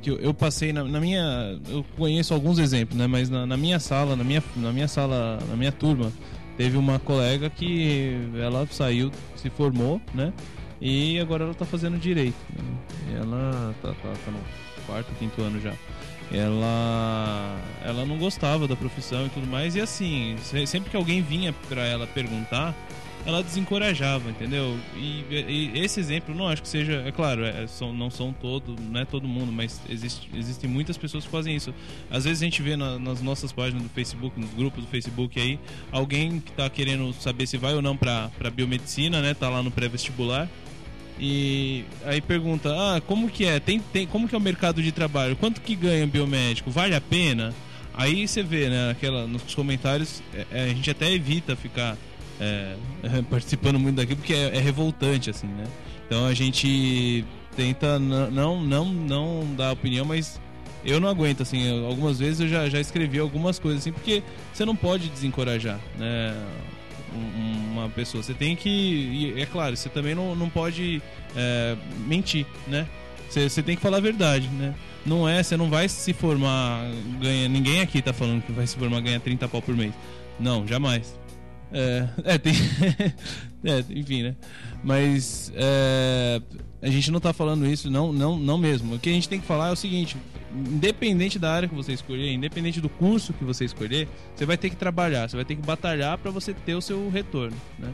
[0.01, 3.55] que eu, eu passei na, na, minha eu conheço alguns exemplos né mas na, na,
[3.55, 6.11] minha sala na minha na minha sala na minha turma
[6.57, 10.33] teve uma colega que ela saiu se formou né
[10.81, 13.19] e agora ela está fazendo direito né?
[13.21, 14.39] ela tá, tá, tá, no
[14.85, 15.73] quarto quinto ano já
[16.31, 20.35] ela ela não gostava da profissão e tudo mais e assim
[20.65, 22.75] sempre que alguém vinha para ela perguntar
[23.25, 24.77] ela desencorajava, entendeu?
[24.95, 28.75] E, e, esse exemplo não acho que seja, é claro, é, são, não são todo,
[28.81, 31.73] não é todo mundo, mas existe, existem muitas pessoas que fazem isso.
[32.09, 35.39] Às vezes a gente vê na, nas nossas páginas do Facebook, nos grupos do Facebook
[35.39, 35.59] aí,
[35.91, 39.33] alguém que está querendo saber se vai ou não para biomedicina, né?
[39.33, 40.49] Tá lá no pré-vestibular.
[41.21, 43.59] E aí pergunta: "Ah, como que é?
[43.59, 45.35] Tem, tem como que é o mercado de trabalho?
[45.35, 46.71] Quanto que ganha biomédico?
[46.71, 47.53] Vale a pena?"
[47.93, 51.97] Aí você vê, né, aquela nos comentários, é, é a gente até evita ficar
[52.39, 52.75] é,
[53.29, 55.65] participando muito daqui porque é, é, revoltante, assim, né?
[56.07, 57.23] Então a gente
[57.55, 60.39] tenta não, não, não dar opinião, mas
[60.83, 64.65] eu não aguento, assim, algumas vezes eu já, já escrevi algumas coisas, assim, porque você
[64.65, 66.35] não pode desencorajar, né?
[67.13, 69.33] Uma pessoa, você tem que.
[69.37, 71.01] É claro, você também não, não pode
[71.35, 71.75] é,
[72.07, 72.87] mentir, né?
[73.29, 74.73] Você, você tem que falar a verdade, né?
[75.05, 76.83] Não é, você não vai se formar,
[77.19, 77.49] ganha.
[77.49, 79.93] Ninguém aqui tá falando que vai se formar ganhar 30 pau por mês.
[80.39, 81.17] Não, jamais.
[81.71, 82.53] É, é tem.
[83.63, 84.35] é, enfim, né?
[84.83, 86.41] Mas é,
[86.81, 88.95] a gente não tá falando isso, não, não, não mesmo.
[88.95, 90.17] O que a gente tem que falar é o seguinte:
[90.53, 94.69] independente da área que você escolher, independente do curso que você escolher, você vai ter
[94.69, 97.93] que trabalhar, você vai ter que batalhar para você ter o seu retorno, né?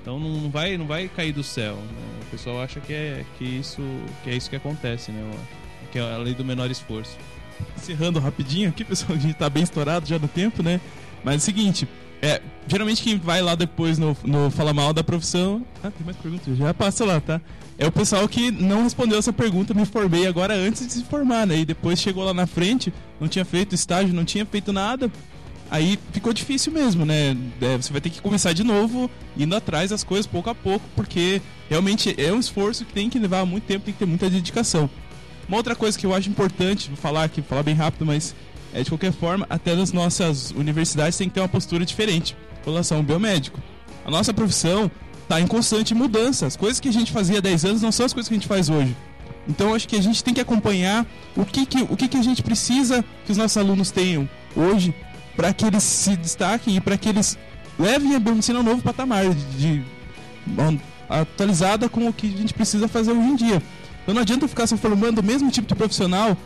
[0.00, 1.74] Então não vai, não vai cair do céu.
[1.74, 2.20] Né?
[2.22, 3.82] O pessoal acha que é, que isso,
[4.24, 5.30] que é isso que acontece, né?
[5.92, 7.16] Que é a lei do menor esforço.
[7.76, 10.80] Encerrando rapidinho aqui, pessoal, a gente tá bem estourado já no tempo, né?
[11.22, 11.88] Mas é o seguinte,
[12.20, 15.64] é, geralmente quem vai lá depois no, no Fala Mal da profissão.
[15.82, 16.56] Ah, tem mais perguntas?
[16.56, 17.40] Já passa lá, tá?
[17.78, 21.46] É o pessoal que não respondeu essa pergunta, me formei agora antes de se formar,
[21.46, 21.58] né?
[21.58, 25.10] E depois chegou lá na frente, não tinha feito estágio, não tinha feito nada.
[25.70, 27.36] Aí ficou difícil mesmo, né?
[27.60, 30.84] É, você vai ter que começar de novo, indo atrás das coisas pouco a pouco,
[30.96, 34.28] porque realmente é um esforço que tem que levar muito tempo, tem que ter muita
[34.28, 34.90] dedicação.
[35.46, 38.34] Uma outra coisa que eu acho importante, vou falar aqui, falar bem rápido, mas
[38.72, 42.70] é, de qualquer forma, até nas nossas universidades tem que ter uma postura diferente com
[42.70, 43.60] relação ao biomédico.
[44.04, 44.90] A nossa profissão
[45.22, 46.46] está em constante mudança.
[46.46, 48.38] As coisas que a gente fazia há 10 anos não são as coisas que a
[48.38, 48.96] gente faz hoje.
[49.48, 52.22] Então acho que a gente tem que acompanhar o que, que, o que, que a
[52.22, 54.94] gente precisa que os nossos alunos tenham hoje
[55.34, 57.38] para que eles se destaquem e para que eles
[57.78, 59.84] levem a biomedicina ao novo patamar, de, de,
[61.08, 63.62] atualizada com o que a gente precisa fazer hoje em dia.
[64.02, 66.36] Então não adianta ficar se formando o mesmo tipo de profissional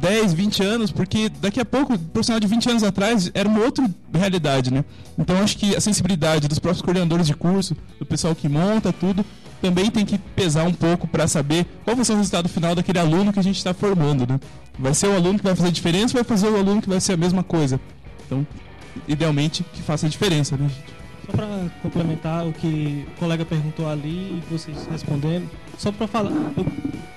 [0.00, 3.60] 10, 20 anos, porque daqui a pouco, o profissional de 20 anos atrás era uma
[3.60, 4.84] outra realidade, né?
[5.18, 9.24] Então acho que a sensibilidade dos próprios coordenadores de curso, do pessoal que monta tudo,
[9.62, 12.98] também tem que pesar um pouco para saber qual vai ser o resultado final daquele
[12.98, 14.38] aluno que a gente está formando, né?
[14.78, 17.00] Vai ser o aluno que vai fazer diferença ou vai fazer o aluno que vai
[17.00, 17.80] ser a mesma coisa?
[18.26, 18.46] Então,
[19.08, 20.94] idealmente, que faça a diferença, né, gente?
[21.24, 25.48] Só para complementar o que o colega perguntou ali e vocês respondendo,
[25.78, 26.66] só para falar, eu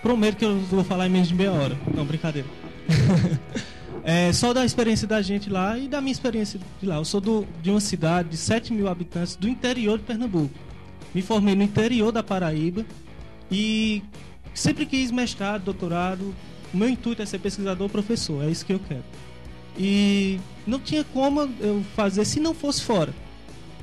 [0.01, 1.77] prometo que eu vou falar em menos de meia hora.
[1.93, 2.47] Não, brincadeira.
[4.03, 6.95] é, só da experiência da gente lá e da minha experiência de lá.
[6.95, 10.53] Eu sou do, de uma cidade de 7 mil habitantes do interior de Pernambuco.
[11.13, 12.85] Me formei no interior da Paraíba
[13.51, 14.03] e
[14.53, 16.33] sempre quis mestrado, doutorado.
[16.73, 19.03] O meu intuito é ser pesquisador professor, é isso que eu quero.
[19.77, 23.13] E não tinha como eu fazer se não fosse fora.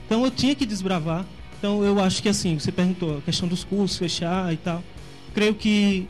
[0.06, 1.24] Então eu tinha que desbravar.
[1.58, 4.82] Então eu acho que assim, você perguntou a questão dos cursos, fechar e tal.
[5.32, 6.06] Creio que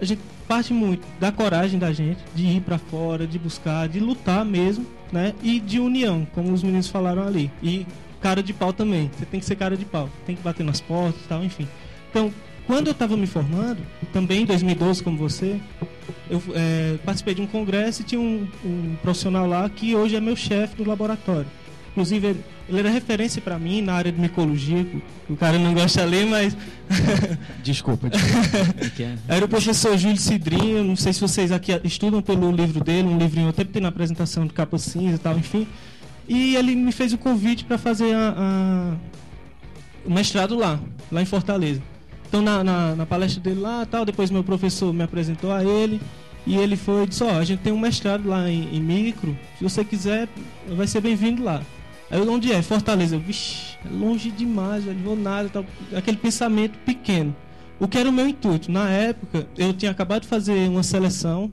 [0.00, 4.00] a gente parte muito da coragem da gente de ir para fora, de buscar, de
[4.00, 5.34] lutar mesmo, né?
[5.42, 7.50] E de união, como os meninos falaram ali.
[7.62, 7.86] E
[8.20, 9.10] cara de pau também.
[9.16, 10.08] Você tem que ser cara de pau.
[10.24, 11.68] Tem que bater nas portas e tal, enfim.
[12.10, 12.32] Então,
[12.66, 13.78] quando eu estava me formando,
[14.12, 15.60] também em 2012, como você,
[16.28, 20.20] eu é, participei de um congresso e tinha um, um profissional lá que hoje é
[20.20, 21.46] meu chefe do laboratório.
[21.96, 22.36] Inclusive,
[22.68, 24.86] ele era referência para mim na área de micologia.
[25.30, 26.54] O cara não gosta de ler, mas.
[27.64, 29.18] desculpa, desculpa.
[29.26, 30.84] Era o professor Júlio Cidrinho.
[30.84, 34.46] Não sei se vocês aqui estudam pelo livro dele, um livrinho até tem na apresentação
[34.46, 35.66] do Capa Cinza e tal, enfim.
[36.28, 38.94] E ele me fez o convite para fazer a, a,
[40.04, 40.78] o mestrado lá,
[41.10, 41.80] lá em Fortaleza.
[42.28, 45.98] Então, na, na, na palestra dele lá tal, depois meu professor me apresentou a ele.
[46.46, 48.82] E ele foi e disse: Ó, oh, a gente tem um mestrado lá em, em
[48.82, 49.34] micro.
[49.56, 50.28] Se você quiser,
[50.68, 51.62] vai ser bem-vindo lá.
[52.10, 52.62] Aí onde é?
[52.62, 53.18] Fortaleza.
[53.18, 55.48] Vixe, é longe demais, eu vou nada.
[55.48, 55.64] Tal.
[55.94, 57.34] Aquele pensamento pequeno.
[57.78, 58.70] O que era o meu intuito?
[58.70, 61.52] Na época, eu tinha acabado de fazer uma seleção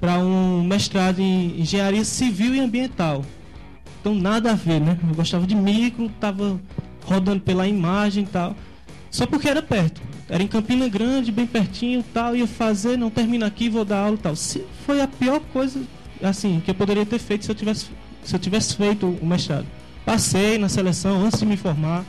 [0.00, 3.24] para um mestrado em engenharia civil e ambiental.
[4.00, 4.98] Então nada a ver, né?
[5.08, 6.60] Eu gostava de micro, tava
[7.04, 8.54] rodando pela imagem e tal.
[9.10, 10.00] Só porque era perto.
[10.28, 12.36] Era em Campina Grande, bem pertinho tal.
[12.36, 14.36] Ia fazer, não termina aqui, vou dar aula e tal.
[14.36, 15.80] Se foi a pior coisa,
[16.22, 17.86] assim, que eu poderia ter feito se eu tivesse,
[18.22, 19.66] se eu tivesse feito o mestrado.
[20.06, 22.04] Passei na seleção antes de me formar,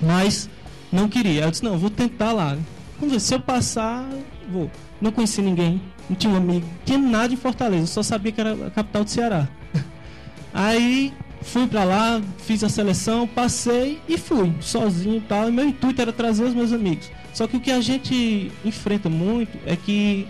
[0.00, 0.48] mas
[0.92, 1.42] não queria.
[1.42, 2.56] Eu disse, não, vou tentar lá.
[2.98, 4.08] Vamos ver, se eu passar,
[4.48, 4.70] vou.
[5.00, 8.52] Não conheci ninguém, não tinha um amigo, tinha nada em Fortaleza, só sabia que era
[8.52, 9.48] a capital do Ceará.
[10.54, 11.12] Aí
[11.42, 15.48] fui para lá, fiz a seleção, passei e fui, sozinho e tal.
[15.48, 17.10] E meu intuito era trazer os meus amigos.
[17.34, 20.26] Só que o que a gente enfrenta muito é que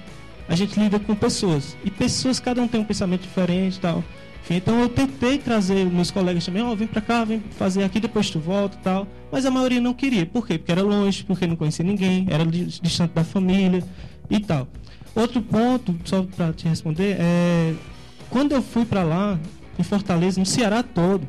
[0.49, 1.77] a gente lida com pessoas.
[1.85, 4.03] E pessoas, cada um tem um pensamento diferente e tal.
[4.51, 8.01] Então eu tentei trazer meus colegas também, ó, oh, vem pra cá, vem fazer aqui,
[8.01, 9.07] depois tu volta e tal.
[9.31, 10.25] Mas a maioria não queria.
[10.25, 10.57] Por quê?
[10.57, 13.85] Porque era longe, porque não conhecia ninguém, era distante da família
[14.31, 14.67] e tal.
[15.15, 17.75] Outro ponto, só para te responder, é
[18.31, 19.39] quando eu fui para lá,
[19.79, 21.27] em Fortaleza, no Ceará todo,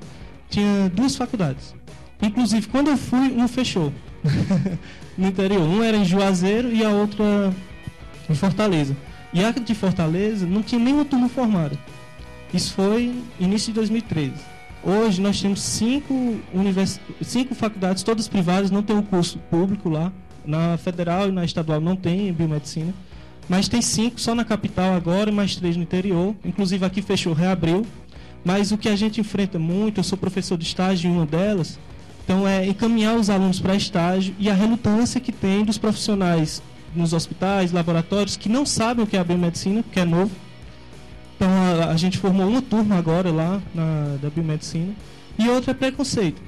[0.50, 1.76] tinha duas faculdades.
[2.22, 3.94] Inclusive, quando eu fui, uma fechou.
[5.18, 5.62] no interior.
[5.62, 7.54] Um era em Juazeiro e a outra
[8.30, 8.96] em Fortaleza.
[9.34, 11.78] E a de Fortaleza não tinha nenhuma turma formada.
[12.54, 14.34] Isso foi início de 2013.
[14.84, 17.00] Hoje nós temos cinco, univers...
[17.22, 20.12] cinco faculdades, todas privadas, não tem um curso público lá.
[20.46, 22.94] Na federal e na estadual não tem biomedicina.
[23.48, 26.36] Mas tem cinco só na capital agora, mais três no interior.
[26.46, 27.86] Inclusive aqui fechou, reabriu.
[28.44, 31.78] Mas o que a gente enfrenta muito, eu sou professor de estágio em uma delas,
[32.24, 36.62] então é encaminhar os alunos para estágio e a relutância que tem dos profissionais
[36.96, 40.32] nos hospitais, laboratórios, que não sabem o que é a biomedicina, que é novo,
[41.40, 44.94] então a, a, gente formou uma turma agora lá na, da biomedicina
[45.38, 46.42] e outra é preconceito.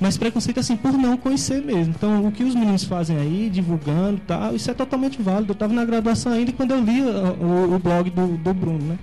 [0.00, 1.94] Mas preconceito assim por não conhecer mesmo.
[1.96, 5.52] Então o que os meninos fazem aí, divulgando tal, isso é totalmente válido.
[5.52, 8.98] Eu estava na graduação ainda quando eu li o, o, blog do, do Bruno, né?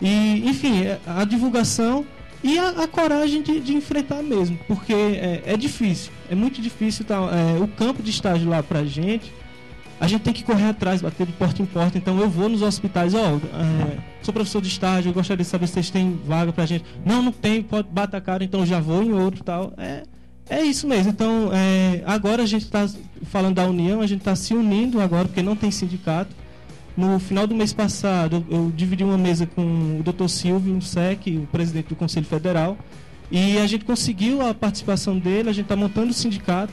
[0.00, 2.06] E, enfim, é, a divulgação
[2.42, 7.04] e a, a coragem de, de, enfrentar mesmo, porque é, é, difícil, é muito difícil.
[7.04, 9.30] Tá, é, o campo de estágio lá pra gente
[10.04, 11.96] a gente tem que correr atrás, bater de porta em porta.
[11.96, 15.50] Então eu vou nos hospitais, ó, oh, é, sou professor de estágio, eu gostaria de
[15.50, 16.84] saber se vocês têm vaga pra gente.
[17.04, 19.72] Não, não tem, pode bater a cara, então já vou em outro tal.
[19.78, 20.02] É,
[20.50, 21.10] é isso mesmo.
[21.10, 22.86] Então, é, agora a gente está
[23.22, 26.36] falando da união, a gente está se unindo agora, porque não tem sindicato.
[26.94, 29.62] No final do mês passado, eu, eu dividi uma mesa com
[29.98, 30.28] o Dr.
[30.28, 32.76] Silvio Sec, o presidente do Conselho Federal,
[33.30, 36.72] e a gente conseguiu a participação dele, a gente está montando o sindicato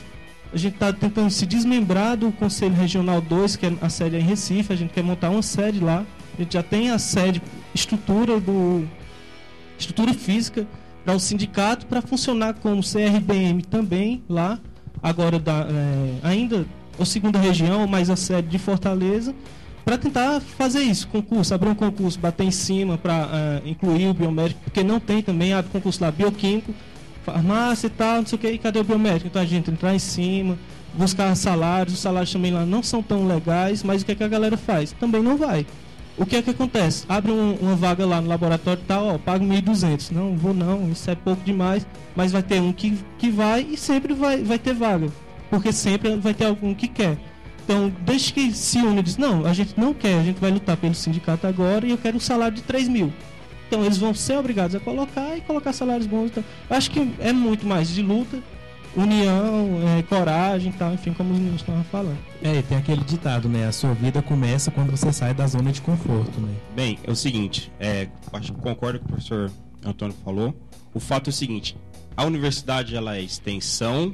[0.54, 4.22] a gente está tentando se desmembrar do Conselho Regional 2, que é a sede em
[4.22, 6.06] Recife, a gente quer montar uma sede lá.
[6.38, 7.42] A gente já tem a sede,
[7.74, 8.86] estrutura do
[9.78, 10.68] estrutura física
[11.04, 14.60] para o sindicato para funcionar como CRBM também lá,
[15.02, 16.66] agora da, é, ainda
[17.00, 19.34] a segunda região, mais a sede de Fortaleza.
[19.84, 24.14] para tentar fazer isso, concurso, abrir um concurso, bater em cima para uh, incluir o
[24.14, 26.72] biomédico, porque não tem também, abre concurso lá bioquímico,
[27.24, 29.28] farmácia e tal, não sei o que, e cadê o biomédico?
[29.28, 30.58] Então a gente entrar em cima,
[30.94, 34.24] buscar salários, os salários também lá não são tão legais, mas o que, é que
[34.24, 34.92] a galera faz?
[34.94, 35.66] Também não vai.
[36.18, 37.06] O que é que acontece?
[37.08, 40.12] Abre um, uma vaga lá no laboratório e tal, ó, pago 1.200.
[40.12, 43.78] Não, vou não, isso é pouco demais, mas vai ter um que, que vai e
[43.78, 45.08] sempre vai, vai ter vaga.
[45.50, 47.18] Porque sempre vai ter algum que quer.
[47.64, 50.76] Então, desde que se une diz, não, a gente não quer, a gente vai lutar
[50.76, 53.14] pelo sindicato agora e eu quero um salário de 3 mil.
[53.72, 56.26] Então eles vão ser obrigados a colocar e colocar salários bons.
[56.26, 58.38] Então, acho que é muito mais de luta,
[58.94, 62.18] união, é, coragem e tal, enfim, como os meninos estavam falando.
[62.44, 63.66] É, e tem aquele ditado, né?
[63.66, 66.54] A sua vida começa quando você sai da zona de conforto, né?
[66.76, 69.50] Bem, é o seguinte, é, acho que concordo com o professor
[69.86, 70.54] Antônio falou.
[70.94, 71.78] O fato é o seguinte,
[72.18, 74.12] a universidade ela é extensão,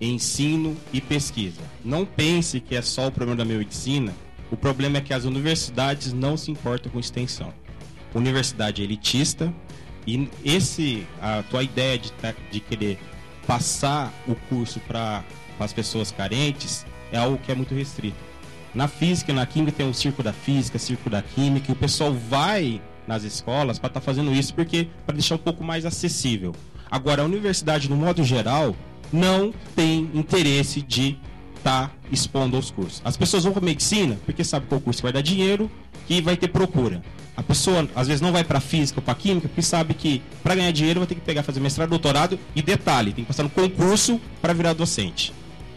[0.00, 1.60] ensino e pesquisa.
[1.84, 4.14] Não pense que é só o problema da medicina.
[4.50, 7.52] O problema é que as universidades não se importam com extensão
[8.16, 9.52] universidade elitista
[10.06, 12.98] e esse a tua ideia de, tá, de querer
[13.46, 15.24] passar o curso para
[15.58, 18.16] as pessoas carentes é algo que é muito restrito.
[18.74, 22.12] Na física, na química tem o circo da física, circo da química, e o pessoal
[22.12, 26.54] vai nas escolas para estar tá fazendo isso porque para deixar um pouco mais acessível.
[26.90, 28.76] Agora a universidade no modo geral
[29.12, 31.18] não tem interesse de
[31.56, 33.00] estar tá expondo aos cursos.
[33.04, 35.70] As pessoas vão para medicina porque sabe que o curso vai dar dinheiro
[36.08, 37.02] e vai ter procura.
[37.36, 40.54] A pessoa às vezes não vai para física ou para química porque sabe que para
[40.54, 43.50] ganhar dinheiro vai ter que pegar fazer mestrado, doutorado e detalhe, tem que passar no
[43.50, 45.32] concurso para virar docente.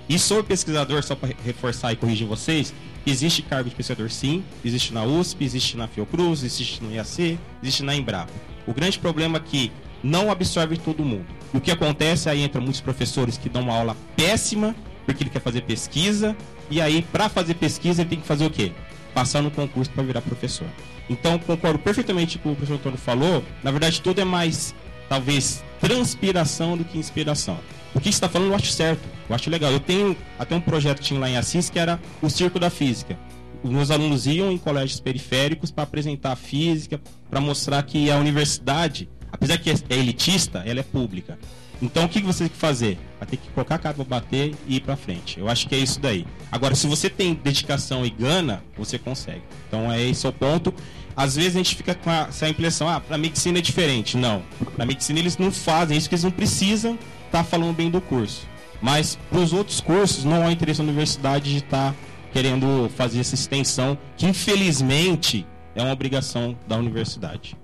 [0.08, 2.74] E sou pesquisador só para reforçar e corrigir vocês,
[3.06, 7.84] existe cargo de pesquisador sim, existe na USP, existe na Fiocruz, existe no IAC, existe
[7.84, 8.32] na Embrapa.
[8.66, 9.72] O grande problema é que
[10.02, 11.28] não absorve todo mundo.
[11.54, 14.76] E o que acontece aí entra muitos professores que dão uma aula péssima
[15.06, 16.36] porque ele quer fazer pesquisa
[16.70, 18.72] e aí para fazer pesquisa ele tem que fazer o quê?
[19.14, 20.68] Passar no concurso para virar professor.
[21.10, 23.44] Então, concordo perfeitamente com o que o professor Antônio falou.
[23.64, 24.76] Na verdade, tudo é mais,
[25.08, 27.58] talvez, transpiração do que inspiração.
[27.94, 29.72] O que você está falando eu acho certo, eu acho legal.
[29.72, 33.18] Eu tenho até um projeto tinha lá em Assis que era o Circo da Física.
[33.64, 38.18] Os meus alunos iam em colégios periféricos para apresentar a física, para mostrar que a
[38.18, 41.38] universidade, apesar que é elitista, ela é pública.
[41.82, 42.98] Então o que você tem que fazer?
[43.20, 45.40] Vai ter que colocar a cara para bater e ir para frente.
[45.40, 46.26] Eu acho que é isso daí.
[46.52, 49.42] Agora, se você tem dedicação e gana, você consegue.
[49.68, 50.74] Então é esse o ponto
[51.20, 54.16] às vezes a gente fica com essa impressão, ah, para medicina é diferente.
[54.16, 54.42] Não.
[54.74, 58.00] Para medicina eles não fazem isso, porque eles não precisam estar tá falando bem do
[58.00, 58.48] curso.
[58.82, 61.96] Mas para os outros cursos não há interesse na universidade de estar tá
[62.32, 67.58] querendo fazer essa extensão, que infelizmente é uma obrigação da universidade.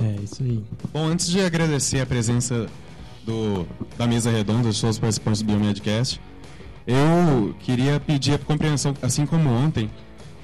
[0.00, 0.64] É isso aí.
[0.90, 2.68] Bom, antes de agradecer a presença
[3.28, 3.66] do,
[3.98, 6.18] da mesa redonda, dos seus participantes do Biomedcast,
[6.86, 9.90] eu queria pedir a compreensão, assim como ontem,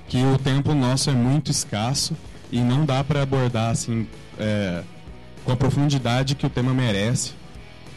[0.06, 2.14] que o tempo nosso é muito escasso
[2.52, 4.06] e não dá para abordar assim
[4.38, 4.82] é,
[5.46, 7.32] com a profundidade que o tema merece.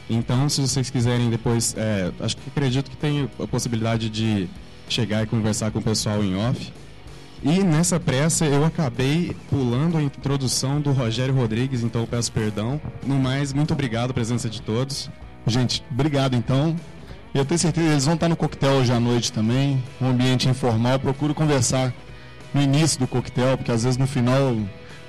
[0.10, 4.48] Então, se vocês quiserem depois, é, acho que acredito que tem a possibilidade de
[4.88, 6.72] chegar e conversar com o pessoal em off.
[7.44, 12.82] E nessa pressa eu acabei pulando a introdução do Rogério Rodrigues, então eu peço perdão.
[13.06, 15.10] No mais, muito obrigado pela presença de todos.
[15.46, 16.76] Gente, obrigado então.
[17.34, 20.50] Eu tenho certeza que eles vão estar no coquetel hoje à noite também, um ambiente
[20.50, 21.00] informal.
[21.00, 21.94] Procuro conversar
[22.54, 24.58] no início do coquetel, porque às vezes no final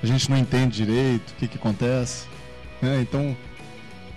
[0.03, 2.27] a gente não entende direito o que, que acontece.
[2.83, 3.01] Né?
[3.01, 3.37] Então,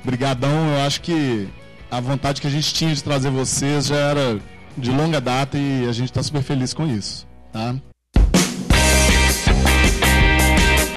[0.04, 0.76] brigadão.
[0.76, 1.48] Eu acho que
[1.90, 4.40] a vontade que a gente tinha de trazer vocês já era
[4.78, 7.28] de longa data e a gente está super feliz com isso.
[7.52, 7.76] Tá?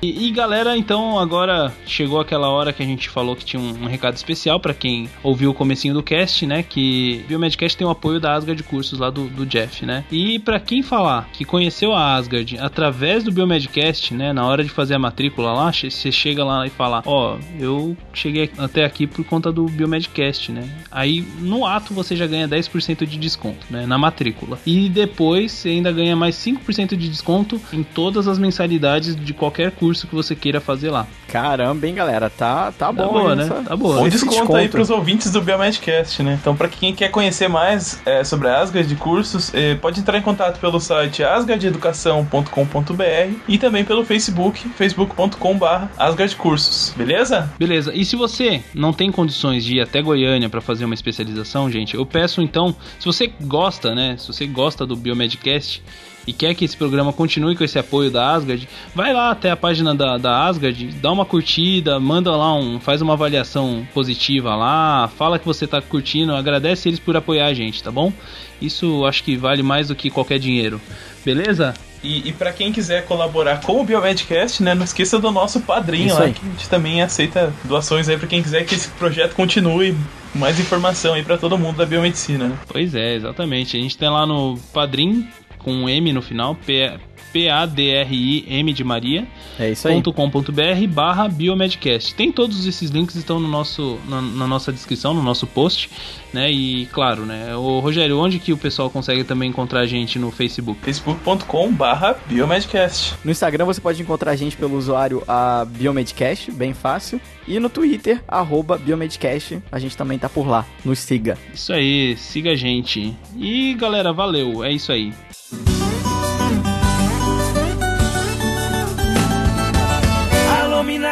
[0.04, 3.84] E, e, galera, então agora chegou aquela hora que a gente falou que tinha um,
[3.84, 6.62] um recado especial para quem ouviu o comecinho do cast, né?
[6.62, 10.04] Que Biomedcast tem o apoio da Asgard Cursos lá do, do Jeff, né?
[10.12, 14.30] E para quem falar que conheceu a Asgard através do Biomedcast, né?
[14.34, 17.96] Na hora de fazer a matrícula lá, você chega lá e fala: Ó, oh, eu
[18.12, 20.68] cheguei até aqui por conta do Biomedcast, né?
[20.90, 23.86] Aí no ato você já ganha 10% de desconto, né?
[23.86, 24.58] Na matrícula.
[24.66, 29.70] E depois você ainda ganha mais 5% de desconto em todas as mensalidades de qualquer
[29.70, 31.06] curso curso que você queira fazer lá.
[31.28, 32.28] Caramba, hein, galera?
[32.28, 33.48] Tá, tá, tá bom, boa, né?
[33.48, 33.98] Tá boa.
[33.98, 36.36] Bom desconto, desconto aí pros ouvintes do Biomedcast, né?
[36.40, 40.18] Então, pra quem quer conhecer mais é, sobre a Asgard de cursos, é, pode entrar
[40.18, 47.52] em contato pelo site asgardeducação.com.br e também pelo Facebook, facebook.com.br asgardcursos, beleza?
[47.58, 47.94] Beleza.
[47.94, 51.94] E se você não tem condições de ir até Goiânia para fazer uma especialização, gente,
[51.94, 54.16] eu peço então, se você gosta, né?
[54.18, 55.82] Se você gosta do Biomedcast,
[56.26, 59.56] e quer que esse programa continue com esse apoio da Asgard, vai lá até a
[59.56, 65.08] página da, da Asgard, dá uma curtida, manda lá um, faz uma avaliação positiva lá,
[65.16, 68.12] fala que você tá curtindo, agradece eles por apoiar a gente, tá bom?
[68.60, 70.80] Isso acho que vale mais do que qualquer dinheiro.
[71.24, 71.74] Beleza?
[72.04, 76.08] E, e para quem quiser colaborar com o Biomedcast, né, não esqueça do nosso padrinho
[76.08, 76.32] Isso lá, aí.
[76.34, 79.96] que a gente também aceita doações aí para quem quiser que esse projeto continue.
[80.34, 82.48] Mais informação aí para todo mundo da biomedicina.
[82.48, 82.58] Né?
[82.66, 83.76] Pois é, exatamente.
[83.76, 85.26] A gente tem lá no Padrim,
[85.64, 86.92] com um M no final, P-
[87.34, 89.26] P-A-D-R-I-M de Maria,
[89.58, 90.00] É isso aí.
[90.00, 92.14] .com.br barra Biomedcast.
[92.14, 95.90] Tem todos esses links estão no nosso, na, na nossa descrição, no nosso post,
[96.32, 96.48] né?
[96.50, 97.56] E claro, né?
[97.56, 100.80] O Rogério, onde que o pessoal consegue também encontrar a gente no Facebook?
[100.84, 103.14] facebook.com barra biomedcast.
[103.24, 107.20] No Instagram você pode encontrar a gente pelo usuário a Biomedcast, bem fácil.
[107.48, 110.64] E no Twitter, arroba Biomedcast, a gente também tá por lá.
[110.84, 111.36] Nos siga.
[111.52, 113.16] Isso aí, siga a gente.
[113.36, 115.12] E galera, valeu, é isso aí.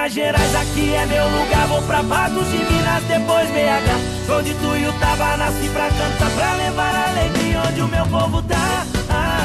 [0.03, 1.69] Minas Gerais, aqui é meu lugar.
[1.69, 6.55] Vou pra Patos de Minas, depois BH Onde tu o Tava nasci pra cantar Pra
[6.55, 8.85] levar alegria onde o meu povo tá.
[9.09, 9.41] Ah,